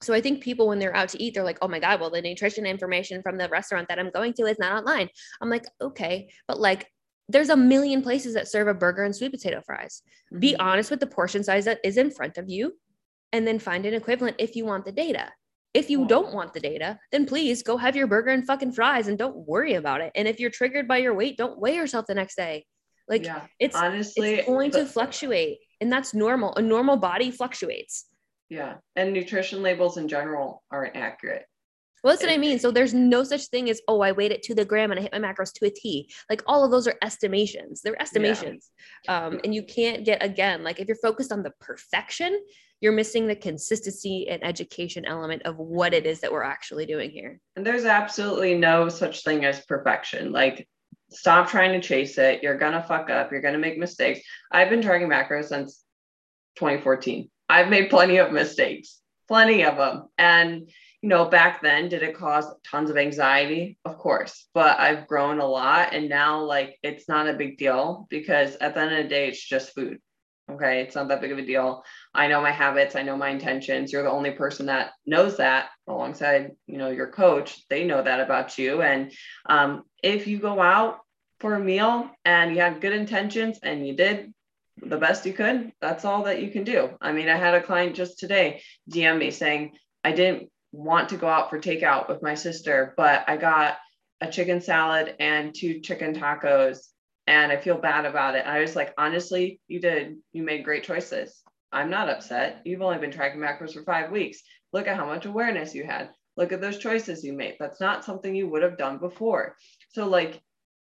So 0.02 0.13
I 0.13 0.22
think 0.22 0.43
people 0.43 0.67
when 0.67 0.80
they're 0.80 0.95
out 0.95 1.10
to 1.10 1.22
eat, 1.22 1.34
they're 1.34 1.43
like, 1.43 1.60
"Oh 1.62 1.67
my 1.67 1.80
god, 1.80 2.00
well 2.00 2.10
the 2.10 2.22
nutrition 2.22 2.65
information 2.65 3.22
from 3.22 3.38
the 3.38 3.50
restaurant 3.50 3.88
that 3.89 4.00
I'm 4.00 4.12
going 4.12 4.34
to 4.34 4.45
is 4.45 4.60
not 4.60 4.78
online." 4.78 5.10
I'm 5.41 5.50
like, 5.50 5.65
"Okay, 5.82 6.30
but 6.48 6.60
like 6.60 6.89
there's 7.30 7.50
a 7.50 7.56
million 7.56 8.02
places 8.02 8.34
that 8.34 8.48
serve 8.48 8.67
a 8.67 8.74
burger 8.74 9.04
and 9.04 9.15
sweet 9.15 9.32
potato 9.32 9.62
fries. 9.65 10.02
Mm-hmm. 10.34 10.39
Be 10.39 10.56
honest 10.58 10.89
with 10.89 11.00
the 11.00 11.08
portion 11.08 11.43
size 11.43 11.65
that 11.65 11.80
is 11.84 11.98
in 11.98 12.12
front 12.12 12.38
of 12.38 12.50
you 12.50 12.74
and 13.32 13.48
then 13.48 13.60
find 13.60 13.86
an 13.86 13.93
equivalent 13.93 14.38
if 14.39 14.56
you 14.56 14.65
want 14.65 14.84
the 14.86 14.91
data. 14.91 15.32
If 15.73 15.89
you 15.89 16.08
don't 16.08 16.34
want 16.34 16.53
the 16.53 16.60
data, 16.60 16.99
then 17.12 17.25
please 17.25 17.62
go 17.62 17.77
have 17.77 17.95
your 17.95 18.08
burger 18.08 18.32
and 18.32 18.45
fucking 18.45 18.71
fries 18.71 19.08
and 19.08 19.17
don't 19.17 19.47
worry 19.47 19.75
about 19.75 20.01
it. 20.01 20.12
And 20.15 20.27
if 20.27 20.39
you're 20.39 20.49
triggered 20.49 20.88
by 20.88 20.97
your 20.97 21.13
weight, 21.13 21.38
don't 21.38 21.60
weigh 21.60 21.75
yourself 21.75 22.08
the 22.08 22.15
next 22.15 22.36
day. 22.36 22.65
Like 23.08 23.25
yeah, 23.25 23.41
it's 23.60 23.75
honestly 23.75 24.36
it's 24.36 24.47
going 24.47 24.71
to 24.71 24.86
fluctuate 24.86 25.60
and 25.82 25.91
that's 25.91 26.13
normal. 26.13 26.55
A 26.55 26.62
normal 26.62 26.97
body 26.97 27.32
fluctuates. 27.32 28.05
Yeah. 28.49 28.75
And 28.95 29.13
nutrition 29.13 29.62
labels 29.62 29.97
in 29.97 30.08
general 30.08 30.63
aren't 30.71 30.95
accurate. 30.95 31.45
Well, 32.03 32.13
that's 32.13 32.23
what 32.23 32.32
I 32.32 32.38
mean. 32.38 32.60
So 32.60 32.71
there's 32.71 32.93
no 32.93 33.23
such 33.23 33.47
thing 33.47 33.69
as, 33.69 33.82
oh, 33.88 33.99
I 34.01 34.13
weighed 34.13 34.32
it 34.32 34.41
to 34.43 34.55
the 34.55 34.63
gram 34.63 34.91
and 34.91 34.99
I 34.99 35.03
hit 35.03 35.12
my 35.12 35.19
macros 35.19 35.53
to 35.55 35.65
a 35.65 35.69
T. 35.69 36.10
Like 36.29 36.41
all 36.47 36.63
of 36.63 36.71
those 36.71 36.88
are 36.88 36.95
estimations. 37.03 37.82
They're 37.82 38.01
estimations. 38.01 38.71
Yeah. 39.05 39.25
Um, 39.25 39.41
and 39.43 39.53
you 39.53 39.63
can't 39.63 40.05
get, 40.05 40.23
again, 40.23 40.63
like 40.63 40.79
if 40.79 40.88
you're 40.88 40.97
focused 40.97 41.32
on 41.32 41.43
the 41.43 41.51
perfection, 41.60 42.39
you're 42.82 42.94
missing 42.94 43.28
the 43.28 43.36
consistency 43.36 44.28
and 44.30 44.44
education 44.44 45.06
element 45.06 45.44
of 45.44 45.58
what 45.58 45.94
it 45.94 46.06
is 46.06 46.22
that 46.22 46.32
we're 46.32 46.44
actually 46.44 46.86
doing 46.86 47.10
here. 47.10 47.39
And 47.56 47.65
there's 47.65 47.86
absolutely 47.86 48.56
no 48.56 48.89
such 48.89 49.24
thing 49.24 49.46
as 49.46 49.65
perfection. 49.65 50.32
Like, 50.32 50.68
stop 51.10 51.50
trying 51.50 51.74
to 51.74 51.86
chase 51.86 52.18
it. 52.18 52.42
You're 52.42 52.58
going 52.58 52.74
to 52.74 52.84
fuck 52.84 53.10
up. 53.10 53.32
You're 53.32 53.42
going 53.42 53.54
to 53.54 53.60
make 53.60 53.78
mistakes. 53.78 54.22
I've 54.52 54.70
been 54.70 54.82
tracking 54.82 55.10
macros 55.10 55.46
since 55.46 55.84
2014. 56.56 57.30
I've 57.50 57.70
made 57.70 57.89
plenty 57.89 58.18
of 58.18 58.32
mistakes, 58.32 59.00
plenty 59.28 59.65
of 59.65 59.76
them. 59.78 60.08
And, 60.18 60.70
you 61.02 61.10
know, 61.10 61.26
back 61.26 61.62
then, 61.62 61.89
did 61.89 62.04
it 62.04 62.15
cause 62.15 62.46
tons 62.70 62.89
of 62.89 62.98
anxiety? 62.98 63.78
Of 63.86 63.98
course, 63.98 64.48
but 64.54 64.80
I've 64.80 65.08
grown 65.08 65.39
a 65.39 65.48
lot. 65.48 65.94
And 65.94 66.10
now, 66.10 66.44
like, 66.44 66.78
it's 66.84 67.10
not 67.10 67.28
a 67.28 67.34
big 67.34 67.58
deal 67.58 68.08
because 68.10 68.56
at 68.58 68.76
the 68.76 68.82
end 68.82 68.96
of 68.96 69.04
the 69.04 69.10
day, 69.10 69.28
it's 69.28 69.44
just 69.44 69.74
food. 69.74 70.00
Okay. 70.52 70.82
It's 70.82 70.96
not 70.96 71.08
that 71.10 71.22
big 71.22 71.32
of 71.32 71.38
a 71.38 71.46
deal. 71.46 71.84
I 72.13 72.28
know 72.28 72.41
my 72.41 72.52
habits. 72.52 72.95
I 72.95 73.04
know 73.04 73.15
my 73.15 73.30
intentions. 73.30 73.93
You're 73.93 74.04
the 74.04 74.12
only 74.12 74.32
person 74.32 74.65
that 74.65 74.91
knows 75.06 75.38
that 75.38 75.69
alongside, 75.88 76.52
you 76.65 76.78
know, 76.78 76.89
your 76.89 77.08
coach. 77.08 77.63
They 77.69 77.86
know 77.86 78.02
that 78.02 78.19
about 78.19 78.58
you. 78.58 78.82
And 78.82 79.12
um, 79.45 79.84
if 80.02 80.28
you 80.28 80.39
go 80.39 80.60
out 80.60 81.00
for 81.39 81.56
a 81.56 81.60
meal 81.60 82.10
and 82.26 82.56
you 82.56 82.62
have 82.62 82.82
good 82.82 82.93
intentions 82.93 83.60
and 83.62 83.88
you 83.88 83.95
did 83.95 84.34
the 84.82 84.98
best 84.98 85.26
you 85.26 85.34
could, 85.34 85.72
that's 85.82 86.06
all 86.06 86.24
that 86.24 86.41
you 86.41 86.50
can 86.50 86.63
do. 86.63 86.89
I 87.00 87.12
mean, 87.12 87.30
I 87.30 87.38
had 87.38 87.54
a 87.54 87.62
client 87.62 87.95
just 87.95 88.17
today 88.19 88.62
DM 88.89 89.19
me 89.19 89.32
saying, 89.32 89.74
I 90.04 90.12
didn't 90.12 90.50
want 90.72 91.10
to 91.10 91.17
go 91.17 91.28
out 91.28 91.50
for 91.50 91.60
takeout 91.60 92.10
with 92.10 92.24
my 92.24 92.34
sister, 92.34 92.93
but 92.98 93.24
I 93.28 93.38
got 93.38 93.78
a 94.22 94.32
chicken 94.32 94.62
salad 94.62 95.15
and 95.19 95.54
two 95.54 95.80
chicken 95.80 96.13
tacos 96.13 96.80
and 97.28 97.52
I 97.52 97.58
feel 97.58 97.78
bad 97.78 98.06
about 98.06 98.36
it. 98.36 98.45
I 98.45 98.60
was 98.60 98.76
like, 98.76 98.93
honestly, 98.98 99.62
you 99.67 99.80
did, 99.80 100.17
you 100.34 100.41
made 100.41 100.63
great 100.63 100.84
choices. 100.84 101.38
I'm 101.71 101.89
not 101.89 102.10
upset. 102.10 102.62
You've 102.65 102.82
only 102.82 102.97
been 102.97 103.12
tracking 103.12 103.39
macros 103.39 103.73
for 103.73 103.84
five 103.84 104.12
weeks. 104.12 104.41
Look 104.73 104.88
at 104.88 104.97
how 104.97 105.05
much 105.05 105.25
awareness 105.25 105.75
you 105.75 105.84
had. 105.84 106.10
Look 106.38 106.51
at 106.51 106.62
those 106.62 106.77
choices 106.77 107.23
you 107.23 107.34
made. 107.34 107.55
That's 107.60 107.82
not 107.82 108.05
something 108.05 108.34
you 108.34 108.47
would 108.49 108.63
have 108.63 108.77
done 108.77 108.97
before. 108.97 109.55
So, 109.89 110.08
like, 110.08 110.41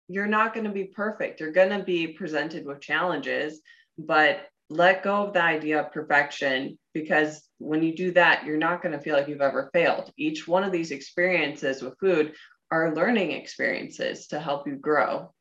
you're 0.08 0.26
not 0.26 0.52
going 0.52 0.66
to 0.66 0.72
be 0.72 0.84
perfect. 0.84 1.40
You're 1.40 1.52
going 1.52 1.70
to 1.70 1.84
be 1.84 2.08
presented 2.08 2.66
with 2.66 2.80
challenges, 2.80 3.60
but 3.96 4.46
let 4.70 5.02
go 5.02 5.26
of 5.26 5.32
the 5.32 5.42
idea 5.42 5.80
of 5.80 5.92
perfection 5.92 6.78
because 6.92 7.48
when 7.58 7.82
you 7.82 7.94
do 7.94 8.12
that, 8.12 8.44
you're 8.44 8.56
not 8.56 8.82
going 8.82 8.92
to 8.92 9.00
feel 9.00 9.14
like 9.16 9.28
you've 9.28 9.40
ever 9.40 9.70
failed. 9.72 10.10
Each 10.16 10.46
one 10.48 10.64
of 10.64 10.72
these 10.72 10.90
experiences 10.90 11.82
with 11.82 11.98
food 11.98 12.34
are 12.70 12.94
learning 12.94 13.32
experiences 13.32 14.26
to 14.28 14.40
help 14.40 14.66
you 14.66 14.76
grow. 14.76 15.32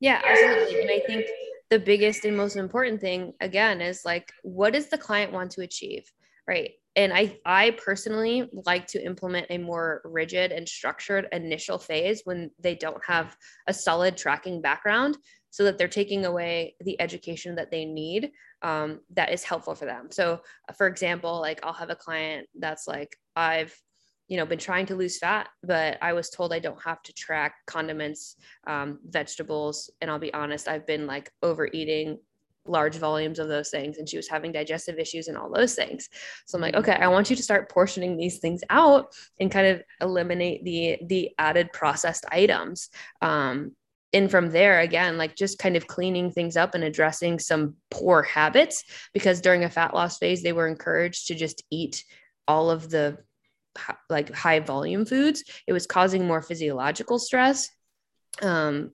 Yeah, 0.00 0.20
absolutely. 0.24 0.80
And 0.82 0.90
I 0.90 1.00
think 1.06 1.26
the 1.72 1.78
biggest 1.78 2.26
and 2.26 2.36
most 2.36 2.56
important 2.56 3.00
thing, 3.00 3.32
again, 3.40 3.80
is 3.80 4.02
like, 4.04 4.30
what 4.42 4.74
does 4.74 4.90
the 4.90 4.98
client 4.98 5.32
want 5.32 5.50
to 5.52 5.62
achieve? 5.62 6.04
Right. 6.46 6.72
and 6.96 7.12
I, 7.14 7.38
I 7.46 7.70
personally 7.82 8.50
like 8.52 8.86
to 8.88 9.02
implement 9.02 9.46
a 9.48 9.56
more 9.56 10.02
rigid 10.04 10.52
and 10.52 10.68
structured 10.68 11.28
initial 11.32 11.78
phase 11.78 12.22
when 12.24 12.50
they 12.58 12.74
don't 12.74 13.02
have 13.06 13.34
a 13.66 13.72
solid 13.72 14.16
tracking 14.16 14.60
background 14.60 15.16
so 15.50 15.64
that 15.64 15.78
they're 15.78 15.88
taking 15.88 16.26
away 16.26 16.74
the 16.80 17.00
education 17.00 17.54
that 17.54 17.70
they 17.70 17.84
need 17.84 18.32
um, 18.62 19.00
that 19.14 19.32
is 19.32 19.44
helpful 19.44 19.74
for 19.74 19.86
them. 19.86 20.08
So, 20.10 20.42
for 20.76 20.86
example, 20.88 21.40
like 21.40 21.60
I'll 21.62 21.72
have 21.72 21.90
a 21.90 21.96
client 21.96 22.48
that's 22.58 22.86
like, 22.86 23.16
I've 23.36 23.74
you 24.32 24.38
know 24.38 24.46
been 24.46 24.58
trying 24.58 24.86
to 24.86 24.96
lose 24.96 25.18
fat 25.18 25.50
but 25.62 25.98
i 26.00 26.14
was 26.14 26.30
told 26.30 26.54
i 26.54 26.58
don't 26.58 26.82
have 26.82 27.02
to 27.02 27.12
track 27.12 27.56
condiments 27.66 28.36
um, 28.66 28.98
vegetables. 29.06 29.90
And 30.00 30.10
i'll 30.10 30.18
be 30.18 30.32
honest 30.32 30.68
i've 30.68 30.86
been 30.86 31.06
like 31.06 31.30
overeating 31.42 32.18
large 32.64 32.96
volumes 32.96 33.38
of 33.38 33.48
those 33.48 33.68
things 33.68 33.98
and 33.98 34.08
she 34.08 34.16
was 34.16 34.28
having 34.28 34.50
digestive 34.50 34.98
issues 34.98 35.28
and 35.28 35.36
all 35.36 35.52
those 35.52 35.74
things. 35.74 36.08
So 36.46 36.56
i'm 36.56 36.62
like 36.62 36.76
okay 36.76 36.92
i 36.92 37.08
want 37.08 37.28
you 37.28 37.36
to 37.36 37.42
start 37.42 37.70
portioning 37.70 38.16
these 38.16 38.38
things 38.38 38.62
out 38.70 39.14
and 39.38 39.50
kind 39.50 39.66
of 39.66 39.82
eliminate 40.00 40.64
the 40.64 40.96
the 41.06 41.32
added 41.38 41.70
processed 41.74 42.24
items. 42.32 42.88
Um, 43.20 43.72
and 44.14 44.30
from 44.30 44.48
there 44.48 44.80
again 44.80 45.18
like 45.18 45.36
just 45.36 45.58
kind 45.58 45.76
of 45.76 45.86
cleaning 45.86 46.30
things 46.30 46.56
up 46.56 46.74
and 46.74 46.84
addressing 46.84 47.38
some 47.38 47.74
poor 47.90 48.22
habits 48.22 48.82
because 49.12 49.42
during 49.42 49.64
a 49.64 49.70
fat 49.70 49.92
loss 49.92 50.16
phase 50.16 50.42
they 50.42 50.54
were 50.54 50.68
encouraged 50.68 51.26
to 51.26 51.34
just 51.34 51.62
eat 51.70 52.04
all 52.48 52.70
of 52.70 52.88
the 52.88 53.18
like 54.10 54.32
high 54.34 54.60
volume 54.60 55.04
foods 55.04 55.44
it 55.66 55.72
was 55.72 55.86
causing 55.86 56.26
more 56.26 56.42
physiological 56.42 57.18
stress 57.18 57.70
um, 58.40 58.92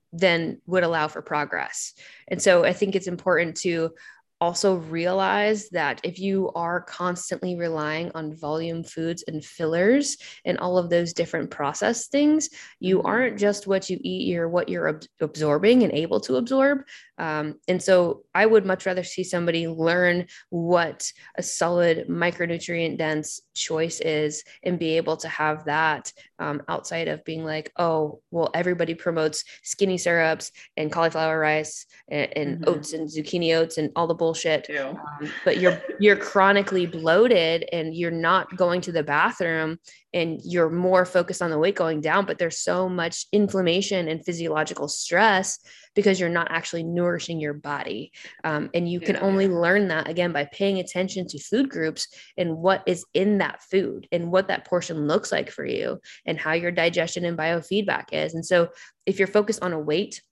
would 0.67 0.83
allow 0.83 1.07
for 1.07 1.23
progress. 1.23 1.95
And 2.29 2.43
so 2.43 2.64
i 2.64 2.73
think 2.73 2.95
it's 2.95 3.07
important 3.07 3.57
to 3.59 3.91
also 4.40 4.77
realize 4.77 5.68
that 5.70 6.01
if 6.05 6.18
you 6.18 6.51
are 6.55 6.81
constantly 6.81 7.57
relying 7.57 8.11
on 8.14 8.37
volume 8.37 8.85
foods 8.85 9.24
and 9.27 9.44
fillers 9.44 10.16
and 10.44 10.59
all 10.59 10.79
of 10.79 10.90
those 10.90 11.12
different 11.12 11.51
process 11.51 12.09
things, 12.09 12.51
you 12.81 12.98
mm-hmm. 12.98 13.07
aren't 13.07 13.38
just 13.38 13.66
what 13.66 13.90
you 13.90 13.98
eat, 14.03 14.29
you're 14.29 14.48
what 14.48 14.68
you're 14.68 14.88
ab- 14.88 15.05
absorbing 15.20 15.83
and 15.83 15.92
able 15.92 16.20
to 16.20 16.37
absorb. 16.37 16.83
Um, 17.18 17.57
and 17.66 17.83
so 17.83 18.22
I 18.35 18.46
would 18.46 18.64
much 18.64 18.87
rather 18.87 19.03
see 19.03 19.24
somebody 19.24 19.66
learn 19.66 20.27
what 20.51 21.11
a 21.37 21.42
solid 21.42 22.07
micronutrient 22.09 22.96
dense 22.96 23.40
choice 23.55 23.98
is 24.01 24.44
and 24.62 24.79
be 24.79 24.96
able 24.96 25.16
to 25.18 25.29
have 25.29 25.64
that 25.64 26.12
um, 26.38 26.62
outside 26.68 27.09
of 27.09 27.24
being 27.24 27.44
like, 27.44 27.72
oh, 27.77 28.20
well, 28.31 28.51
everybody 28.55 28.94
promotes 28.94 29.42
skinny 29.64 29.98
syrups 29.98 30.53
and 30.77 30.92
cauliflower 30.92 31.38
rice 31.38 31.87
and, 32.09 32.37
and 32.37 32.61
mm-hmm. 32.61 32.70
oats 32.70 32.92
and 32.92 33.09
zucchini 33.09 33.57
oats 33.57 33.79
and 33.79 33.90
all 33.96 34.07
the 34.07 34.14
bullshit. 34.29 34.69
Um, 34.79 34.99
but 35.45 35.59
you're 35.59 35.81
you're 35.99 36.17
chronically 36.17 36.87
bloated 36.87 37.67
and 37.73 37.95
you're 37.95 38.11
not 38.11 38.55
going 38.57 38.81
to 38.83 38.93
the 38.93 39.03
bathroom 39.03 39.79
and 40.12 40.41
you're 40.45 40.71
more 40.71 41.05
focused 41.05 41.43
on 41.43 41.51
the 41.51 41.59
weight 41.59 41.77
going 41.77 42.01
down, 42.01 42.27
but 42.27 42.38
there's 42.38 42.59
so 42.59 42.88
much 42.88 43.27
inflammation 43.33 44.09
and 44.09 44.25
physiological 44.25 44.88
stress 44.88 45.59
because 45.95 46.21
you're 46.21 46.29
not 46.29 46.49
actually 46.51 46.83
nourishing 46.83 47.41
your 47.41 47.55
body. 47.55 48.12
Um, 48.45 48.71
and 48.73 48.91
you 48.91 49.01
can 49.01 49.17
yeah. 49.17 49.23
only 49.23 49.49
learn 49.49 49.88
that 49.88 50.09
again 50.09 50.33
by 50.33 50.45
paying 50.45 50.79
attention 50.79 51.27
to 51.29 51.38
food 51.38 51.69
groups 51.69 52.07
and 52.37 52.57
what 52.57 52.83
is 52.87 53.05
in 53.14 53.38
that 53.38 53.62
food 53.62 54.07
and 54.12 54.31
what 54.31 54.49
that 54.49 54.67
portion 54.67 55.07
looks 55.07 55.33
like 55.33 55.51
for 55.51 55.64
you 55.64 56.01
and 56.25 56.38
how 56.38 56.53
your 56.53 56.71
digestion 56.71 57.25
and 57.25 57.37
biofeedback 57.37 58.12
is. 58.12 58.35
And 58.35 58.47
so 58.47 58.69
if 59.07 59.19
you're 59.19 59.29
focused 59.29 59.62
on 59.62 59.73
a 59.73 59.81
weight, 59.81 60.23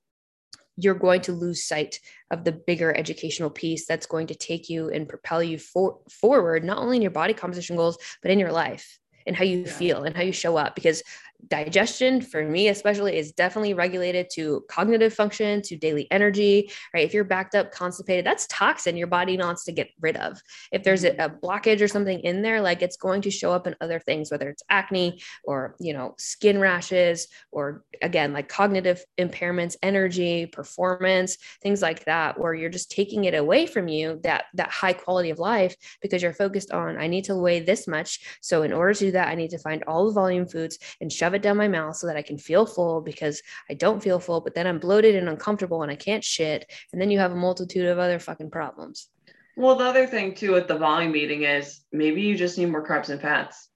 you're 0.76 0.94
going 0.94 1.22
to 1.22 1.32
lose 1.32 1.64
sight 1.64 2.00
of 2.30 2.44
the 2.44 2.52
bigger 2.52 2.94
educational 2.96 3.50
piece 3.50 3.86
that's 3.86 4.06
going 4.06 4.26
to 4.28 4.34
take 4.34 4.68
you 4.68 4.90
and 4.90 5.08
propel 5.08 5.42
you 5.42 5.58
for, 5.58 6.00
forward, 6.10 6.64
not 6.64 6.78
only 6.78 6.96
in 6.96 7.02
your 7.02 7.10
body 7.10 7.34
composition 7.34 7.76
goals, 7.76 7.98
but 8.22 8.30
in 8.30 8.38
your 8.38 8.52
life 8.52 8.98
and 9.26 9.34
how 9.34 9.44
you 9.44 9.60
yeah. 9.60 9.72
feel 9.72 10.04
and 10.04 10.16
how 10.16 10.22
you 10.22 10.32
show 10.32 10.56
up. 10.56 10.74
Because 10.74 11.02
digestion 11.48 12.20
for 12.20 12.42
me 12.42 12.68
especially 12.68 13.16
is 13.16 13.32
definitely 13.32 13.74
regulated 13.74 14.28
to 14.30 14.64
cognitive 14.68 15.14
function 15.14 15.62
to 15.62 15.76
daily 15.76 16.10
energy 16.10 16.70
right? 16.94 17.04
If 17.04 17.14
you're 17.14 17.24
backed 17.24 17.54
up 17.54 17.72
constipated 17.72 18.26
that's 18.26 18.46
toxin 18.48 18.96
your 18.96 19.06
body 19.06 19.36
wants 19.36 19.64
to 19.64 19.72
get 19.72 19.90
rid 20.00 20.16
of. 20.16 20.40
If 20.72 20.82
there's 20.82 21.04
a, 21.04 21.10
mm-hmm. 21.10 21.20
a, 21.20 21.46
blockage 21.46 21.80
or 21.80 21.88
something 21.88 22.20
in 22.20 22.42
there 22.42 22.60
like 22.60 22.82
it's 22.82 22.96
going 22.96 23.22
to 23.22 23.30
show 23.30 23.52
up 23.52 23.66
in 23.66 23.76
other 23.80 24.00
things 24.00 24.30
whether 24.30 24.48
it's 24.48 24.62
acne 24.68 25.22
or 25.44 25.76
you 25.78 25.92
know 25.92 26.14
skin 26.18 26.58
rashes 26.58 27.28
or 27.52 27.84
again 28.02 28.32
like 28.32 28.48
cognitive 28.48 29.04
impairments 29.18 29.76
energy 29.82 30.46
performance 30.46 31.36
things 31.62 31.82
like 31.82 32.04
that 32.06 32.38
where 32.40 32.54
you're 32.54 32.70
just 32.70 32.90
taking 32.90 33.24
it 33.24 33.34
away 33.34 33.66
from 33.66 33.86
you 33.86 34.18
that 34.22 34.46
that 34.54 34.70
high 34.70 34.92
quality 34.92 35.30
of 35.30 35.38
life 35.38 35.76
because 36.00 36.22
you're 36.22 36.32
focused 36.32 36.72
on 36.72 36.96
i 36.96 37.06
need 37.06 37.24
to 37.24 37.36
weigh 37.36 37.60
this 37.60 37.86
much. 37.86 38.38
So 38.40 38.62
in 38.62 38.72
order 38.72 38.94
to 38.94 39.06
do 39.06 39.10
that 39.12 39.28
i 39.28 39.34
need 39.34 39.50
to 39.50 39.58
find 39.58 39.84
all 39.86 40.06
the 40.06 40.12
volume 40.12 40.46
foods 40.46 40.78
and 41.00 41.12
shove 41.26 41.34
it 41.34 41.42
down 41.42 41.56
my 41.56 41.66
mouth 41.66 41.96
so 41.96 42.06
that 42.06 42.16
I 42.16 42.22
can 42.22 42.38
feel 42.38 42.64
full 42.64 43.00
because 43.00 43.42
I 43.68 43.74
don't 43.74 44.02
feel 44.02 44.20
full, 44.20 44.40
but 44.40 44.54
then 44.54 44.66
I'm 44.66 44.78
bloated 44.78 45.16
and 45.16 45.28
uncomfortable 45.28 45.82
and 45.82 45.90
I 45.90 45.96
can't 45.96 46.22
shit. 46.22 46.70
And 46.92 47.00
then 47.00 47.10
you 47.10 47.18
have 47.18 47.32
a 47.32 47.36
multitude 47.36 47.86
of 47.86 47.98
other 47.98 48.20
fucking 48.20 48.50
problems. 48.50 49.08
Well, 49.56 49.74
the 49.74 49.86
other 49.86 50.06
thing 50.06 50.34
too 50.34 50.52
with 50.52 50.68
the 50.68 50.78
volume 50.78 51.16
eating 51.16 51.42
is 51.42 51.80
maybe 51.90 52.22
you 52.22 52.36
just 52.36 52.58
need 52.58 52.66
more 52.66 52.86
carbs 52.86 53.08
and 53.08 53.20
fats. 53.20 53.68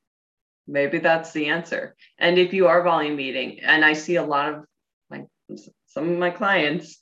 Maybe 0.68 0.98
that's 0.98 1.32
the 1.32 1.46
answer. 1.46 1.96
And 2.18 2.38
if 2.38 2.52
you 2.52 2.68
are 2.68 2.84
volume 2.84 3.18
eating, 3.18 3.58
and 3.60 3.84
I 3.84 3.94
see 3.94 4.16
a 4.16 4.22
lot 4.22 4.52
of 4.52 4.64
my 5.10 5.24
some 5.86 6.08
of 6.08 6.18
my 6.18 6.30
clients 6.30 7.00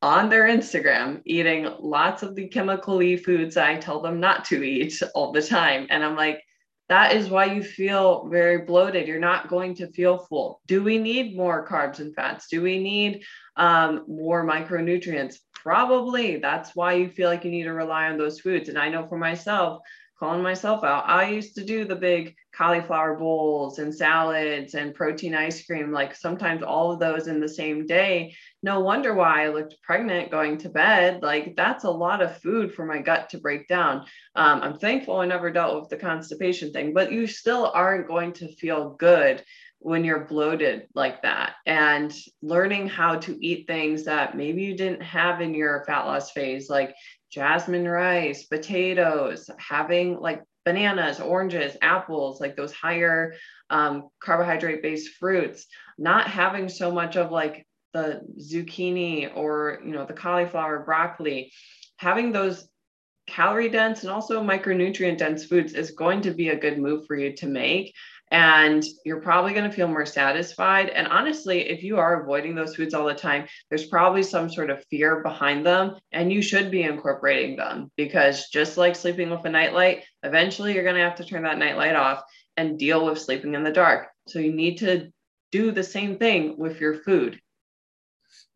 on 0.00 0.30
their 0.30 0.44
Instagram 0.44 1.20
eating 1.26 1.68
lots 1.78 2.22
of 2.22 2.34
the 2.34 2.48
chemically 2.48 3.18
foods 3.18 3.58
I 3.58 3.76
tell 3.76 4.00
them 4.00 4.18
not 4.20 4.46
to 4.46 4.62
eat 4.62 5.02
all 5.14 5.32
the 5.32 5.42
time. 5.42 5.88
And 5.90 6.02
I'm 6.02 6.16
like, 6.16 6.42
that 6.90 7.14
is 7.14 7.30
why 7.30 7.44
you 7.44 7.62
feel 7.62 8.26
very 8.26 8.58
bloated. 8.64 9.06
You're 9.06 9.20
not 9.20 9.48
going 9.48 9.76
to 9.76 9.86
feel 9.92 10.18
full. 10.18 10.60
Do 10.66 10.82
we 10.82 10.98
need 10.98 11.36
more 11.36 11.64
carbs 11.64 12.00
and 12.00 12.12
fats? 12.12 12.48
Do 12.48 12.62
we 12.62 12.80
need 12.80 13.22
um, 13.56 14.04
more 14.08 14.44
micronutrients? 14.44 15.36
Probably. 15.54 16.38
That's 16.38 16.74
why 16.74 16.94
you 16.94 17.08
feel 17.08 17.30
like 17.30 17.44
you 17.44 17.52
need 17.52 17.62
to 17.62 17.72
rely 17.72 18.08
on 18.08 18.18
those 18.18 18.40
foods. 18.40 18.68
And 18.68 18.76
I 18.76 18.88
know 18.88 19.06
for 19.06 19.18
myself, 19.18 19.82
calling 20.20 20.42
myself 20.42 20.84
out. 20.84 21.08
I 21.08 21.30
used 21.30 21.54
to 21.54 21.64
do 21.64 21.86
the 21.86 21.96
big 21.96 22.36
cauliflower 22.54 23.16
bowls 23.16 23.78
and 23.78 23.94
salads 23.94 24.74
and 24.74 24.94
protein 24.94 25.34
ice 25.34 25.64
cream, 25.64 25.90
like 25.92 26.14
sometimes 26.14 26.62
all 26.62 26.92
of 26.92 27.00
those 27.00 27.26
in 27.26 27.40
the 27.40 27.48
same 27.48 27.86
day. 27.86 28.36
No 28.62 28.80
wonder 28.80 29.14
why 29.14 29.44
I 29.44 29.48
looked 29.48 29.80
pregnant 29.82 30.30
going 30.30 30.58
to 30.58 30.68
bed. 30.68 31.22
Like 31.22 31.56
that's 31.56 31.84
a 31.84 31.90
lot 31.90 32.20
of 32.20 32.36
food 32.42 32.74
for 32.74 32.84
my 32.84 32.98
gut 32.98 33.30
to 33.30 33.38
break 33.38 33.66
down. 33.66 34.04
Um, 34.36 34.60
I'm 34.62 34.78
thankful 34.78 35.16
I 35.16 35.26
never 35.26 35.50
dealt 35.50 35.80
with 35.80 35.88
the 35.88 35.96
constipation 35.96 36.70
thing, 36.70 36.92
but 36.92 37.10
you 37.10 37.26
still 37.26 37.72
aren't 37.74 38.06
going 38.06 38.34
to 38.34 38.54
feel 38.56 38.90
good 38.90 39.42
when 39.82 40.04
you're 40.04 40.26
bloated 40.26 40.86
like 40.94 41.22
that 41.22 41.54
and 41.64 42.14
learning 42.42 42.86
how 42.86 43.16
to 43.16 43.38
eat 43.44 43.66
things 43.66 44.04
that 44.04 44.36
maybe 44.36 44.62
you 44.62 44.76
didn't 44.76 45.02
have 45.02 45.40
in 45.40 45.54
your 45.54 45.82
fat 45.86 46.04
loss 46.04 46.32
phase 46.32 46.68
like 46.68 46.94
jasmine 47.30 47.88
rice, 47.88 48.44
potatoes, 48.44 49.50
having 49.58 50.18
like 50.18 50.42
bananas, 50.64 51.20
oranges, 51.20 51.76
apples, 51.80 52.40
like 52.40 52.56
those 52.56 52.72
higher 52.72 53.34
um, 53.70 54.08
carbohydrate 54.22 54.82
based 54.82 55.14
fruits, 55.14 55.66
not 55.98 56.26
having 56.26 56.68
so 56.68 56.90
much 56.90 57.16
of 57.16 57.30
like 57.30 57.66
the 57.92 58.20
zucchini 58.38 59.30
or, 59.34 59.80
you 59.84 59.92
know, 59.92 60.04
the 60.04 60.12
cauliflower, 60.12 60.84
broccoli, 60.84 61.52
having 61.96 62.32
those 62.32 62.68
calorie 63.26 63.68
dense 63.68 64.02
and 64.02 64.10
also 64.10 64.42
micronutrient 64.42 65.18
dense 65.18 65.44
foods 65.44 65.72
is 65.72 65.92
going 65.92 66.20
to 66.20 66.32
be 66.32 66.48
a 66.48 66.58
good 66.58 66.78
move 66.78 67.06
for 67.06 67.16
you 67.16 67.34
to 67.36 67.46
make 67.46 67.94
and 68.30 68.84
you're 69.04 69.20
probably 69.20 69.52
going 69.52 69.68
to 69.68 69.74
feel 69.74 69.88
more 69.88 70.06
satisfied. 70.06 70.88
And 70.90 71.08
honestly, 71.08 71.68
if 71.68 71.82
you 71.82 71.98
are 71.98 72.22
avoiding 72.22 72.54
those 72.54 72.76
foods 72.76 72.94
all 72.94 73.06
the 73.06 73.14
time, 73.14 73.46
there's 73.68 73.86
probably 73.86 74.22
some 74.22 74.48
sort 74.48 74.70
of 74.70 74.84
fear 74.86 75.20
behind 75.22 75.66
them, 75.66 75.96
and 76.12 76.32
you 76.32 76.42
should 76.42 76.70
be 76.70 76.82
incorporating 76.82 77.56
them 77.56 77.90
because 77.96 78.48
just 78.48 78.76
like 78.76 78.94
sleeping 78.94 79.30
with 79.30 79.44
a 79.44 79.50
nightlight, 79.50 80.04
eventually 80.22 80.74
you're 80.74 80.84
going 80.84 80.96
to 80.96 81.02
have 81.02 81.16
to 81.16 81.24
turn 81.24 81.42
that 81.42 81.58
nightlight 81.58 81.96
off 81.96 82.22
and 82.56 82.78
deal 82.78 83.04
with 83.04 83.20
sleeping 83.20 83.54
in 83.54 83.64
the 83.64 83.72
dark. 83.72 84.08
So 84.28 84.38
you 84.38 84.52
need 84.52 84.78
to 84.78 85.10
do 85.50 85.72
the 85.72 85.82
same 85.82 86.16
thing 86.16 86.56
with 86.56 86.80
your 86.80 86.94
food. 86.94 87.40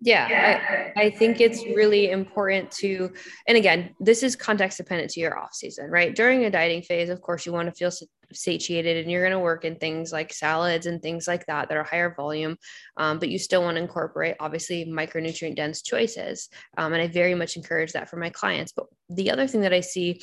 Yeah, 0.04 0.92
I, 0.96 1.04
I, 1.04 1.10
think 1.10 1.40
it's 1.40 1.64
really 1.64 2.10
important 2.10 2.70
to, 2.72 3.10
and 3.48 3.56
again, 3.56 3.94
this 3.98 4.22
is 4.22 4.36
context 4.36 4.76
dependent 4.76 5.10
to 5.12 5.20
your 5.20 5.38
off 5.38 5.54
season, 5.54 5.90
right? 5.90 6.14
During 6.14 6.44
a 6.44 6.50
dieting 6.50 6.82
phase, 6.82 7.08
of 7.08 7.22
course, 7.22 7.46
you 7.46 7.52
want 7.52 7.70
to 7.70 7.74
feel 7.74 7.90
satiated 8.30 8.98
and 8.98 9.10
you're 9.10 9.22
going 9.22 9.32
to 9.32 9.38
work 9.38 9.64
in 9.64 9.76
things 9.76 10.12
like 10.12 10.30
salads 10.30 10.84
and 10.84 11.00
things 11.00 11.26
like 11.26 11.46
that 11.46 11.70
that 11.70 11.78
are 11.78 11.84
higher 11.84 12.14
volume, 12.14 12.58
um, 12.98 13.18
but 13.18 13.30
you 13.30 13.38
still 13.38 13.62
want 13.62 13.76
to 13.76 13.82
incorporate 13.82 14.36
obviously 14.40 14.84
micronutrient 14.84 15.56
dense 15.56 15.80
choices. 15.80 16.50
Um, 16.76 16.92
and 16.92 17.00
I 17.00 17.08
very 17.08 17.34
much 17.34 17.56
encourage 17.56 17.92
that 17.92 18.10
for 18.10 18.18
my 18.18 18.28
clients. 18.28 18.72
But 18.72 18.86
the 19.08 19.30
other 19.30 19.46
thing 19.46 19.62
that 19.62 19.72
I 19.72 19.80
see 19.80 20.20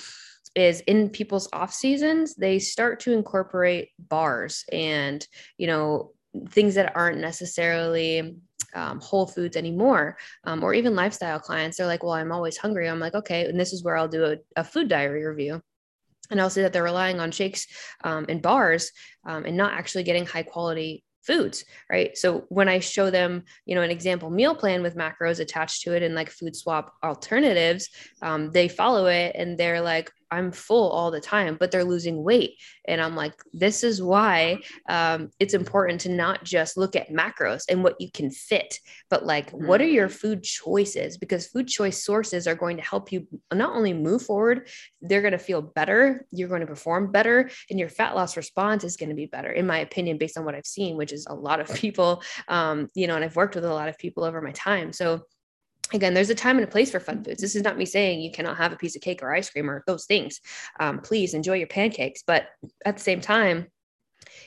is 0.53 0.81
in 0.81 1.09
people's 1.09 1.49
off 1.53 1.73
seasons, 1.73 2.35
they 2.35 2.59
start 2.59 2.99
to 2.99 3.13
incorporate 3.13 3.89
bars 3.97 4.63
and, 4.71 5.25
you 5.57 5.65
know, 5.65 6.11
things 6.49 6.75
that 6.75 6.95
aren't 6.95 7.19
necessarily 7.19 8.37
um, 8.75 8.99
Whole 8.99 9.27
Foods 9.27 9.57
anymore, 9.57 10.17
um, 10.45 10.63
or 10.63 10.73
even 10.73 10.95
lifestyle 10.95 11.39
clients. 11.39 11.77
They're 11.77 11.87
like, 11.87 12.03
well, 12.03 12.13
I'm 12.13 12.31
always 12.31 12.57
hungry. 12.57 12.87
I'm 12.89 12.99
like, 12.99 13.15
okay. 13.15 13.45
And 13.45 13.59
this 13.59 13.73
is 13.73 13.83
where 13.83 13.97
I'll 13.97 14.07
do 14.07 14.25
a, 14.25 14.37
a 14.55 14.63
food 14.63 14.87
diary 14.87 15.25
review. 15.25 15.61
and 16.31 16.39
I'll 16.39 16.49
say 16.49 16.61
that 16.63 16.73
they're 16.73 16.83
relying 16.83 17.19
on 17.19 17.31
shakes 17.31 17.67
um, 18.03 18.25
and 18.29 18.41
bars 18.41 18.91
um, 19.25 19.45
and 19.45 19.57
not 19.57 19.73
actually 19.73 20.03
getting 20.03 20.25
high 20.25 20.43
quality 20.43 21.03
foods, 21.23 21.65
right? 21.89 22.17
So 22.17 22.45
when 22.49 22.67
I 22.67 22.79
show 22.79 23.11
them, 23.11 23.43
you 23.65 23.75
know, 23.75 23.81
an 23.81 23.91
example 23.91 24.29
meal 24.29 24.55
plan 24.55 24.81
with 24.81 24.95
macros 24.95 25.39
attached 25.39 25.83
to 25.83 25.93
it 25.93 26.01
and 26.03 26.15
like 26.15 26.29
food 26.29 26.55
swap 26.55 26.93
alternatives, 27.03 27.89
um, 28.21 28.51
they 28.51 28.67
follow 28.67 29.05
it 29.05 29.35
and 29.35 29.57
they're 29.57 29.81
like, 29.81 30.11
I'm 30.31 30.51
full 30.51 30.89
all 30.89 31.11
the 31.11 31.19
time, 31.19 31.57
but 31.59 31.71
they're 31.71 31.83
losing 31.83 32.23
weight. 32.23 32.57
And 32.85 33.01
I'm 33.01 33.15
like, 33.15 33.33
this 33.53 33.83
is 33.83 34.01
why 34.01 34.59
um, 34.87 35.29
it's 35.39 35.53
important 35.53 36.01
to 36.01 36.09
not 36.09 36.43
just 36.43 36.77
look 36.77 36.95
at 36.95 37.09
macros 37.09 37.63
and 37.69 37.83
what 37.83 37.99
you 37.99 38.09
can 38.11 38.31
fit, 38.31 38.79
but 39.09 39.25
like, 39.25 39.51
mm-hmm. 39.51 39.67
what 39.67 39.81
are 39.81 39.85
your 39.85 40.09
food 40.09 40.43
choices? 40.43 41.17
Because 41.17 41.47
food 41.47 41.67
choice 41.67 42.03
sources 42.03 42.47
are 42.47 42.55
going 42.55 42.77
to 42.77 42.83
help 42.83 43.11
you 43.11 43.27
not 43.53 43.75
only 43.75 43.93
move 43.93 44.23
forward, 44.23 44.69
they're 45.01 45.21
going 45.21 45.33
to 45.33 45.37
feel 45.37 45.61
better, 45.61 46.25
you're 46.31 46.49
going 46.49 46.61
to 46.61 46.67
perform 46.67 47.11
better, 47.11 47.49
and 47.69 47.77
your 47.77 47.89
fat 47.89 48.15
loss 48.15 48.37
response 48.37 48.83
is 48.83 48.97
going 48.97 49.09
to 49.09 49.15
be 49.15 49.25
better, 49.25 49.51
in 49.51 49.67
my 49.67 49.79
opinion, 49.79 50.17
based 50.17 50.37
on 50.37 50.45
what 50.45 50.55
I've 50.55 50.65
seen, 50.65 50.95
which 50.95 51.11
is 51.11 51.27
a 51.29 51.35
lot 51.35 51.59
of 51.59 51.73
people, 51.73 52.23
um, 52.47 52.87
you 52.95 53.07
know, 53.07 53.15
and 53.15 53.25
I've 53.25 53.35
worked 53.35 53.55
with 53.55 53.65
a 53.65 53.73
lot 53.73 53.89
of 53.89 53.97
people 53.97 54.23
over 54.23 54.41
my 54.41 54.51
time. 54.51 54.93
So, 54.93 55.25
again 55.93 56.13
there's 56.13 56.29
a 56.29 56.35
time 56.35 56.57
and 56.57 56.67
a 56.67 56.71
place 56.71 56.91
for 56.91 56.99
fun 56.99 57.23
foods. 57.23 57.41
This 57.41 57.55
is 57.55 57.63
not 57.63 57.77
me 57.77 57.85
saying 57.85 58.21
you 58.21 58.31
cannot 58.31 58.57
have 58.57 58.73
a 58.73 58.77
piece 58.77 58.95
of 58.95 59.01
cake 59.01 59.21
or 59.23 59.33
ice 59.33 59.49
cream 59.49 59.69
or 59.69 59.83
those 59.87 60.05
things. 60.05 60.39
Um, 60.79 60.99
please 60.99 61.33
enjoy 61.33 61.55
your 61.55 61.67
pancakes. 61.67 62.23
But 62.25 62.47
at 62.85 62.97
the 62.97 63.03
same 63.03 63.21
time 63.21 63.67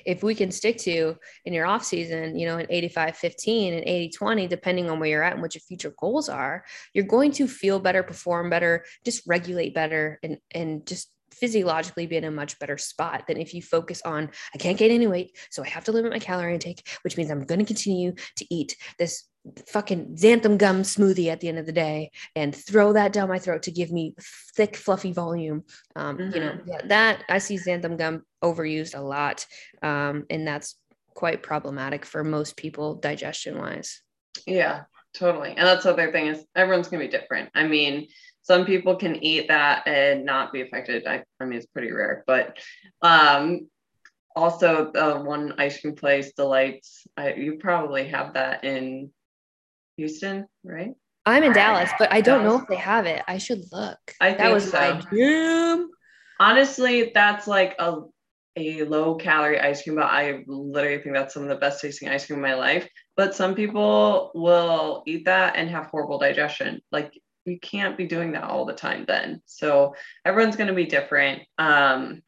if 0.04 0.22
we 0.22 0.34
can 0.34 0.50
stick 0.50 0.78
to 0.78 1.16
in 1.44 1.52
your 1.52 1.66
off 1.66 1.84
season 1.84 2.38
you 2.38 2.46
know 2.46 2.58
an 2.58 2.66
85 2.68 3.16
15 3.16 3.74
and 3.74 3.84
80 3.84 4.10
20 4.10 4.46
depending 4.46 4.90
on 4.90 4.98
where 4.98 5.08
you're 5.08 5.22
at 5.22 5.32
and 5.32 5.42
what 5.42 5.54
your 5.54 5.62
future 5.62 5.94
goals 5.98 6.28
are 6.28 6.64
you're 6.92 7.04
going 7.04 7.32
to 7.32 7.48
feel 7.48 7.80
better 7.80 8.02
perform 8.02 8.50
better 8.50 8.84
just 9.04 9.26
regulate 9.26 9.74
better 9.74 10.18
and 10.22 10.38
and 10.52 10.86
just 10.86 11.10
physiologically 11.34 12.06
be 12.06 12.16
in 12.16 12.24
a 12.24 12.30
much 12.30 12.58
better 12.58 12.78
spot 12.78 13.24
than 13.26 13.36
if 13.36 13.54
you 13.54 13.62
focus 13.62 14.02
on 14.04 14.30
I 14.54 14.58
can't 14.58 14.78
gain 14.78 14.90
any 14.90 15.06
weight, 15.06 15.36
so 15.50 15.62
I 15.62 15.68
have 15.68 15.84
to 15.84 15.92
limit 15.92 16.12
my 16.12 16.18
calorie 16.18 16.54
intake, 16.54 16.86
which 17.02 17.16
means 17.16 17.30
I'm 17.30 17.44
going 17.44 17.60
to 17.60 17.64
continue 17.64 18.14
to 18.36 18.54
eat 18.54 18.76
this 18.98 19.24
fucking 19.68 20.16
xanthan 20.16 20.56
gum 20.56 20.82
smoothie 20.82 21.30
at 21.30 21.40
the 21.40 21.48
end 21.48 21.58
of 21.58 21.66
the 21.66 21.72
day 21.72 22.10
and 22.34 22.54
throw 22.54 22.94
that 22.94 23.12
down 23.12 23.28
my 23.28 23.38
throat 23.38 23.62
to 23.62 23.70
give 23.70 23.92
me 23.92 24.14
thick 24.56 24.74
fluffy 24.74 25.12
volume 25.12 25.62
um, 25.96 26.16
mm-hmm. 26.16 26.34
you 26.34 26.40
know 26.40 26.52
mm-hmm. 26.52 26.70
yeah, 26.70 26.80
that 26.86 27.24
i 27.28 27.36
see 27.36 27.58
xanthan 27.58 27.98
gum 27.98 28.22
overused 28.42 28.96
a 28.96 29.00
lot 29.00 29.44
um, 29.82 30.24
and 30.30 30.46
that's 30.46 30.76
quite 31.12 31.42
problematic 31.42 32.06
for 32.06 32.24
most 32.24 32.56
people 32.56 32.94
digestion 32.94 33.58
wise 33.58 34.00
yeah 34.46 34.84
totally 35.12 35.50
and 35.50 35.66
that's 35.66 35.84
the 35.84 35.92
other 35.92 36.10
thing 36.10 36.26
is 36.26 36.44
everyone's 36.56 36.88
gonna 36.88 37.04
be 37.04 37.10
different 37.10 37.50
i 37.54 37.66
mean 37.66 38.08
some 38.44 38.64
people 38.64 38.96
can 38.96 39.16
eat 39.22 39.48
that 39.48 39.86
and 39.88 40.24
not 40.24 40.52
be 40.52 40.62
affected 40.62 41.06
i, 41.06 41.22
I 41.40 41.44
mean 41.44 41.58
it's 41.58 41.66
pretty 41.66 41.92
rare 41.92 42.24
but 42.26 42.56
um 43.02 43.68
also 44.36 44.90
the 44.92 45.16
one 45.20 45.54
ice 45.58 45.80
cream 45.80 45.94
place 45.94 46.32
delights 46.32 47.06
I, 47.16 47.34
you 47.34 47.58
probably 47.58 48.08
have 48.08 48.34
that 48.34 48.64
in 48.64 49.10
Houston, 49.96 50.46
right? 50.64 50.92
I'm 51.26 51.42
in 51.42 51.52
Dallas, 51.52 51.90
but 51.98 52.12
I 52.12 52.20
don't 52.20 52.42
Dallas. 52.42 52.58
know 52.58 52.62
if 52.62 52.68
they 52.68 52.76
have 52.76 53.06
it. 53.06 53.22
I 53.26 53.38
should 53.38 53.62
look. 53.72 53.98
I 54.20 54.34
that 54.34 54.52
was 54.52 54.70
so. 54.70 54.78
my 54.78 55.00
dream. 55.00 55.88
Honestly, 56.38 57.12
that's 57.14 57.46
like 57.46 57.76
a 57.78 58.00
a 58.56 58.84
low 58.84 59.16
calorie 59.16 59.58
ice 59.58 59.82
cream, 59.82 59.96
but 59.96 60.04
I 60.04 60.44
literally 60.46 61.02
think 61.02 61.14
that's 61.14 61.34
some 61.34 61.42
of 61.42 61.48
the 61.48 61.56
best 61.56 61.80
tasting 61.80 62.08
ice 62.08 62.26
cream 62.26 62.38
in 62.38 62.42
my 62.42 62.54
life. 62.54 62.88
But 63.16 63.34
some 63.34 63.54
people 63.54 64.30
will 64.34 65.02
eat 65.06 65.24
that 65.24 65.56
and 65.56 65.70
have 65.70 65.86
horrible 65.86 66.18
digestion. 66.18 66.80
Like 66.92 67.18
you 67.44 67.58
can't 67.58 67.96
be 67.96 68.06
doing 68.06 68.32
that 68.32 68.44
all 68.44 68.64
the 68.64 68.72
time 68.72 69.04
then. 69.06 69.42
So 69.46 69.94
everyone's 70.24 70.56
going 70.56 70.68
to 70.68 70.74
be 70.74 70.86
different. 70.86 71.42
Um, 71.58 72.22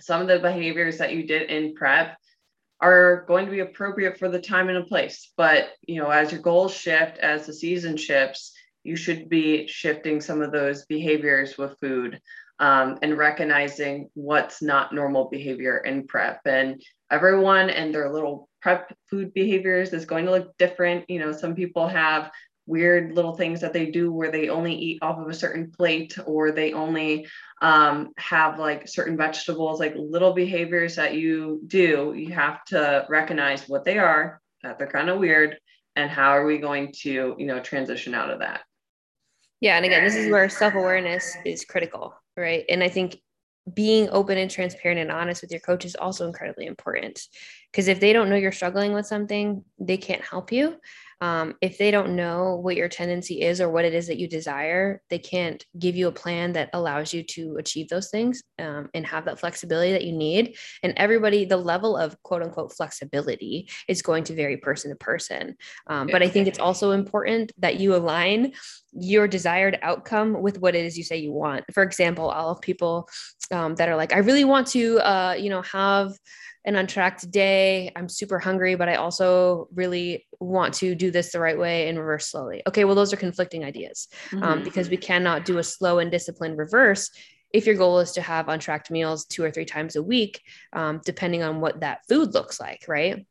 some 0.00 0.20
of 0.20 0.28
the 0.28 0.40
behaviors 0.40 0.98
that 0.98 1.12
you 1.12 1.26
did 1.26 1.50
in 1.50 1.74
prep 1.74 2.16
are 2.80 3.24
going 3.26 3.46
to 3.46 3.52
be 3.52 3.60
appropriate 3.60 4.18
for 4.18 4.28
the 4.28 4.40
time 4.40 4.68
and 4.68 4.78
a 4.78 4.84
place. 4.84 5.32
But 5.36 5.68
you 5.82 6.00
know, 6.00 6.10
as 6.10 6.32
your 6.32 6.40
goals 6.40 6.74
shift, 6.74 7.18
as 7.18 7.46
the 7.46 7.54
season 7.54 7.96
shifts, 7.96 8.52
you 8.82 8.96
should 8.96 9.28
be 9.28 9.66
shifting 9.66 10.20
some 10.20 10.42
of 10.42 10.52
those 10.52 10.84
behaviors 10.86 11.56
with 11.56 11.78
food 11.80 12.20
um, 12.58 12.98
and 13.02 13.16
recognizing 13.16 14.10
what's 14.14 14.62
not 14.62 14.92
normal 14.92 15.28
behavior 15.30 15.78
in 15.78 16.06
prep. 16.06 16.40
And 16.44 16.82
everyone 17.10 17.70
and 17.70 17.94
their 17.94 18.12
little 18.12 18.48
prep 18.60 18.94
food 19.10 19.32
behaviors 19.34 19.92
is 19.92 20.04
going 20.04 20.26
to 20.26 20.30
look 20.30 20.56
different. 20.58 21.08
You 21.08 21.20
know, 21.20 21.32
some 21.32 21.54
people 21.54 21.88
have 21.88 22.30
weird 22.66 23.14
little 23.14 23.34
things 23.34 23.60
that 23.60 23.72
they 23.72 23.86
do 23.86 24.10
where 24.12 24.30
they 24.30 24.48
only 24.48 24.74
eat 24.74 24.98
off 25.02 25.18
of 25.18 25.28
a 25.28 25.34
certain 25.34 25.70
plate 25.70 26.16
or 26.26 26.50
they 26.50 26.72
only 26.72 27.26
um, 27.60 28.10
have 28.16 28.58
like 28.58 28.88
certain 28.88 29.16
vegetables, 29.16 29.80
like 29.80 29.94
little 29.96 30.32
behaviors 30.32 30.96
that 30.96 31.14
you 31.14 31.60
do, 31.66 32.14
you 32.16 32.32
have 32.32 32.64
to 32.66 33.06
recognize 33.08 33.68
what 33.68 33.84
they 33.84 33.98
are, 33.98 34.40
that 34.62 34.78
they're 34.78 34.86
kind 34.86 35.10
of 35.10 35.18
weird, 35.18 35.58
and 35.96 36.10
how 36.10 36.30
are 36.30 36.46
we 36.46 36.58
going 36.58 36.92
to, 37.02 37.34
you 37.38 37.46
know, 37.46 37.60
transition 37.60 38.14
out 38.14 38.30
of 38.30 38.40
that. 38.40 38.62
Yeah. 39.60 39.76
And 39.76 39.84
again, 39.84 40.04
this 40.04 40.16
is 40.16 40.30
where 40.30 40.48
self 40.48 40.74
awareness 40.74 41.36
is 41.44 41.64
critical, 41.64 42.14
right? 42.36 42.64
And 42.68 42.82
I 42.82 42.88
think 42.88 43.16
being 43.72 44.10
open 44.10 44.36
and 44.36 44.50
transparent 44.50 45.00
and 45.00 45.10
honest 45.10 45.40
with 45.40 45.50
your 45.50 45.60
coach 45.60 45.84
is 45.86 45.94
also 45.94 46.26
incredibly 46.26 46.66
important 46.66 47.28
because 47.72 47.88
if 47.88 47.98
they 47.98 48.12
don't 48.12 48.28
know 48.28 48.36
you're 48.36 48.52
struggling 48.52 48.92
with 48.92 49.06
something, 49.06 49.64
they 49.78 49.96
can't 49.96 50.22
help 50.22 50.52
you 50.52 50.76
um, 51.20 51.54
if 51.60 51.78
they 51.78 51.90
don't 51.90 52.16
know 52.16 52.56
what 52.56 52.76
your 52.76 52.88
tendency 52.88 53.42
is 53.42 53.60
or 53.60 53.68
what 53.68 53.84
it 53.84 53.94
is 53.94 54.06
that 54.06 54.18
you 54.18 54.28
desire, 54.28 55.00
they 55.10 55.18
can't 55.18 55.64
give 55.78 55.96
you 55.96 56.08
a 56.08 56.12
plan 56.12 56.52
that 56.52 56.70
allows 56.72 57.12
you 57.12 57.22
to 57.22 57.56
achieve 57.56 57.88
those 57.88 58.10
things 58.10 58.42
um, 58.58 58.88
and 58.94 59.06
have 59.06 59.24
that 59.24 59.40
flexibility 59.40 59.92
that 59.92 60.04
you 60.04 60.12
need. 60.12 60.56
And 60.82 60.94
everybody, 60.96 61.44
the 61.44 61.56
level 61.56 61.96
of 61.96 62.20
quote 62.22 62.42
unquote 62.42 62.72
flexibility 62.72 63.68
is 63.88 64.02
going 64.02 64.24
to 64.24 64.34
vary 64.34 64.56
person 64.56 64.90
to 64.90 64.96
person. 64.96 65.56
Um, 65.86 66.08
but 66.10 66.22
I 66.22 66.28
think 66.28 66.48
it's 66.48 66.58
also 66.58 66.90
important 66.92 67.52
that 67.58 67.80
you 67.80 67.94
align 67.94 68.52
your 68.92 69.26
desired 69.26 69.78
outcome 69.82 70.40
with 70.40 70.60
what 70.60 70.74
it 70.74 70.84
is 70.84 70.96
you 70.96 71.04
say 71.04 71.16
you 71.16 71.32
want. 71.32 71.64
For 71.72 71.82
example, 71.82 72.28
all 72.28 72.50
of 72.50 72.60
people 72.60 73.08
um, 73.50 73.74
that 73.76 73.88
are 73.88 73.96
like, 73.96 74.12
I 74.12 74.18
really 74.18 74.44
want 74.44 74.68
to, 74.68 74.98
uh, 74.98 75.34
you 75.38 75.50
know, 75.50 75.62
have 75.62 76.12
an 76.64 76.76
untracked 76.76 77.30
day. 77.30 77.92
I'm 77.94 78.08
super 78.08 78.38
hungry, 78.38 78.74
but 78.74 78.88
I 78.88 78.94
also 78.94 79.68
really 79.74 80.26
want 80.40 80.74
to 80.74 80.94
do 80.94 81.10
this 81.10 81.32
the 81.32 81.40
right 81.40 81.58
way 81.58 81.88
and 81.88 81.98
reverse 81.98 82.26
slowly. 82.26 82.62
Okay, 82.66 82.84
well, 82.84 82.94
those 82.94 83.12
are 83.12 83.16
conflicting 83.16 83.64
ideas 83.64 84.08
um, 84.32 84.40
mm-hmm. 84.40 84.48
um, 84.48 84.64
because 84.64 84.88
we 84.88 84.96
cannot 84.96 85.44
do 85.44 85.58
a 85.58 85.62
slow 85.62 85.98
and 85.98 86.10
disciplined 86.10 86.58
reverse 86.58 87.10
if 87.52 87.66
your 87.66 87.76
goal 87.76 88.00
is 88.00 88.12
to 88.12 88.20
have 88.20 88.48
untracked 88.48 88.90
meals 88.90 89.26
two 89.26 89.44
or 89.44 89.50
three 89.50 89.64
times 89.64 89.94
a 89.94 90.02
week, 90.02 90.42
um, 90.72 91.00
depending 91.04 91.44
on 91.44 91.60
what 91.60 91.80
that 91.80 92.00
food 92.08 92.34
looks 92.34 92.58
like, 92.58 92.84
right? 92.88 93.24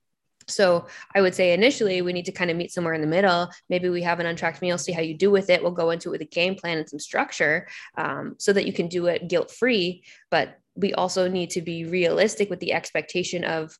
So 0.47 0.87
I 1.13 1.21
would 1.21 1.35
say 1.35 1.53
initially 1.53 2.01
we 2.01 2.13
need 2.13 2.25
to 2.25 2.31
kind 2.31 2.49
of 2.49 2.57
meet 2.57 2.71
somewhere 2.71 2.93
in 2.93 3.01
the 3.01 3.07
middle. 3.07 3.49
Maybe 3.69 3.89
we 3.89 4.01
have 4.03 4.19
an 4.19 4.25
untracked 4.25 4.61
meal, 4.61 4.77
see 4.77 4.93
how 4.93 5.01
you 5.01 5.17
do 5.17 5.29
with 5.29 5.49
it. 5.49 5.61
We'll 5.61 5.71
go 5.71 5.89
into 5.89 6.09
it 6.09 6.11
with 6.13 6.21
a 6.21 6.25
game 6.25 6.55
plan 6.55 6.77
and 6.77 6.89
some 6.89 6.99
structure 6.99 7.67
um, 7.97 8.35
so 8.37 8.53
that 8.53 8.65
you 8.65 8.73
can 8.73 8.87
do 8.87 9.07
it 9.07 9.27
guilt 9.27 9.51
free. 9.51 10.03
But 10.31 10.57
we 10.75 10.93
also 10.93 11.27
need 11.27 11.51
to 11.51 11.61
be 11.61 11.85
realistic 11.85 12.49
with 12.49 12.59
the 12.59 12.73
expectation 12.73 13.43
of 13.43 13.77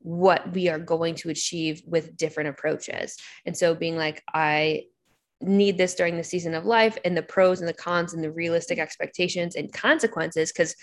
what 0.00 0.52
we 0.52 0.68
are 0.68 0.78
going 0.78 1.14
to 1.16 1.30
achieve 1.30 1.82
with 1.86 2.16
different 2.16 2.48
approaches. 2.48 3.16
And 3.44 3.56
so 3.56 3.74
being 3.74 3.96
like, 3.96 4.22
I 4.32 4.84
need 5.40 5.76
this 5.76 5.94
during 5.94 6.16
the 6.16 6.24
season 6.24 6.54
of 6.54 6.64
life 6.64 6.96
and 7.04 7.16
the 7.16 7.22
pros 7.22 7.60
and 7.60 7.68
the 7.68 7.74
cons 7.74 8.14
and 8.14 8.24
the 8.24 8.30
realistic 8.30 8.78
expectations 8.78 9.54
and 9.54 9.70
consequences 9.70 10.50
because 10.50 10.74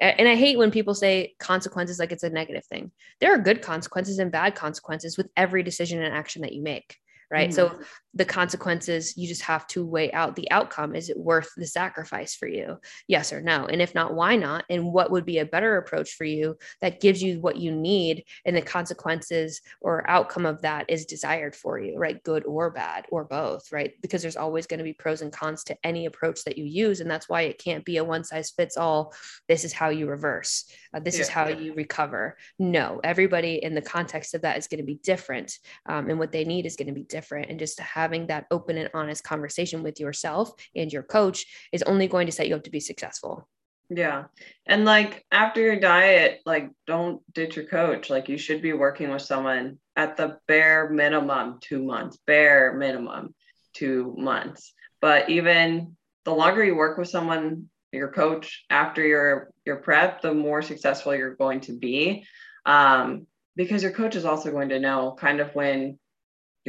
and 0.00 0.28
i 0.28 0.34
hate 0.34 0.58
when 0.58 0.72
people 0.72 0.94
say 0.94 1.32
consequences 1.38 2.00
like 2.00 2.10
it's 2.10 2.24
a 2.24 2.30
negative 2.30 2.64
thing 2.64 2.90
there 3.20 3.32
are 3.32 3.38
good 3.38 3.62
consequences 3.62 4.18
and 4.18 4.32
bad 4.32 4.56
consequences 4.56 5.16
with 5.16 5.28
every 5.36 5.62
decision 5.62 6.02
and 6.02 6.12
action 6.12 6.42
that 6.42 6.52
you 6.52 6.60
make 6.60 6.96
right? 7.30 7.50
Mm-hmm. 7.50 7.76
So 7.76 7.78
the 8.12 8.24
consequences, 8.24 9.16
you 9.16 9.28
just 9.28 9.42
have 9.42 9.66
to 9.68 9.86
weigh 9.86 10.10
out 10.12 10.34
the 10.34 10.50
outcome. 10.50 10.96
Is 10.96 11.10
it 11.10 11.16
worth 11.16 11.48
the 11.56 11.66
sacrifice 11.66 12.34
for 12.34 12.48
you? 12.48 12.78
Yes 13.06 13.32
or 13.32 13.40
no? 13.40 13.66
And 13.66 13.80
if 13.80 13.94
not, 13.94 14.14
why 14.14 14.34
not? 14.34 14.64
And 14.68 14.92
what 14.92 15.12
would 15.12 15.24
be 15.24 15.38
a 15.38 15.44
better 15.44 15.76
approach 15.76 16.14
for 16.14 16.24
you 16.24 16.56
that 16.80 17.00
gives 17.00 17.22
you 17.22 17.40
what 17.40 17.56
you 17.56 17.70
need 17.70 18.24
and 18.44 18.56
the 18.56 18.62
consequences 18.62 19.60
or 19.80 20.08
outcome 20.10 20.44
of 20.44 20.62
that 20.62 20.90
is 20.90 21.06
desired 21.06 21.54
for 21.54 21.78
you, 21.78 21.96
right? 21.98 22.20
Good 22.24 22.44
or 22.46 22.70
bad 22.70 23.06
or 23.10 23.24
both, 23.24 23.70
right? 23.70 23.92
Because 24.02 24.22
there's 24.22 24.36
always 24.36 24.66
going 24.66 24.78
to 24.78 24.84
be 24.84 24.92
pros 24.92 25.22
and 25.22 25.32
cons 25.32 25.62
to 25.64 25.76
any 25.84 26.06
approach 26.06 26.42
that 26.44 26.58
you 26.58 26.64
use. 26.64 27.00
And 27.00 27.10
that's 27.10 27.28
why 27.28 27.42
it 27.42 27.62
can't 27.62 27.84
be 27.84 27.98
a 27.98 28.04
one 28.04 28.24
size 28.24 28.50
fits 28.50 28.76
all. 28.76 29.14
This 29.48 29.64
is 29.64 29.72
how 29.72 29.90
you 29.90 30.08
reverse, 30.08 30.64
uh, 30.92 30.98
this 30.98 31.16
yeah. 31.16 31.22
is 31.22 31.28
how 31.28 31.46
you 31.46 31.74
recover. 31.74 32.36
No, 32.58 33.00
everybody 33.04 33.62
in 33.62 33.74
the 33.74 33.82
context 33.82 34.34
of 34.34 34.42
that 34.42 34.58
is 34.58 34.66
going 34.66 34.80
to 34.80 34.84
be 34.84 34.96
different. 34.96 35.56
Um, 35.86 36.10
and 36.10 36.18
what 36.18 36.32
they 36.32 36.44
need 36.44 36.66
is 36.66 36.74
going 36.74 36.88
to 36.88 36.92
be 36.92 37.02
different 37.02 37.19
different 37.20 37.50
and 37.50 37.58
just 37.58 37.78
having 37.80 38.26
that 38.28 38.46
open 38.50 38.78
and 38.78 38.90
honest 38.94 39.22
conversation 39.22 39.82
with 39.82 40.00
yourself 40.00 40.52
and 40.74 40.90
your 40.92 41.02
coach 41.02 41.44
is 41.70 41.82
only 41.82 42.08
going 42.08 42.26
to 42.26 42.32
set 42.32 42.48
you 42.48 42.54
up 42.54 42.64
to 42.64 42.70
be 42.70 42.80
successful. 42.80 43.46
Yeah. 43.90 44.24
And 44.66 44.84
like 44.84 45.26
after 45.30 45.60
your 45.60 45.80
diet 45.80 46.40
like 46.46 46.70
don't 46.86 47.20
ditch 47.34 47.56
your 47.56 47.66
coach. 47.66 48.08
Like 48.08 48.28
you 48.28 48.38
should 48.38 48.62
be 48.62 48.72
working 48.72 49.10
with 49.10 49.22
someone 49.22 49.78
at 49.96 50.16
the 50.16 50.38
bare 50.48 50.88
minimum 50.88 51.58
two 51.60 51.82
months 51.82 52.16
bare 52.26 52.72
minimum 52.74 53.34
two 53.74 54.14
months. 54.16 54.72
But 55.00 55.28
even 55.28 55.96
the 56.24 56.34
longer 56.34 56.64
you 56.64 56.76
work 56.76 56.96
with 56.96 57.08
someone 57.08 57.68
your 57.92 58.12
coach 58.12 58.64
after 58.70 59.04
your 59.04 59.50
your 59.66 59.76
prep, 59.76 60.22
the 60.22 60.32
more 60.32 60.62
successful 60.62 61.14
you're 61.14 61.34
going 61.34 61.60
to 61.62 61.76
be. 61.76 62.24
Um, 62.64 63.26
because 63.56 63.82
your 63.82 63.92
coach 63.92 64.16
is 64.16 64.24
also 64.24 64.50
going 64.50 64.70
to 64.70 64.78
know 64.78 65.16
kind 65.18 65.40
of 65.40 65.54
when 65.54 65.98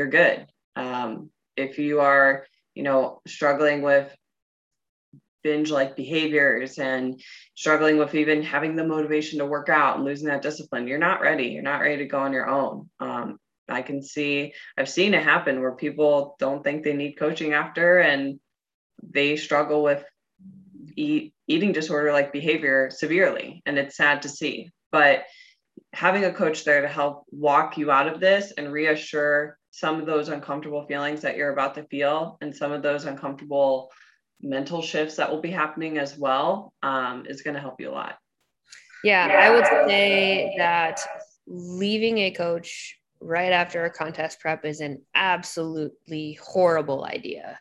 you're 0.02 0.10
good. 0.10 0.48
Um, 0.76 1.30
if 1.56 1.78
you 1.78 2.00
are, 2.00 2.48
you 2.74 2.82
know, 2.82 3.22
struggling 3.28 3.84
with 3.84 4.12
binge 5.44 5.70
like 5.70 5.96
behaviors 5.96 6.80
and 6.80 7.22
struggling 7.56 8.00
with 8.00 8.16
even 8.16 8.42
having 8.42 8.76
the 8.76 8.84
motivation 8.84 9.38
to 9.40 9.46
work 9.46 9.70
out 9.70 9.98
and 9.98 10.06
losing 10.06 10.28
that 10.28 10.42
discipline, 10.42 10.88
you're 10.88 10.98
not 10.98 11.22
ready. 11.22 11.50
You're 11.50 11.62
not 11.62 11.82
ready 11.82 11.98
to 11.98 12.06
go 12.06 12.20
on 12.20 12.34
your 12.34 12.50
own. 12.50 12.90
Um, 13.00 13.38
I 13.70 13.84
can 13.84 14.02
see, 14.02 14.54
I've 14.76 14.90
seen 14.90 15.14
it 15.14 15.24
happen 15.24 15.62
where 15.62 15.76
people 15.76 16.36
don't 16.40 16.64
think 16.64 16.84
they 16.84 16.94
need 16.94 17.14
coaching 17.14 17.54
after 17.54 18.00
and 18.00 18.40
they 19.04 19.36
struggle 19.36 19.84
with 19.84 20.04
eat, 20.96 21.36
eating 21.48 21.74
disorder 21.74 22.12
like 22.12 22.34
behavior 22.34 22.90
severely. 22.92 23.62
And 23.68 23.78
it's 23.78 23.98
sad 23.98 24.24
to 24.24 24.30
see. 24.30 24.72
But 24.92 25.26
having 25.94 26.26
a 26.26 26.34
coach 26.34 26.64
there 26.64 26.82
to 26.82 26.88
help 26.88 27.26
walk 27.30 27.78
you 27.78 27.92
out 27.92 28.08
of 28.08 28.20
this 28.20 28.52
and 28.58 28.72
reassure 28.72 29.60
some 29.72 30.00
of 30.00 30.06
those 30.06 30.30
uncomfortable 30.30 30.86
feelings 30.86 31.22
that 31.22 31.38
you're 31.38 31.54
about 31.54 31.74
to 31.76 31.84
feel 31.84 32.38
and 32.42 32.56
some 32.56 32.72
of 32.72 32.82
those 32.82 33.06
uncomfortable 33.06 33.90
mental 34.42 34.82
shifts 34.82 35.16
that 35.16 35.30
will 35.30 35.42
be 35.42 35.52
happening 35.52 35.98
as 35.98 36.18
well 36.18 36.74
um, 36.84 37.26
is 37.28 37.42
going 37.42 37.56
to 37.56 37.62
help 37.62 37.80
you 37.80 37.90
a 37.90 37.92
lot. 37.92 38.18
Yeah, 39.04 39.28
I 39.40 39.50
would 39.50 39.66
say 39.90 40.54
that 40.58 41.00
leaving 41.48 42.20
a 42.20 42.32
coach 42.32 42.98
right 43.20 43.52
after 43.52 43.86
a 43.86 43.90
contest 43.90 44.40
prep 44.40 44.66
is 44.66 44.82
an 44.82 45.02
absolutely 45.16 46.38
horrible 46.42 47.06
idea 47.06 47.60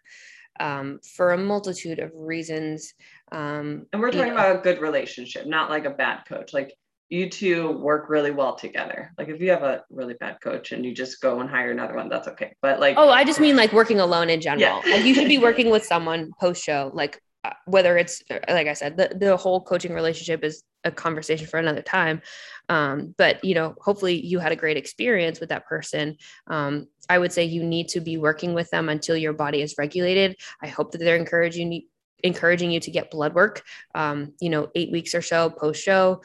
um, 0.59 1.01
for 1.17 1.33
a 1.33 1.39
multitude 1.39 1.99
of 1.99 2.11
reasons. 2.15 2.95
Um, 3.33 3.87
and 3.93 4.03
we're 4.03 4.11
talking 4.11 4.33
about 4.33 4.57
a 4.57 4.61
good 4.61 4.81
relationship, 4.81 5.47
not 5.47 5.71
like 5.71 5.85
a 5.85 5.91
bad 5.91 6.25
coach. 6.27 6.53
Like 6.53 6.75
you 7.11 7.29
two 7.29 7.73
work 7.73 8.09
really 8.09 8.31
well 8.31 8.55
together. 8.55 9.13
Like 9.19 9.29
if 9.29 9.41
you 9.41 9.51
have 9.51 9.65
a 9.65 9.83
really 9.91 10.15
bad 10.15 10.41
coach 10.41 10.71
and 10.71 10.85
you 10.85 10.95
just 10.95 11.21
go 11.21 11.41
and 11.41 11.51
hire 11.51 11.73
another 11.73 11.97
one, 11.97 12.09
that's 12.09 12.29
okay. 12.29 12.55
But 12.63 12.79
like, 12.79 12.97
oh, 12.97 13.11
I 13.11 13.25
just 13.25 13.41
mean 13.41 13.57
like 13.57 13.73
working 13.73 13.99
alone 13.99 14.31
in 14.31 14.41
general. 14.41 14.81
Yeah. 14.85 14.93
like 14.95 15.05
you 15.05 15.15
should 15.15 15.29
be 15.29 15.39
working 15.49 15.71
with 15.71 15.85
someone 15.85 16.31
post 16.41 16.63
show, 16.63 16.93
like 16.95 17.21
uh, 17.45 17.51
whether 17.67 17.99
it's 17.99 18.23
like 18.49 18.69
I 18.69 18.75
said, 18.75 18.97
the 18.97 19.13
the 19.15 19.37
whole 19.37 19.61
coaching 19.61 19.93
relationship 19.93 20.45
is 20.45 20.63
a 20.85 20.93
conversation 20.93 21.49
for 21.49 21.59
another 21.59 21.83
time. 21.83 22.23
Um, 22.69 23.13
but 23.19 23.45
you 23.45 23.57
know, 23.57 23.75
hopefully 23.81 24.25
you 24.25 24.39
had 24.39 24.53
a 24.53 24.57
great 24.57 24.77
experience 24.77 25.41
with 25.41 25.49
that 25.49 25.67
person. 25.67 26.17
Um, 26.47 26.87
I 27.09 27.19
would 27.19 27.33
say 27.33 27.43
you 27.43 27.65
need 27.65 27.89
to 27.89 28.01
be 28.01 28.19
working 28.19 28.55
with 28.55 28.71
them 28.71 28.89
until 28.89 29.17
your 29.17 29.33
body 29.33 29.63
is 29.63 29.75
regulated. 29.77 30.37
I 30.63 30.69
hope 30.69 30.93
that 30.93 30.99
they're 30.99 31.17
encouraging 31.17 31.73
you 31.73 31.83
encouraging 32.23 32.71
you 32.71 32.79
to 32.79 32.91
get 32.91 33.11
blood 33.11 33.35
work 33.35 33.63
um, 33.95 34.35
you 34.41 34.51
know 34.51 34.69
eight 34.75 34.93
weeks 34.93 35.15
or 35.15 35.23
so 35.23 35.49
post 35.49 35.83
show 35.83 36.21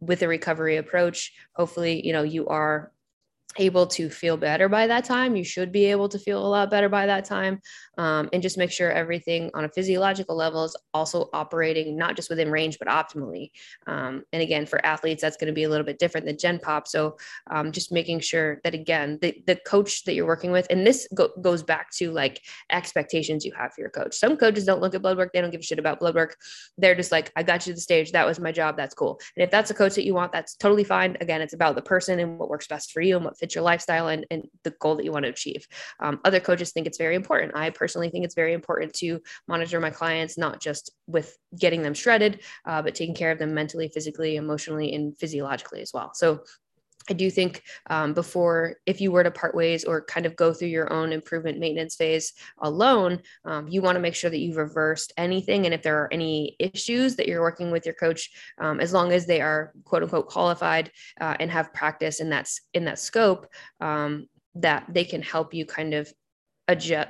with 0.00 0.22
a 0.22 0.28
recovery 0.28 0.76
approach 0.76 1.32
hopefully 1.54 2.06
you 2.06 2.12
know 2.12 2.22
you 2.22 2.46
are 2.48 2.92
able 3.58 3.86
to 3.86 4.10
feel 4.10 4.36
better 4.36 4.68
by 4.68 4.86
that 4.86 5.04
time. 5.04 5.36
You 5.36 5.44
should 5.44 5.72
be 5.72 5.86
able 5.86 6.08
to 6.10 6.18
feel 6.18 6.44
a 6.44 6.48
lot 6.48 6.70
better 6.70 6.88
by 6.88 7.06
that 7.06 7.24
time. 7.24 7.60
Um, 7.96 8.28
and 8.32 8.42
just 8.42 8.58
make 8.58 8.70
sure 8.70 8.90
everything 8.90 9.50
on 9.54 9.64
a 9.64 9.68
physiological 9.68 10.36
level 10.36 10.64
is 10.64 10.76
also 10.92 11.30
operating 11.32 11.96
not 11.96 12.16
just 12.16 12.28
within 12.28 12.50
range, 12.50 12.78
but 12.78 12.88
optimally. 12.88 13.50
Um, 13.86 14.24
and 14.32 14.42
again, 14.42 14.66
for 14.66 14.84
athletes, 14.84 15.22
that's 15.22 15.36
going 15.36 15.48
to 15.48 15.54
be 15.54 15.64
a 15.64 15.68
little 15.68 15.86
bit 15.86 15.98
different 15.98 16.26
than 16.26 16.38
Gen 16.38 16.58
Pop. 16.58 16.86
So 16.86 17.16
um, 17.50 17.72
just 17.72 17.92
making 17.92 18.20
sure 18.20 18.60
that, 18.64 18.74
again, 18.74 19.18
the, 19.22 19.42
the 19.46 19.56
coach 19.56 20.04
that 20.04 20.14
you're 20.14 20.26
working 20.26 20.52
with, 20.52 20.66
and 20.68 20.86
this 20.86 21.08
go- 21.14 21.32
goes 21.40 21.62
back 21.62 21.90
to 21.92 22.10
like 22.10 22.42
expectations 22.70 23.44
you 23.44 23.52
have 23.52 23.72
for 23.72 23.80
your 23.80 23.90
coach. 23.90 24.14
Some 24.14 24.36
coaches 24.36 24.64
don't 24.66 24.80
look 24.80 24.94
at 24.94 25.02
blood 25.02 25.16
work, 25.16 25.32
they 25.32 25.40
don't 25.40 25.50
give 25.50 25.60
a 25.60 25.64
shit 25.64 25.78
about 25.78 26.00
blood 26.00 26.14
work. 26.14 26.36
They're 26.76 26.94
just 26.94 27.12
like, 27.12 27.32
I 27.34 27.42
got 27.42 27.66
you 27.66 27.72
to 27.72 27.76
the 27.76 27.80
stage. 27.80 28.12
That 28.12 28.26
was 28.26 28.38
my 28.38 28.52
job. 28.52 28.76
That's 28.76 28.94
cool. 28.94 29.20
And 29.36 29.42
if 29.42 29.50
that's 29.50 29.70
a 29.70 29.74
coach 29.74 29.94
that 29.94 30.04
you 30.04 30.14
want, 30.14 30.32
that's 30.32 30.54
totally 30.54 30.84
fine. 30.84 31.16
Again, 31.20 31.40
it's 31.40 31.54
about 31.54 31.74
the 31.74 31.82
person 31.82 32.18
and 32.18 32.38
what 32.38 32.50
works 32.50 32.66
best 32.66 32.92
for 32.92 33.00
you 33.00 33.16
and 33.16 33.24
what 33.24 33.38
fits 33.38 33.54
your 33.54 33.64
lifestyle 33.64 34.08
and, 34.08 34.26
and 34.30 34.48
the 34.64 34.74
goal 34.80 34.96
that 34.96 35.04
you 35.04 35.12
want 35.12 35.24
to 35.24 35.30
achieve. 35.30 35.66
Um, 36.00 36.20
other 36.24 36.40
coaches 36.40 36.72
think 36.72 36.86
it's 36.86 36.98
very 36.98 37.14
important. 37.14 37.56
I 37.56 37.70
personally 37.70 37.85
think 37.94 38.24
it's 38.24 38.34
very 38.34 38.52
important 38.52 38.92
to 38.94 39.20
monitor 39.46 39.80
my 39.80 39.90
clients, 39.90 40.36
not 40.38 40.60
just 40.60 40.90
with 41.06 41.36
getting 41.58 41.82
them 41.82 41.94
shredded, 41.94 42.40
uh, 42.64 42.82
but 42.82 42.94
taking 42.94 43.14
care 43.14 43.30
of 43.30 43.38
them 43.38 43.54
mentally, 43.54 43.88
physically, 43.88 44.36
emotionally, 44.36 44.94
and 44.94 45.16
physiologically 45.18 45.80
as 45.82 45.92
well. 45.92 46.12
So 46.14 46.42
I 47.08 47.12
do 47.12 47.30
think 47.30 47.62
um, 47.88 48.14
before, 48.14 48.76
if 48.84 49.00
you 49.00 49.12
were 49.12 49.22
to 49.22 49.30
part 49.30 49.54
ways 49.54 49.84
or 49.84 50.04
kind 50.04 50.26
of 50.26 50.36
go 50.36 50.52
through 50.52 50.68
your 50.68 50.92
own 50.92 51.12
improvement 51.12 51.58
maintenance 51.58 51.94
phase 51.94 52.32
alone, 52.60 53.22
um, 53.44 53.68
you 53.68 53.80
want 53.80 53.96
to 53.96 54.00
make 54.00 54.14
sure 54.14 54.30
that 54.30 54.40
you've 54.40 54.56
reversed 54.56 55.12
anything. 55.16 55.66
And 55.66 55.74
if 55.74 55.82
there 55.82 56.02
are 56.02 56.12
any 56.12 56.56
issues 56.58 57.16
that 57.16 57.28
you're 57.28 57.42
working 57.42 57.70
with 57.70 57.86
your 57.86 57.94
coach, 57.94 58.30
um, 58.58 58.80
as 58.80 58.92
long 58.92 59.12
as 59.12 59.26
they 59.26 59.40
are 59.40 59.72
quote 59.84 60.02
unquote 60.02 60.28
qualified 60.28 60.90
uh, 61.20 61.36
and 61.38 61.50
have 61.50 61.72
practice 61.72 62.20
in 62.20 62.30
that 62.30 62.50
in 62.74 62.84
that 62.86 62.98
scope, 62.98 63.46
um, 63.80 64.26
that 64.56 64.86
they 64.88 65.04
can 65.04 65.22
help 65.22 65.54
you 65.54 65.64
kind 65.64 65.94
of 65.94 66.12
adjust, 66.68 67.08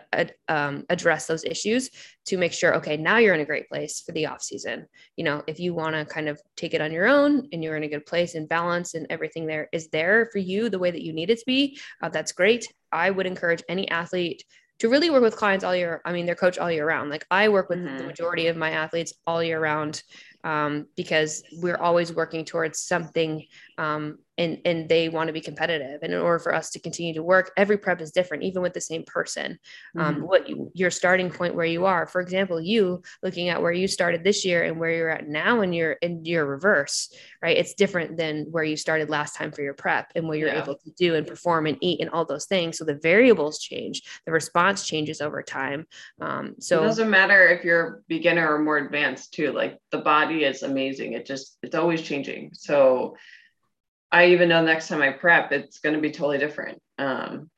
um, 0.49 0.85
address 0.89 1.27
those 1.27 1.45
issues 1.45 1.91
to 2.27 2.37
make 2.37 2.53
sure 2.53 2.77
okay 2.77 2.97
now 2.97 3.19
you're 3.19 3.35
in 3.35 3.41
a 3.41 3.47
great 3.47 3.69
place 3.69 4.01
for 4.01 4.13
the 4.13 4.27
off 4.27 4.43
season. 4.43 4.87
You 5.17 5.25
know 5.25 5.43
if 5.47 5.59
you 5.59 5.75
want 5.75 5.95
to 5.95 6.05
kind 6.05 6.29
of 6.29 6.41
take 6.57 6.75
it 6.75 6.81
on 6.81 6.93
your 6.93 7.07
own 7.07 7.49
and 7.53 7.63
you're 7.63 7.77
in 7.77 7.85
a 7.85 7.89
good 7.89 8.07
place 8.07 8.35
and 8.35 8.49
balance 8.49 8.95
and 8.95 9.07
everything 9.11 9.47
there 9.47 9.69
is 9.73 9.89
there 9.89 10.29
for 10.33 10.39
you 10.39 10.69
the 10.69 10.79
way 10.79 10.91
that 10.91 11.03
you 11.03 11.13
need 11.13 11.31
it 11.31 11.39
to 11.39 11.45
be 11.47 11.79
uh, 12.03 12.09
that's 12.09 12.33
great. 12.33 12.73
I 12.93 13.11
would 13.11 13.27
encourage 13.27 13.63
any 13.69 13.89
athlete 13.91 14.45
to 14.79 14.91
really 14.91 15.09
work 15.09 15.23
with 15.23 15.37
clients 15.37 15.65
all 15.65 15.75
year 15.75 16.03
i 16.05 16.13
mean 16.13 16.27
their 16.27 16.35
coach 16.35 16.59
all 16.59 16.71
year 16.71 16.87
round. 16.87 17.11
Like 17.11 17.27
i 17.31 17.49
work 17.49 17.69
with 17.69 17.79
mm-hmm. 17.79 17.99
the 17.99 18.05
majority 18.05 18.49
of 18.49 18.57
my 18.57 18.71
athletes 18.71 19.15
all 19.27 19.43
year 19.43 19.61
round 19.61 20.03
um, 20.45 20.87
because 20.97 21.43
we're 21.55 21.77
always 21.77 22.13
working 22.13 22.45
towards 22.45 22.81
something 22.81 23.45
um, 23.79 24.19
and 24.39 24.59
and 24.65 24.89
they 24.89 25.09
want 25.09 25.29
to 25.29 25.33
be 25.33 25.41
competitive. 25.41 26.01
And 26.03 26.13
in 26.13 26.21
order 26.21 26.39
for 26.39 26.55
us 26.55 26.71
to 26.71 26.81
continue 26.81 27.15
to 27.15 27.23
work 27.23 27.53
every 27.57 27.79
prep 27.79 28.01
is 28.01 28.11
different 28.11 28.43
even 28.43 28.63
with 28.63 28.75
the 28.75 28.81
same 28.81 29.05
person. 29.05 29.59
Um, 29.97 30.17
mm-hmm. 30.17 30.25
what 30.25 30.49
you, 30.49 30.71
your 30.75 30.91
starting 30.91 31.31
point 31.31 31.55
where 31.55 31.67
you 31.67 31.87
are. 31.87 32.07
For 32.07 32.21
example 32.21 32.61
you 32.61 33.03
looking 33.23 33.49
at 33.49 33.63
where 33.63 33.73
you 33.73 33.89
started 33.89 34.25
this 34.25 34.45
year 34.45 34.65
and 34.65 34.79
where 34.79 34.91
you're 34.91 35.11
at 35.11 35.29
now 35.29 35.61
and 35.61 35.75
you're 35.75 35.93
in 35.93 36.25
your 36.25 36.45
reverse 36.45 37.15
right? 37.47 37.57
It's 37.57 37.75
different 37.75 38.17
than 38.17 38.47
where 38.51 38.65
you 38.65 38.77
started 38.77 39.09
last 39.09 39.37
time 39.37 39.53
for 39.53 39.63
your 39.63 39.73
prep 39.73 40.11
and 40.17 40.27
what 40.27 40.39
you're 40.39 40.49
yeah. 40.49 40.63
able 40.63 40.75
to 40.75 40.91
do 40.99 41.15
and 41.15 41.25
perform 41.25 41.67
and 41.67 41.79
eat 41.81 42.01
and 42.01 42.11
all 42.11 42.25
those 42.25 42.47
things. 42.47 42.77
So 42.77 42.85
the 42.85 42.97
variables 42.97 43.61
change 43.61 44.03
the 44.25 44.33
response 44.33 44.85
changes 44.85 45.21
over 45.21 45.43
time. 45.45 45.87
Um, 46.21 46.57
so 46.59 46.83
it 46.83 46.87
doesn't 46.87 47.09
matter 47.09 47.47
if 47.49 47.65
you're 47.65 48.03
beginner 48.09 48.53
or 48.53 48.59
more 48.59 48.79
advanced 48.79 49.35
too 49.35 49.53
like 49.53 49.79
the 49.93 49.99
body 49.99 50.43
is 50.43 50.65
amazing. 50.65 51.13
It 51.13 51.25
just 51.25 51.59
it's 51.63 51.77
always 51.77 52.03
changing. 52.03 52.51
So 52.53 53.17
I 54.13 54.27
even 54.29 54.49
know 54.49 54.65
next 54.65 54.89
time 54.89 55.03
I 55.03 55.11
prep, 55.11 55.53
it's 55.53 55.79
going 55.79 55.95
to 55.95 56.01
be 56.01 56.11
totally 56.11 56.39
different. 56.39 56.81
Um, 56.99 57.51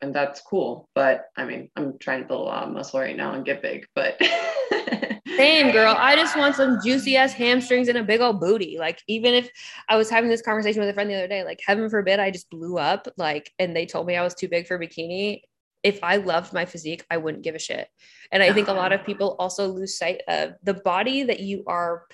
and 0.00 0.14
that's 0.14 0.40
cool. 0.42 0.88
But 0.94 1.26
I 1.36 1.44
mean, 1.44 1.70
I'm 1.76 1.98
trying 1.98 2.22
to 2.22 2.28
build 2.28 2.42
a 2.42 2.44
lot 2.44 2.64
of 2.64 2.72
muscle 2.72 3.00
right 3.00 3.16
now 3.16 3.32
and 3.32 3.44
get 3.44 3.62
big, 3.62 3.86
but 3.94 4.20
same 5.36 5.72
girl. 5.72 5.94
I 5.98 6.14
just 6.14 6.36
want 6.36 6.54
some 6.54 6.78
juicy 6.84 7.16
ass 7.16 7.32
hamstrings 7.32 7.88
and 7.88 7.98
a 7.98 8.04
big 8.04 8.20
old 8.20 8.40
booty. 8.40 8.76
Like, 8.78 9.00
even 9.08 9.34
if 9.34 9.50
I 9.88 9.96
was 9.96 10.10
having 10.10 10.30
this 10.30 10.42
conversation 10.42 10.80
with 10.80 10.90
a 10.90 10.94
friend 10.94 11.08
the 11.08 11.14
other 11.14 11.28
day, 11.28 11.44
like, 11.44 11.60
heaven 11.66 11.88
forbid 11.88 12.20
I 12.20 12.30
just 12.30 12.50
blew 12.50 12.78
up, 12.78 13.08
like, 13.16 13.52
and 13.58 13.74
they 13.74 13.86
told 13.86 14.06
me 14.06 14.16
I 14.16 14.22
was 14.22 14.34
too 14.34 14.48
big 14.48 14.66
for 14.66 14.78
bikini. 14.78 15.40
If 15.82 16.02
I 16.02 16.16
loved 16.16 16.52
my 16.52 16.64
physique, 16.64 17.04
I 17.10 17.18
wouldn't 17.18 17.44
give 17.44 17.54
a 17.54 17.58
shit. 17.58 17.88
And 18.32 18.42
I 18.42 18.52
think 18.52 18.68
a 18.68 18.72
lot 18.72 18.92
of 18.92 19.04
people 19.04 19.36
also 19.38 19.68
lose 19.68 19.98
sight 19.98 20.22
of 20.28 20.54
the 20.62 20.74
body 20.74 21.24
that 21.24 21.40
you 21.40 21.62
are 21.66 22.04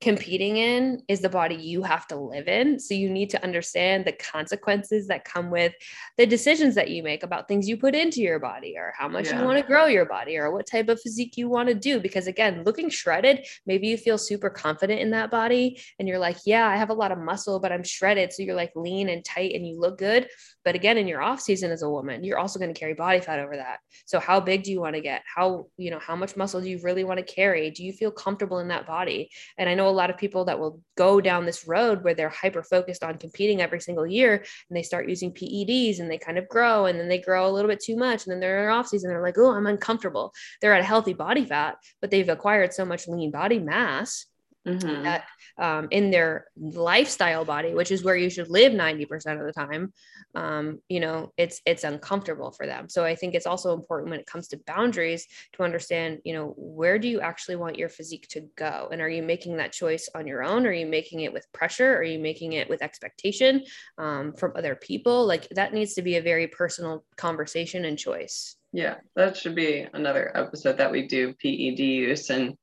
competing 0.00 0.56
in 0.56 1.02
is 1.08 1.20
the 1.20 1.28
body 1.28 1.56
you 1.56 1.82
have 1.82 2.06
to 2.06 2.16
live 2.16 2.46
in. 2.46 2.78
So 2.78 2.94
you 2.94 3.10
need 3.10 3.30
to 3.30 3.42
understand 3.42 4.04
the 4.04 4.12
consequences 4.12 5.08
that 5.08 5.24
come 5.24 5.50
with 5.50 5.74
the 6.16 6.26
decisions 6.26 6.76
that 6.76 6.90
you 6.90 7.02
make 7.02 7.24
about 7.24 7.48
things 7.48 7.68
you 7.68 7.76
put 7.76 7.96
into 7.96 8.20
your 8.20 8.38
body 8.38 8.76
or 8.76 8.92
how 8.96 9.08
much 9.08 9.26
yeah. 9.26 9.40
you 9.40 9.44
want 9.44 9.58
to 9.58 9.66
grow 9.66 9.86
your 9.86 10.04
body 10.04 10.36
or 10.36 10.52
what 10.52 10.68
type 10.68 10.88
of 10.88 11.00
physique 11.00 11.36
you 11.36 11.48
want 11.48 11.68
to 11.68 11.74
do. 11.74 11.98
Because 11.98 12.28
again, 12.28 12.62
looking 12.62 12.88
shredded, 12.90 13.44
maybe 13.66 13.88
you 13.88 13.96
feel 13.96 14.18
super 14.18 14.50
confident 14.50 15.00
in 15.00 15.10
that 15.10 15.32
body 15.32 15.80
and 15.98 16.06
you're 16.06 16.20
like, 16.20 16.36
yeah, 16.46 16.68
I 16.68 16.76
have 16.76 16.90
a 16.90 16.94
lot 16.94 17.10
of 17.10 17.18
muscle, 17.18 17.58
but 17.58 17.72
I'm 17.72 17.82
shredded. 17.82 18.32
So 18.32 18.44
you're 18.44 18.54
like 18.54 18.72
lean 18.76 19.08
and 19.08 19.24
tight 19.24 19.54
and 19.54 19.66
you 19.66 19.80
look 19.80 19.98
good. 19.98 20.28
But 20.64 20.76
again, 20.76 20.98
in 20.98 21.08
your 21.08 21.22
off 21.22 21.40
season 21.40 21.72
as 21.72 21.82
a 21.82 21.90
woman, 21.90 22.22
you're 22.22 22.38
also 22.38 22.60
going 22.60 22.72
to 22.72 22.78
carry 22.78 22.94
body 22.94 23.20
fat 23.20 23.40
over 23.40 23.56
that. 23.56 23.78
So 24.06 24.20
how 24.20 24.38
big 24.38 24.62
do 24.62 24.70
you 24.70 24.80
want 24.80 24.94
to 24.94 25.00
get? 25.00 25.22
How, 25.34 25.66
you 25.76 25.90
know, 25.90 25.98
how 25.98 26.14
much 26.14 26.36
muscle 26.36 26.60
do 26.60 26.68
you 26.68 26.78
really 26.84 27.04
want 27.04 27.18
to 27.18 27.34
carry? 27.34 27.70
Do 27.70 27.84
you 27.84 27.92
feel 27.92 28.10
comfortable 28.10 28.60
in 28.60 28.68
that 28.68 28.86
body? 28.86 29.30
And 29.56 29.68
I 29.68 29.74
know 29.74 29.87
a 29.88 29.90
lot 29.90 30.10
of 30.10 30.16
people 30.16 30.44
that 30.44 30.58
will 30.58 30.80
go 30.96 31.20
down 31.20 31.46
this 31.46 31.66
road 31.66 32.02
where 32.02 32.14
they're 32.14 32.28
hyper 32.28 32.62
focused 32.62 33.02
on 33.02 33.18
competing 33.18 33.60
every 33.60 33.80
single 33.80 34.06
year 34.06 34.44
and 34.68 34.76
they 34.76 34.82
start 34.82 35.08
using 35.08 35.32
PEDs 35.32 36.00
and 36.00 36.10
they 36.10 36.18
kind 36.18 36.38
of 36.38 36.48
grow 36.48 36.86
and 36.86 36.98
then 36.98 37.08
they 37.08 37.18
grow 37.18 37.48
a 37.48 37.52
little 37.52 37.70
bit 37.70 37.80
too 37.80 37.96
much 37.96 38.24
and 38.24 38.32
then 38.32 38.40
they're 38.40 38.68
in 38.68 38.74
off 38.74 38.88
season 38.88 39.10
they're 39.10 39.22
like, 39.22 39.38
"Oh, 39.38 39.52
I'm 39.52 39.66
uncomfortable." 39.66 40.32
They're 40.60 40.74
at 40.74 40.80
a 40.80 40.84
healthy 40.84 41.14
body 41.14 41.44
fat, 41.44 41.76
but 42.00 42.10
they've 42.10 42.28
acquired 42.28 42.72
so 42.72 42.84
much 42.84 43.08
lean 43.08 43.30
body 43.30 43.58
mass 43.58 44.26
mm-hmm. 44.66 45.02
that 45.04 45.24
um, 45.58 45.88
in 45.90 46.10
their 46.10 46.46
lifestyle 46.56 47.44
body, 47.44 47.74
which 47.74 47.90
is 47.90 48.04
where 48.04 48.16
you 48.16 48.30
should 48.30 48.48
live 48.48 48.72
90% 48.72 49.40
of 49.40 49.46
the 49.46 49.52
time, 49.52 49.92
um, 50.34 50.80
you 50.88 51.00
know, 51.00 51.32
it's 51.36 51.60
it's 51.66 51.84
uncomfortable 51.84 52.50
for 52.50 52.66
them. 52.66 52.88
So 52.88 53.04
I 53.04 53.14
think 53.14 53.34
it's 53.34 53.46
also 53.46 53.74
important 53.74 54.10
when 54.10 54.20
it 54.20 54.26
comes 54.26 54.48
to 54.48 54.60
boundaries 54.66 55.26
to 55.54 55.62
understand, 55.62 56.20
you 56.24 56.34
know, 56.34 56.54
where 56.56 56.98
do 56.98 57.08
you 57.08 57.20
actually 57.20 57.56
want 57.56 57.78
your 57.78 57.88
physique 57.88 58.28
to 58.30 58.42
go? 58.56 58.88
And 58.92 59.00
are 59.00 59.08
you 59.08 59.22
making 59.22 59.56
that 59.56 59.72
choice 59.72 60.08
on 60.14 60.26
your 60.26 60.42
own? 60.42 60.66
Are 60.66 60.72
you 60.72 60.86
making 60.86 61.20
it 61.20 61.32
with 61.32 61.50
pressure? 61.52 61.96
Are 61.96 62.02
you 62.02 62.18
making 62.18 62.52
it 62.52 62.68
with 62.68 62.82
expectation 62.82 63.64
um, 63.96 64.32
from 64.34 64.52
other 64.54 64.74
people? 64.74 65.26
Like 65.26 65.48
that 65.50 65.74
needs 65.74 65.94
to 65.94 66.02
be 66.02 66.16
a 66.16 66.22
very 66.22 66.46
personal 66.46 67.04
conversation 67.16 67.84
and 67.84 67.98
choice. 67.98 68.56
Yeah, 68.72 68.96
that 69.16 69.36
should 69.36 69.54
be 69.54 69.86
another 69.92 70.30
episode 70.34 70.78
that 70.78 70.92
we 70.92 71.08
do 71.08 71.32
PED 71.32 71.78
use 71.78 72.28
and 72.28 72.58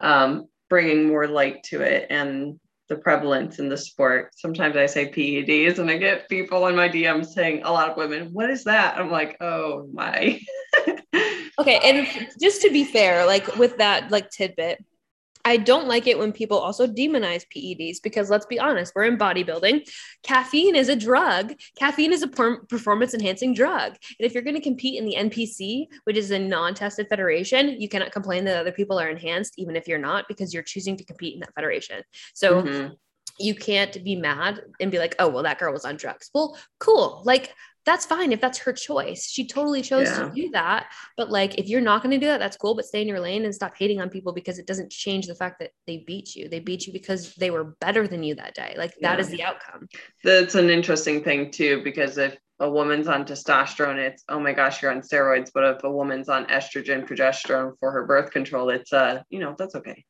um, 0.00 0.48
bringing 0.70 1.08
more 1.08 1.26
light 1.26 1.62
to 1.64 1.82
it 1.82 2.06
and 2.08 2.58
the 2.88 2.96
prevalence 2.96 3.58
in 3.58 3.68
the 3.68 3.76
sport. 3.76 4.32
Sometimes 4.36 4.76
I 4.76 4.86
say 4.86 5.10
PEDs 5.10 5.78
and 5.78 5.90
I 5.90 5.98
get 5.98 6.28
people 6.28 6.66
in 6.68 6.76
my 6.76 6.88
DMs 6.88 7.26
saying, 7.26 7.62
a 7.62 7.70
lot 7.70 7.90
of 7.90 7.96
women, 7.96 8.30
what 8.32 8.50
is 8.50 8.64
that? 8.64 8.98
I'm 8.98 9.10
like, 9.10 9.36
oh 9.40 9.88
my. 9.92 10.40
okay. 11.58 11.80
And 11.84 12.08
just 12.40 12.62
to 12.62 12.70
be 12.70 12.84
fair, 12.84 13.26
like 13.26 13.56
with 13.56 13.76
that, 13.78 14.10
like 14.10 14.30
tidbit, 14.30 14.84
I 15.50 15.56
don't 15.56 15.88
like 15.88 16.06
it 16.06 16.16
when 16.16 16.32
people 16.32 16.58
also 16.58 16.86
demonize 16.86 17.44
PEDs 17.52 18.00
because 18.00 18.30
let's 18.30 18.46
be 18.46 18.60
honest, 18.60 18.92
we're 18.94 19.02
in 19.02 19.18
bodybuilding. 19.18 19.90
Caffeine 20.22 20.76
is 20.76 20.88
a 20.88 20.94
drug. 20.94 21.54
Caffeine 21.76 22.12
is 22.12 22.22
a 22.22 22.28
performance 22.28 23.14
enhancing 23.14 23.52
drug. 23.52 23.96
And 24.18 24.26
if 24.26 24.32
you're 24.32 24.44
going 24.44 24.54
to 24.54 24.62
compete 24.62 24.96
in 24.96 25.06
the 25.06 25.16
NPC, 25.16 25.88
which 26.04 26.16
is 26.16 26.30
a 26.30 26.38
non 26.38 26.74
tested 26.74 27.08
federation, 27.08 27.80
you 27.80 27.88
cannot 27.88 28.12
complain 28.12 28.44
that 28.44 28.58
other 28.58 28.70
people 28.70 29.00
are 29.00 29.10
enhanced, 29.10 29.54
even 29.58 29.74
if 29.74 29.88
you're 29.88 29.98
not, 29.98 30.26
because 30.28 30.54
you're 30.54 30.62
choosing 30.62 30.96
to 30.96 31.04
compete 31.04 31.34
in 31.34 31.40
that 31.40 31.54
federation. 31.54 32.00
So, 32.32 32.62
mm-hmm. 32.62 32.92
You 33.40 33.54
can't 33.54 34.04
be 34.04 34.16
mad 34.16 34.60
and 34.80 34.90
be 34.90 34.98
like, 34.98 35.16
oh, 35.18 35.28
well, 35.28 35.42
that 35.42 35.58
girl 35.58 35.72
was 35.72 35.84
on 35.84 35.96
drugs. 35.96 36.30
Well, 36.34 36.58
cool. 36.78 37.22
Like, 37.24 37.54
that's 37.86 38.04
fine 38.06 38.32
if 38.32 38.40
that's 38.40 38.58
her 38.58 38.72
choice. 38.72 39.28
She 39.30 39.46
totally 39.46 39.82
chose 39.82 40.08
yeah. 40.08 40.28
to 40.28 40.30
do 40.34 40.50
that. 40.50 40.92
But 41.16 41.30
like, 41.30 41.58
if 41.58 41.68
you're 41.68 41.80
not 41.80 42.02
going 42.02 42.12
to 42.12 42.18
do 42.18 42.26
that, 42.26 42.38
that's 42.38 42.56
cool. 42.56 42.74
But 42.74 42.84
stay 42.84 43.02
in 43.02 43.08
your 43.08 43.20
lane 43.20 43.44
and 43.44 43.54
stop 43.54 43.74
hating 43.76 44.00
on 44.00 44.10
people 44.10 44.32
because 44.32 44.58
it 44.58 44.66
doesn't 44.66 44.90
change 44.90 45.26
the 45.26 45.34
fact 45.34 45.60
that 45.60 45.70
they 45.86 46.04
beat 46.06 46.36
you. 46.36 46.48
They 46.48 46.60
beat 46.60 46.86
you 46.86 46.92
because 46.92 47.34
they 47.34 47.50
were 47.50 47.76
better 47.80 48.06
than 48.06 48.22
you 48.22 48.34
that 48.34 48.54
day. 48.54 48.74
Like 48.76 48.94
that 49.00 49.14
yeah. 49.14 49.20
is 49.20 49.28
the 49.28 49.42
outcome. 49.42 49.88
That's 50.22 50.54
an 50.54 50.68
interesting 50.68 51.24
thing 51.24 51.50
too, 51.50 51.82
because 51.82 52.18
if 52.18 52.36
a 52.58 52.70
woman's 52.70 53.08
on 53.08 53.24
testosterone, 53.24 53.96
it's 53.96 54.24
oh 54.28 54.38
my 54.38 54.52
gosh, 54.52 54.82
you're 54.82 54.92
on 54.92 55.00
steroids. 55.00 55.50
But 55.52 55.64
if 55.76 55.84
a 55.84 55.90
woman's 55.90 56.28
on 56.28 56.46
estrogen, 56.46 57.08
progesterone 57.08 57.72
for 57.80 57.90
her 57.90 58.04
birth 58.04 58.30
control, 58.30 58.68
it's 58.68 58.92
uh, 58.92 59.22
you 59.30 59.38
know, 59.38 59.54
that's 59.58 59.74
okay 59.74 60.04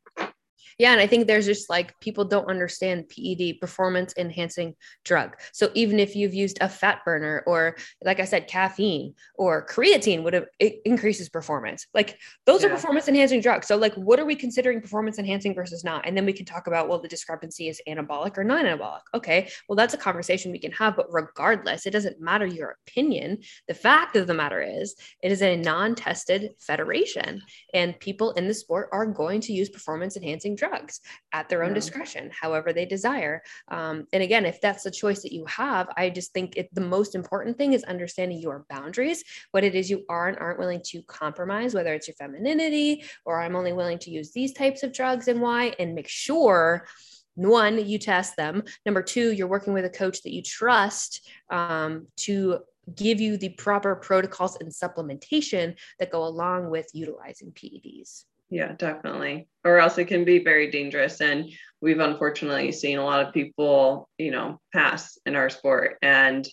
yeah 0.80 0.92
and 0.92 1.00
i 1.00 1.06
think 1.06 1.26
there's 1.26 1.46
just 1.46 1.68
like 1.68 1.98
people 2.00 2.24
don't 2.24 2.48
understand 2.48 3.06
ped 3.08 3.60
performance 3.60 4.14
enhancing 4.16 4.74
drug. 5.04 5.36
So 5.52 5.70
even 5.74 5.98
if 5.98 6.16
you've 6.16 6.34
used 6.34 6.58
a 6.60 6.68
fat 6.68 7.04
burner 7.04 7.42
or 7.46 7.76
like 8.02 8.18
i 8.18 8.24
said 8.24 8.48
caffeine 8.48 9.14
or 9.34 9.66
creatine 9.66 10.22
would 10.22 10.34
have 10.34 10.46
it 10.58 10.80
increases 10.84 11.28
performance. 11.28 11.86
Like 11.92 12.18
those 12.46 12.62
yeah. 12.62 12.68
are 12.68 12.70
performance 12.70 13.08
enhancing 13.08 13.40
drugs. 13.40 13.66
So 13.66 13.76
like 13.76 13.94
what 13.94 14.18
are 14.18 14.24
we 14.24 14.34
considering 14.34 14.80
performance 14.80 15.18
enhancing 15.18 15.54
versus 15.54 15.84
not? 15.84 16.06
And 16.06 16.16
then 16.16 16.24
we 16.24 16.32
can 16.32 16.46
talk 16.46 16.66
about 16.66 16.88
well 16.88 17.00
the 17.00 17.08
discrepancy 17.08 17.68
is 17.68 17.80
anabolic 17.86 18.38
or 18.38 18.44
non-anabolic. 18.44 19.02
Okay 19.14 19.48
well 19.68 19.76
that's 19.76 19.94
a 19.94 19.98
conversation 19.98 20.50
we 20.50 20.58
can 20.58 20.72
have 20.72 20.96
but 20.96 21.12
regardless 21.12 21.86
it 21.86 21.90
doesn't 21.90 22.20
matter 22.20 22.46
your 22.46 22.78
opinion. 22.86 23.38
The 23.68 23.74
fact 23.74 24.16
of 24.16 24.26
the 24.26 24.34
matter 24.34 24.62
is 24.62 24.94
it 25.22 25.30
is 25.30 25.42
a 25.42 25.56
non-tested 25.56 26.52
federation 26.58 27.42
and 27.74 27.98
people 28.00 28.32
in 28.32 28.48
the 28.48 28.54
sport 28.54 28.88
are 28.92 29.06
going 29.06 29.40
to 29.42 29.52
use 29.52 29.68
performance 29.68 30.16
enhancing 30.16 30.56
drugs 30.56 30.69
drugs 30.70 31.00
at 31.32 31.48
their 31.48 31.62
own 31.62 31.70
yeah. 31.70 31.74
discretion, 31.74 32.30
however 32.38 32.72
they 32.72 32.86
desire. 32.86 33.42
Um, 33.68 34.06
and 34.12 34.22
again, 34.22 34.46
if 34.46 34.60
that's 34.60 34.84
the 34.84 34.90
choice 34.90 35.22
that 35.22 35.32
you 35.32 35.44
have, 35.46 35.88
I 35.96 36.10
just 36.10 36.32
think 36.32 36.56
it, 36.56 36.72
the 36.74 36.80
most 36.80 37.14
important 37.14 37.58
thing 37.58 37.72
is 37.72 37.82
understanding 37.84 38.38
your 38.38 38.64
boundaries, 38.68 39.24
what 39.50 39.64
it 39.64 39.74
is 39.74 39.90
you 39.90 40.04
are 40.08 40.28
and 40.28 40.38
aren't 40.38 40.58
willing 40.58 40.82
to 40.86 41.02
compromise, 41.02 41.74
whether 41.74 41.92
it's 41.94 42.08
your 42.08 42.14
femininity 42.14 43.04
or 43.24 43.40
I'm 43.40 43.56
only 43.56 43.72
willing 43.72 43.98
to 44.00 44.10
use 44.10 44.32
these 44.32 44.52
types 44.52 44.82
of 44.82 44.92
drugs 44.92 45.28
and 45.28 45.40
why, 45.40 45.74
and 45.78 45.94
make 45.94 46.08
sure 46.08 46.86
one 47.34 47.86
you 47.86 47.96
test 47.96 48.36
them 48.36 48.62
number 48.84 49.02
two 49.02 49.32
you're 49.32 49.46
working 49.46 49.72
with 49.72 49.84
a 49.84 49.88
coach 49.90 50.20
that 50.22 50.32
you 50.32 50.42
trust 50.42 51.30
um, 51.48 52.06
to 52.16 52.58
give 52.94 53.20
you 53.20 53.36
the 53.36 53.50
proper 53.50 53.94
protocols 53.94 54.56
and 54.60 54.70
supplementation 54.70 55.76
that 55.98 56.10
go 56.10 56.24
along 56.24 56.68
with 56.68 56.88
utilizing 56.92 57.52
peds 57.52 58.24
yeah, 58.50 58.72
definitely. 58.72 59.48
Or 59.64 59.78
else 59.78 59.96
it 59.98 60.06
can 60.06 60.24
be 60.24 60.42
very 60.42 60.70
dangerous. 60.70 61.20
And 61.20 61.50
we've 61.80 62.00
unfortunately 62.00 62.72
seen 62.72 62.98
a 62.98 63.04
lot 63.04 63.26
of 63.26 63.32
people, 63.32 64.08
you 64.18 64.32
know, 64.32 64.60
pass 64.72 65.18
in 65.24 65.36
our 65.36 65.48
sport. 65.48 65.96
And 66.02 66.46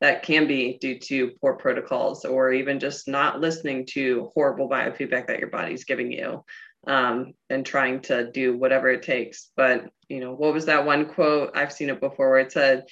that 0.00 0.24
can 0.24 0.46
be 0.46 0.76
due 0.78 0.98
to 0.98 1.30
poor 1.40 1.54
protocols 1.54 2.24
or 2.24 2.52
even 2.52 2.80
just 2.80 3.08
not 3.08 3.40
listening 3.40 3.86
to 3.92 4.30
horrible 4.34 4.68
biofeedback 4.68 5.28
that 5.28 5.38
your 5.38 5.48
body's 5.48 5.84
giving 5.84 6.10
you 6.12 6.44
um, 6.86 7.32
and 7.48 7.64
trying 7.64 8.00
to 8.00 8.30
do 8.30 8.56
whatever 8.56 8.90
it 8.90 9.02
takes. 9.02 9.50
But, 9.56 9.88
you 10.08 10.20
know, 10.20 10.34
what 10.34 10.52
was 10.52 10.66
that 10.66 10.84
one 10.84 11.06
quote? 11.06 11.52
I've 11.56 11.72
seen 11.72 11.88
it 11.88 12.00
before 12.00 12.30
where 12.30 12.40
it 12.40 12.52
said, 12.52 12.84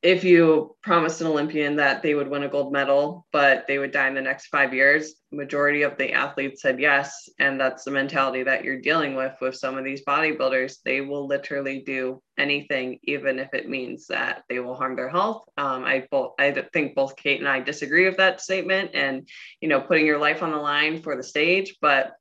if 0.00 0.22
you 0.22 0.76
promised 0.80 1.20
an 1.20 1.26
Olympian 1.26 1.74
that 1.76 2.02
they 2.02 2.14
would 2.14 2.28
win 2.28 2.44
a 2.44 2.48
gold 2.48 2.72
medal, 2.72 3.26
but 3.32 3.66
they 3.66 3.78
would 3.78 3.90
die 3.90 4.06
in 4.06 4.14
the 4.14 4.20
next 4.20 4.46
five 4.46 4.72
years, 4.72 5.14
majority 5.32 5.82
of 5.82 5.98
the 5.98 6.12
athletes 6.12 6.62
said 6.62 6.78
yes. 6.78 7.28
And 7.40 7.60
that's 7.60 7.82
the 7.82 7.90
mentality 7.90 8.44
that 8.44 8.62
you're 8.62 8.80
dealing 8.80 9.16
with 9.16 9.34
with 9.40 9.56
some 9.56 9.76
of 9.76 9.84
these 9.84 10.04
bodybuilders. 10.04 10.76
They 10.84 11.00
will 11.00 11.26
literally 11.26 11.82
do 11.84 12.22
anything, 12.38 13.00
even 13.02 13.40
if 13.40 13.52
it 13.54 13.68
means 13.68 14.06
that 14.06 14.44
they 14.48 14.60
will 14.60 14.76
harm 14.76 14.94
their 14.94 15.08
health. 15.08 15.48
Um, 15.56 15.84
I 15.84 16.06
both 16.08 16.34
I 16.38 16.52
think 16.72 16.94
both 16.94 17.16
Kate 17.16 17.40
and 17.40 17.48
I 17.48 17.58
disagree 17.58 18.06
with 18.06 18.18
that 18.18 18.40
statement 18.40 18.92
and 18.94 19.28
you 19.60 19.68
know, 19.68 19.80
putting 19.80 20.06
your 20.06 20.18
life 20.18 20.44
on 20.44 20.52
the 20.52 20.58
line 20.58 21.02
for 21.02 21.16
the 21.16 21.24
stage, 21.24 21.76
but 21.80 22.12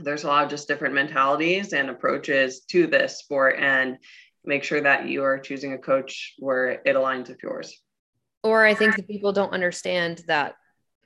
there's 0.00 0.24
a 0.24 0.26
lot 0.26 0.44
of 0.44 0.50
just 0.50 0.66
different 0.66 0.94
mentalities 0.94 1.72
and 1.72 1.88
approaches 1.88 2.62
to 2.62 2.86
this 2.86 3.18
sport. 3.18 3.56
And 3.58 3.98
make 4.44 4.64
sure 4.64 4.80
that 4.80 5.08
you 5.08 5.22
are 5.24 5.38
choosing 5.38 5.72
a 5.72 5.78
coach 5.78 6.34
where 6.38 6.70
it 6.70 6.96
aligns 6.96 7.28
with 7.28 7.42
yours. 7.42 7.80
Or 8.42 8.64
I 8.64 8.74
think 8.74 8.96
that 8.96 9.08
people 9.08 9.32
don't 9.32 9.52
understand 9.52 10.22
that 10.26 10.54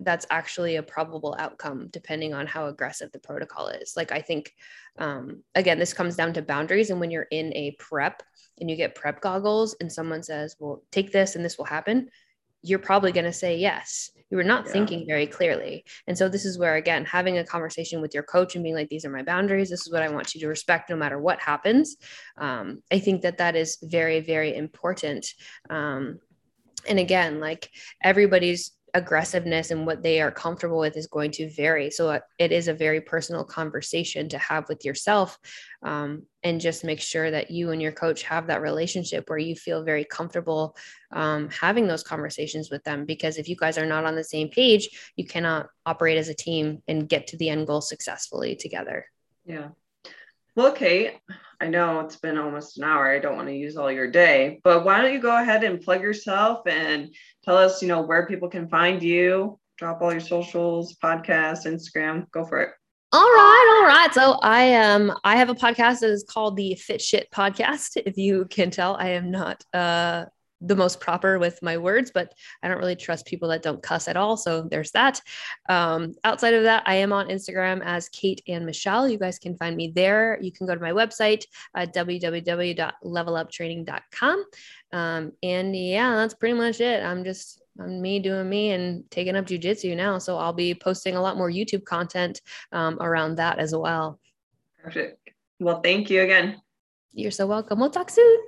that's 0.01 0.27
actually 0.31 0.77
a 0.77 0.83
probable 0.83 1.37
outcome 1.39 1.89
depending 1.93 2.35
on 2.35 2.47
how 2.47 2.67
aggressive 2.67 3.11
the 3.13 3.19
protocol 3.19 3.69
is. 3.69 3.95
Like 3.97 4.13
I 4.13 4.21
think 4.21 4.53
um, 4.99 5.43
again, 5.55 5.79
this 5.79 5.93
comes 5.93 6.17
down 6.17 6.33
to 6.35 6.43
boundaries. 6.43 6.91
And 6.91 7.01
when 7.01 7.11
you're 7.11 7.29
in 7.31 7.53
a 7.55 7.77
prep 7.79 8.23
and 8.61 8.69
you 8.69 8.77
get 8.77 8.95
prep 8.95 9.21
goggles 9.21 9.77
and 9.81 9.91
someone 9.91 10.23
says, 10.23 10.57
well, 10.59 10.83
take 10.91 11.13
this 11.13 11.37
and 11.37 11.45
this 11.45 11.59
will 11.59 11.65
happen, 11.65 12.09
you're 12.63 12.79
probably 12.79 13.13
going 13.13 13.25
to 13.25 13.33
say 13.33 13.57
yes. 13.57 14.11
You 14.31 14.37
were 14.37 14.45
not 14.45 14.67
yeah. 14.67 14.73
thinking 14.73 15.07
very 15.07 15.27
clearly. 15.27 15.85
And 16.07 16.17
so, 16.17 16.29
this 16.29 16.45
is 16.45 16.59
where, 16.59 16.77
again, 16.77 17.05
having 17.05 17.39
a 17.39 17.45
conversation 17.45 18.03
with 18.03 18.13
your 18.13 18.23
coach 18.23 18.55
and 18.55 18.63
being 18.63 18.75
like, 18.75 18.89
these 18.89 19.05
are 19.05 19.11
my 19.11 19.23
boundaries. 19.23 19.71
This 19.71 19.87
is 19.87 19.93
what 19.93 20.03
I 20.03 20.11
want 20.11 20.35
you 20.35 20.41
to 20.43 20.49
respect 20.49 20.91
no 20.91 20.97
matter 20.97 21.19
what 21.19 21.41
happens. 21.41 21.97
Um, 22.37 22.83
I 22.93 22.99
think 22.99 23.23
that 23.23 23.39
that 23.39 23.57
is 23.57 23.79
very, 23.83 24.21
very 24.21 24.55
important. 24.55 25.27
Um, 25.71 26.21
and 26.89 26.99
again, 26.99 27.41
like 27.41 27.71
everybody's 28.03 28.73
aggressiveness 28.95 29.71
and 29.71 29.87
what 29.87 30.03
they 30.03 30.21
are 30.21 30.31
comfortable 30.31 30.79
with 30.79 30.97
is 30.97 31.07
going 31.07 31.31
to 31.33 31.51
vary. 31.51 31.91
So 31.91 32.11
uh, 32.11 32.21
it 32.39 32.53
is 32.53 32.69
a 32.69 32.75
very 32.75 33.01
personal 33.01 33.45
conversation 33.45 34.29
to 34.31 34.39
have 34.39 34.69
with 34.69 34.85
yourself 34.85 35.39
um, 35.83 36.25
and 36.43 36.61
just 36.61 36.85
make 36.85 37.01
sure 37.01 37.31
that 37.31 37.51
you 37.51 37.71
and 37.71 37.81
your 37.81 37.93
coach 37.93 38.23
have 38.23 38.47
that 38.47 38.63
relationship 38.63 39.29
where 39.29 39.39
you 39.39 39.55
feel 39.55 39.83
very 39.83 40.05
comfortable 40.05 40.77
um, 41.13 41.49
having 41.51 41.87
those 41.87 42.03
conversations 42.03 42.71
with 42.71 42.83
them. 42.85 43.05
Because 43.05 43.39
if 43.39 43.49
you 43.49 43.57
guys 43.57 43.79
are 43.79 43.87
not 43.87 44.05
on 44.05 44.17
the 44.17 44.25
same 44.25 44.49
page, 44.49 45.13
you 45.17 45.27
cannot 45.27 45.67
operate 45.87 46.19
as 46.19 46.29
a 46.29 46.35
team 46.35 46.83
and 46.89 47.09
get 47.09 47.27
to 47.29 47.37
the 47.37 47.49
end 47.49 47.67
goal 47.67 47.81
successfully 47.81 48.57
together. 48.57 49.07
Yeah. 49.45 49.69
Well, 50.59 50.73
Kate, 50.73 51.13
I 51.61 51.69
know 51.69 52.01
it's 52.01 52.17
been 52.17 52.37
almost 52.37 52.79
an 52.79 52.83
hour. 52.83 53.09
I 53.09 53.21
don't 53.21 53.37
want 53.37 53.47
to 53.47 53.55
use 53.55 53.77
all 53.77 53.93
your 53.93 54.11
day, 54.11 54.59
but 54.65 54.85
why 54.85 55.01
don't 55.01 55.13
you 55.13 55.21
go 55.21 55.41
ahead 55.41 55.63
and 55.63 55.81
plug 55.81 56.03
yourself 56.03 56.67
and 56.67 57.15
tell 57.45 57.57
us, 57.57 57.81
you 57.81 57.87
know, 57.87 58.01
where 58.03 58.27
people 58.27 58.49
can 58.49 58.69
find 58.69 59.01
you, 59.01 59.57
drop 59.77 60.03
all 60.03 60.11
your 60.11 60.21
socials, 60.21 60.97
podcast, 61.01 61.65
Instagram, 61.65 62.29
go 62.33 62.45
for 62.45 62.61
it. 62.61 62.71
All 63.13 63.23
right, 63.23 63.79
all 63.79 63.87
right. 63.87 64.13
So 64.13 64.33
I 64.43 64.75
um 64.75 65.17
I 65.23 65.37
have 65.37 65.49
a 65.49 65.55
podcast 65.55 66.01
that 66.01 66.11
is 66.11 66.27
called 66.29 66.57
the 66.57 66.75
Fit 66.75 67.01
Shit 67.01 67.31
Podcast. 67.31 67.97
If 68.05 68.17
you 68.17 68.47
can 68.51 68.73
tell, 68.73 68.97
I 68.97 69.11
am 69.11 69.31
not 69.31 69.63
uh 69.73 70.25
the 70.61 70.77
most 70.77 71.01
proper 71.01 71.39
with 71.39 71.63
my 71.63 71.77
words, 71.77 72.11
but 72.13 72.35
I 72.63 72.69
don't 72.69 72.79
really 72.79 72.97
trust 72.97 73.27
people 73.27 73.49
that 73.49 73.63
don't 73.63 73.83
cuss 73.83 74.09
at 74.09 74.17
all. 74.17 74.37
So 74.37 74.63
there's 74.63 74.91
that. 74.93 75.21
Um, 75.69 76.15
outside 76.25 76.55
of 76.55 76.63
that, 76.65 76.83
I 76.87 76.95
am 76.97 77.13
on 77.13 77.29
Instagram 77.29 77.81
as 77.85 78.09
Kate 78.09 78.43
and 78.49 78.67
Michelle. 78.67 79.09
You 79.09 79.19
guys 79.19 79.39
can 79.39 79.57
find 79.57 79.77
me 79.77 79.93
there. 79.95 80.39
You 80.41 80.51
can 80.51 80.67
go 80.67 80.75
to 80.75 80.81
my 80.81 80.91
website, 80.93 81.45
uh, 81.75 81.87
www.leveluptraining.com. 81.87 84.45
Um, 84.93 85.33
and 85.43 85.77
yeah, 85.77 86.17
that's 86.17 86.35
pretty 86.35 86.55
much 86.55 86.81
it. 86.81 87.05
I'm 87.05 87.25
just 87.25 87.63
I'm 87.81 88.03
me 88.03 88.19
doing 88.19 88.49
me 88.49 88.71
and 88.71 89.09
taking 89.11 89.37
up 89.37 89.47
jujitsu 89.47 89.97
now. 89.97 90.19
So 90.19 90.37
I'll 90.37 90.53
be 90.53 90.75
posting 90.75 91.15
a 91.15 91.23
lot 91.23 91.37
more 91.37 91.51
YouTube 91.51 91.85
content 91.85 92.41
um, 92.73 92.99
around 93.01 93.37
that 93.37 93.59
as 93.59 93.75
well. 93.75 94.19
Perfect. 94.83 95.31
Well, 95.61 95.81
thank 95.81 96.11
you 96.11 96.23
again. 96.23 96.61
You're 97.13 97.31
so 97.31 97.47
welcome. 97.47 97.81
We'll 97.81 97.91
talk 97.91 98.11
soon. 98.11 98.39